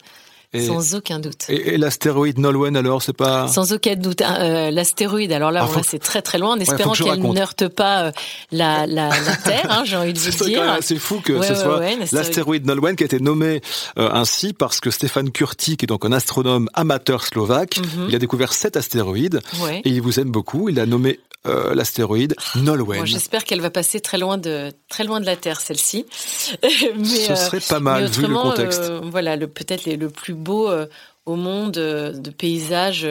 sans 0.57 0.95
aucun 0.95 1.19
doute. 1.19 1.49
Et, 1.49 1.77
l'astéroïde 1.77 2.39
Nolwenn 2.39 2.77
alors, 2.77 3.01
c'est 3.01 3.11
pas 3.11 3.49
Sans 3.49 3.73
aucun 3.73 3.97
doute. 3.97 4.21
Hein, 4.21 4.37
euh, 4.39 4.71
l'astéroïde, 4.71 5.33
alors 5.33 5.51
là, 5.51 5.67
ah, 5.69 5.81
c'est 5.83 5.99
très 5.99 6.21
très 6.21 6.37
loin, 6.37 6.55
en 6.55 6.59
espérant 6.61 6.93
qu'elle 6.93 7.19
ne 7.19 7.67
pas 7.67 8.03
euh, 8.03 8.11
la, 8.53 8.87
la, 8.87 9.09
la, 9.09 9.35
Terre, 9.43 9.67
hein, 9.69 9.83
j'ai 9.83 9.97
envie 9.97 10.13
de 10.13 10.19
vous 10.19 10.45
dire. 10.45 10.77
C'est 10.79 10.97
fou 10.97 11.19
que 11.19 11.41
ce 11.41 11.53
soit 11.53 11.81
l'astéroïde 12.13 12.65
Nolwenn 12.65 12.95
qui 12.95 13.03
a 13.03 13.07
été 13.07 13.19
nommé 13.19 13.59
euh, 13.99 14.09
ainsi 14.13 14.53
parce 14.53 14.79
que 14.79 14.89
Stéphane 14.89 15.31
Kurti, 15.31 15.75
qui 15.75 15.83
est 15.83 15.87
donc 15.87 16.05
un 16.05 16.13
astronome 16.13 16.69
amateur 16.75 17.25
slovaque, 17.25 17.77
mhm. 17.77 18.05
il 18.07 18.15
a 18.15 18.19
découvert 18.19 18.53
sept 18.53 18.77
astéroïdes 18.77 19.41
et 19.83 19.89
il 19.89 20.01
vous 20.01 20.17
aime 20.17 20.31
beaucoup. 20.31 20.69
Il 20.69 20.79
a 20.79 20.85
nommé 20.85 21.19
euh, 21.47 21.73
l'astéroïde 21.73 22.35
Nolwenn. 22.55 23.07
J'espère 23.07 23.45
qu'elle 23.45 23.61
va 23.61 23.71
passer 23.71 23.99
très 23.99 24.19
loin 24.19 24.37
de 24.37 24.71
très 24.89 25.03
loin 25.03 25.19
de 25.19 25.25
la 25.25 25.35
Terre, 25.35 25.59
celle-ci. 25.59 26.05
Ce 26.61 27.35
serait 27.35 27.59
pas 27.59 27.79
mal 27.79 28.05
vu 28.05 28.27
le 28.27 28.35
contexte. 28.35 28.81
Euh, 28.81 29.01
voilà, 29.03 29.35
le 29.35 29.47
peut-être 29.47 29.87
le 29.87 30.09
plus 30.09 30.35
beau 30.35 30.69
euh, 30.69 30.85
au 31.25 31.35
monde 31.35 31.71
de 31.71 32.29
paysage. 32.29 33.07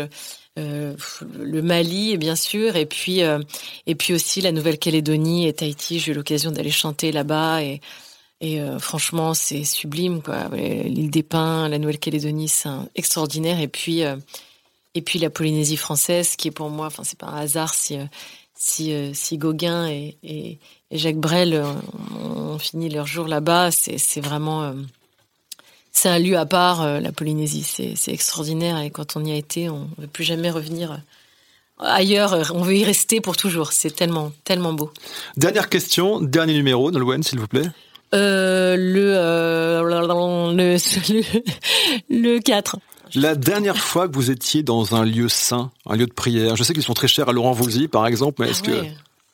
le 0.56 1.60
Mali 1.60 2.16
bien 2.18 2.36
sûr 2.36 2.76
et 2.76 2.86
puis 2.86 3.20
et 3.20 3.94
puis 3.94 4.14
aussi 4.14 4.40
la 4.42 4.52
Nouvelle-Calédonie 4.52 5.48
et 5.48 5.52
Tahiti 5.52 5.98
j'ai 5.98 6.12
eu 6.12 6.14
l'occasion 6.14 6.50
d'aller 6.50 6.70
chanter 6.70 7.12
là-bas 7.12 7.62
et 7.62 7.80
et 8.42 8.60
franchement 8.78 9.32
c'est 9.32 9.64
sublime 9.64 10.20
quoi 10.22 10.50
l'île 10.52 11.10
des 11.10 11.22
Pins 11.22 11.68
la 11.68 11.78
Nouvelle-Calédonie 11.78 12.48
c'est 12.48 12.68
extraordinaire 12.94 13.58
et 13.60 13.68
puis 13.68 14.04
et 14.94 15.02
puis 15.02 15.18
la 15.18 15.30
Polynésie 15.30 15.76
française, 15.76 16.36
qui 16.36 16.48
est 16.48 16.52
pour 16.52 16.70
moi, 16.70 16.86
enfin 16.86 17.04
c'est 17.04 17.18
pas 17.18 17.28
un 17.28 17.36
hasard 17.36 17.74
si 17.74 17.96
euh, 17.98 18.04
si, 18.54 18.92
euh, 18.92 19.12
si 19.14 19.38
Gauguin 19.38 19.88
et, 19.88 20.16
et, 20.22 20.58
Jacques 20.90 21.16
Brel 21.16 21.54
euh, 21.54 21.64
ont 22.22 22.58
fini 22.58 22.90
leur 22.90 23.06
jour 23.06 23.26
là-bas, 23.26 23.70
c'est 23.70 24.20
vraiment 24.20 24.74
c'est 25.92 26.08
un 26.08 26.18
lieu 26.18 26.36
à 26.36 26.46
part. 26.46 27.00
la 27.00 27.12
Polynésie, 27.12 27.62
c'est 27.62 28.12
extraordinaire 28.12 28.78
et 28.80 28.90
quand 28.90 29.16
on 29.16 29.24
y 29.24 29.32
a 29.32 29.36
été, 29.36 29.68
on 29.70 29.88
ne 29.96 30.02
veut 30.02 30.08
plus 30.08 30.24
jamais 30.24 30.50
revenir 30.50 31.00
ailleurs. 31.78 32.52
On 32.54 32.62
veut 32.62 32.76
y 32.76 32.84
rester 32.84 33.20
pour 33.20 33.36
toujours. 33.36 33.72
C'est 33.72 33.90
tellement 33.90 34.32
tellement 34.44 34.72
beau. 34.72 34.90
Dernière 35.36 35.68
question, 35.68 36.20
dernier 36.20 36.54
numéro, 36.54 36.90
Nolwenn, 36.90 37.22
s'il 37.22 37.38
vous 37.38 37.48
plaît. 37.48 37.70
Euh, 38.12 38.76
le, 38.76 39.14
euh, 39.16 39.82
le, 39.82 40.76
le, 41.12 41.22
le 42.10 42.38
4. 42.40 42.76
La 43.14 43.34
dernière 43.34 43.76
fois 43.78 44.08
que 44.08 44.14
vous 44.14 44.30
étiez 44.30 44.62
dans 44.62 44.94
un 44.94 45.04
lieu 45.04 45.28
saint, 45.28 45.70
un 45.86 45.96
lieu 45.96 46.06
de 46.06 46.12
prière, 46.12 46.56
je 46.56 46.62
sais 46.62 46.72
qu'ils 46.72 46.82
sont 46.82 46.94
très 46.94 47.08
chers 47.08 47.28
à 47.28 47.32
Laurent 47.32 47.52
Voulzy, 47.52 47.88
par 47.88 48.06
exemple, 48.06 48.42
mais 48.42 48.48
ah 48.48 48.50
est-ce 48.50 48.62
que... 48.62 48.84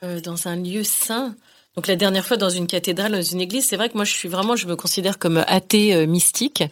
Euh, 0.03 0.21
dans 0.21 0.47
un 0.47 0.57
lieu 0.57 0.85
saint 0.85 1.35
donc 1.75 1.89
la 1.89 1.97
dernière 1.97 2.25
fois 2.25 2.39
dans 2.39 2.49
une 2.49 2.67
cathédrale, 2.67 3.12
dans 3.12 3.21
une 3.21 3.43
église, 3.43 3.67
c'est 3.67 3.77
vrai 3.77 3.91
que 3.91 3.97
moi 3.97 4.07
je 4.07 4.12
suis 4.12 4.31
vraiment, 4.31 4.57
je 4.57 4.67
me 4.67 4.77
considère 4.77 5.19
comme 5.19 5.45
athée 5.47 5.95
euh, 5.95 6.07
mystique. 6.07 6.65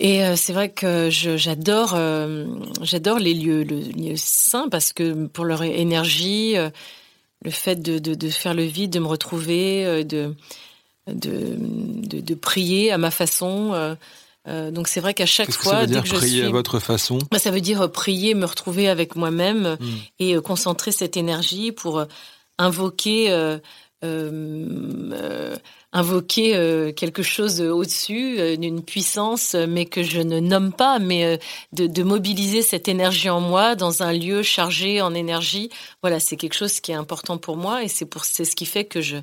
Et 0.00 0.24
euh, 0.24 0.34
c'est 0.34 0.52
vrai 0.52 0.70
que 0.70 1.10
j'adore, 1.10 1.96
j'adore 2.82 3.20
les 3.20 3.34
lieux, 3.34 3.62
le 3.62 3.78
lieu 3.78 4.14
saint 4.16 4.68
parce 4.68 4.92
que 4.92 5.26
pour 5.26 5.44
leur 5.44 5.62
énergie, 5.62 6.56
le 6.56 7.50
fait 7.52 7.76
de, 7.76 8.00
de, 8.00 8.16
de, 8.16 8.28
faire 8.30 8.52
le 8.52 8.64
vide, 8.64 8.90
de 8.90 8.98
me 8.98 9.06
retrouver, 9.06 10.02
de, 10.02 10.34
de, 11.06 11.56
de, 12.20 12.34
prier 12.34 12.90
à 12.90 12.98
ma 12.98 13.12
façon. 13.12 13.96
Euh, 14.46 14.70
donc 14.70 14.88
c'est 14.88 15.00
vrai 15.00 15.14
qu'à 15.14 15.26
chaque 15.26 15.50
fois, 15.50 15.72
ça 15.72 15.80
veut 15.80 15.86
dire 15.86 16.04
prier 16.04 16.44
à 16.44 16.50
votre 16.50 16.78
façon, 16.78 17.18
bah, 17.30 17.38
ça 17.38 17.50
veut 17.50 17.60
dire 17.60 17.82
euh, 17.82 17.88
prier, 17.88 18.34
me 18.34 18.46
retrouver 18.46 18.88
avec 18.88 19.16
moi-même 19.16 19.76
hmm. 19.80 19.86
et 20.20 20.36
euh, 20.36 20.40
concentrer 20.40 20.92
cette 20.92 21.16
énergie 21.16 21.72
pour 21.72 22.04
invoquer, 22.56 23.58
invoquer 25.92 26.92
quelque 26.96 27.22
chose 27.22 27.60
au-dessus, 27.60 28.56
d'une 28.56 28.82
puissance, 28.82 29.54
mais 29.54 29.86
que 29.86 30.02
je 30.02 30.20
ne 30.20 30.40
nomme 30.40 30.72
pas, 30.72 30.98
mais 30.98 31.38
de, 31.72 31.86
de, 31.86 32.02
mobiliser 32.02 32.62
cette 32.62 32.88
énergie 32.88 33.30
en 33.30 33.40
moi 33.40 33.76
dans 33.76 34.02
un 34.02 34.12
lieu 34.12 34.42
chargé 34.42 35.00
en 35.00 35.14
énergie. 35.14 35.70
Voilà, 36.02 36.18
c'est 36.18 36.36
quelque 36.36 36.56
chose 36.56 36.80
qui 36.80 36.90
est 36.90 36.96
important 36.96 37.38
pour 37.38 37.56
moi 37.56 37.84
et 37.84 37.88
c'est 37.88 38.06
pour 38.06 38.24
c'est 38.24 38.44
ce 38.44 38.56
qui 38.56 38.66
fait 38.66 38.84
que 38.84 39.00
je 39.00 39.18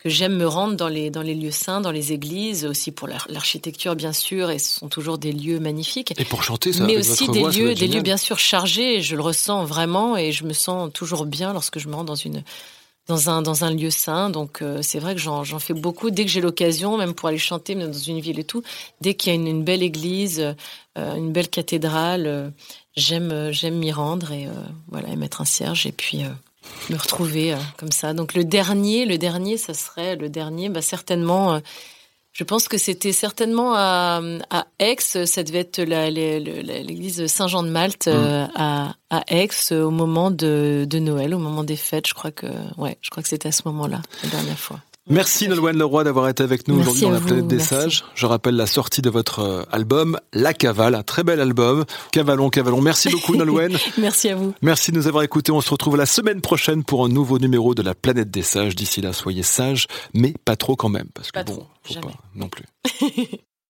que 0.00 0.08
j'aime 0.08 0.36
me 0.36 0.48
rendre 0.48 0.74
dans 0.76 0.88
les, 0.88 1.10
dans 1.10 1.22
les 1.22 1.34
lieux 1.34 1.50
saints, 1.50 1.82
dans 1.82 1.90
les 1.90 2.12
églises, 2.12 2.64
aussi 2.64 2.90
pour 2.90 3.06
l'architecture 3.06 3.94
bien 3.94 4.14
sûr, 4.14 4.50
et 4.50 4.58
ce 4.58 4.78
sont 4.80 4.88
toujours 4.88 5.18
des 5.18 5.30
lieux 5.30 5.60
magnifiques. 5.60 6.14
Et 6.18 6.24
pour 6.24 6.42
chanter, 6.42 6.72
ça 6.72 6.84
Mais 6.84 6.96
aussi 6.96 7.28
des 7.28 7.42
lieux, 7.42 7.74
des 7.74 7.86
lieux 7.86 8.00
bien 8.00 8.16
sûr 8.16 8.38
chargés, 8.38 9.02
je 9.02 9.14
le 9.14 9.22
ressens 9.22 9.64
vraiment, 9.64 10.16
et 10.16 10.32
je 10.32 10.44
me 10.44 10.54
sens 10.54 10.90
toujours 10.92 11.26
bien 11.26 11.52
lorsque 11.52 11.78
je 11.78 11.88
me 11.88 11.94
rends 11.94 12.04
dans 12.04 12.14
une 12.14 12.42
dans 13.10 13.28
un, 13.28 13.42
dans 13.42 13.64
un 13.64 13.74
lieu 13.74 13.90
saint. 13.90 14.30
Donc 14.30 14.62
euh, 14.62 14.80
c'est 14.82 15.00
vrai 15.00 15.14
que 15.14 15.20
j'en 15.20 15.44
fais 15.58 15.74
beaucoup 15.74 16.10
dès 16.10 16.24
que 16.24 16.30
j'ai 16.30 16.40
l'occasion, 16.40 16.96
même 16.96 17.12
pour 17.12 17.28
aller 17.28 17.38
chanter 17.38 17.74
dans 17.74 17.92
une 17.92 18.20
ville 18.20 18.38
et 18.38 18.44
tout. 18.44 18.62
Dès 19.00 19.14
qu'il 19.14 19.32
y 19.32 19.36
a 19.36 19.38
une, 19.38 19.64
belle 19.64 19.82
église, 19.82 20.54
euh, 20.96 21.14
une 21.16 21.32
belle 21.32 21.48
cathédrale, 21.48 22.26
euh, 22.26 22.50
j'aime 22.96 23.50
j'aime 23.50 23.78
m'y 23.78 23.92
rendre 23.92 24.32
et 24.32 24.48
voilà 24.88 25.08
et 25.08 25.16
mettre 25.16 25.40
un 25.40 25.44
cierge 25.44 25.86
et 25.86 25.92
puis 25.92 26.22
me 26.90 26.96
retrouver 26.96 27.56
comme 27.78 27.92
ça. 27.92 28.12
Donc 28.14 28.34
le 28.34 28.44
dernier, 28.44 29.06
le 29.06 29.18
dernier, 29.18 29.56
ça 29.56 29.74
serait 29.74 30.16
le 30.16 30.28
dernier, 30.28 30.68
bah 30.68 30.82
certainement. 30.82 31.60
Je 32.32 32.44
pense 32.44 32.68
que 32.68 32.78
c'était 32.78 33.12
certainement 33.12 33.74
à, 33.74 34.22
à, 34.50 34.66
Aix, 34.78 34.96
ça 35.00 35.42
devait 35.42 35.58
être 35.58 35.80
l'église 35.80 37.26
Saint-Jean-de-Malte 37.26 38.06
mmh. 38.06 38.50
à, 38.54 38.94
à 39.10 39.24
Aix 39.28 39.72
au 39.72 39.90
moment 39.90 40.30
de, 40.30 40.86
de, 40.88 40.98
Noël, 41.00 41.34
au 41.34 41.38
moment 41.38 41.64
des 41.64 41.76
fêtes. 41.76 42.06
Je 42.06 42.14
crois 42.14 42.30
que, 42.30 42.46
ouais, 42.78 42.96
je 43.00 43.10
crois 43.10 43.22
que 43.22 43.28
c'était 43.28 43.48
à 43.48 43.52
ce 43.52 43.62
moment-là, 43.66 44.00
la 44.22 44.28
dernière 44.28 44.58
fois. 44.58 44.80
Merci 45.08 45.48
Nolwenn 45.48 45.76
Leroy 45.78 46.04
d'avoir 46.04 46.28
été 46.28 46.42
avec 46.42 46.68
nous 46.68 46.78
aujourd'hui 46.78 47.02
dans 47.02 47.10
la 47.10 47.20
planète 47.20 47.46
des 47.46 47.58
sages. 47.58 48.04
Je 48.14 48.26
rappelle 48.26 48.54
la 48.54 48.66
sortie 48.66 49.00
de 49.00 49.08
votre 49.08 49.40
euh, 49.40 49.62
album 49.72 50.18
La 50.32 50.52
Cavale, 50.52 50.94
un 50.94 51.02
très 51.02 51.24
bel 51.24 51.40
album. 51.40 51.84
Cavalon, 52.12 52.50
Cavalon. 52.50 52.80
Merci 52.80 53.08
beaucoup 53.08 53.34
Nolwenn. 53.36 53.76
Merci 53.98 54.28
à 54.28 54.36
vous. 54.36 54.54
Merci 54.62 54.92
de 54.92 54.98
nous 54.98 55.08
avoir 55.08 55.22
écoutés. 55.22 55.52
On 55.52 55.60
se 55.60 55.70
retrouve 55.70 55.96
la 55.96 56.06
semaine 56.06 56.40
prochaine 56.40 56.84
pour 56.84 57.04
un 57.04 57.08
nouveau 57.08 57.38
numéro 57.38 57.74
de 57.74 57.82
la 57.82 57.94
planète 57.94 58.30
des 58.30 58.42
sages. 58.42 58.76
D'ici 58.76 59.00
là, 59.00 59.12
soyez 59.12 59.42
sages, 59.42 59.86
mais 60.12 60.34
pas 60.44 60.56
trop 60.56 60.76
quand 60.76 60.90
même, 60.90 61.08
parce 61.14 61.32
que 61.32 61.42
bon, 61.44 61.66
faut 61.82 61.94
pas 61.94 62.12
non 62.34 62.48
plus. 62.48 62.66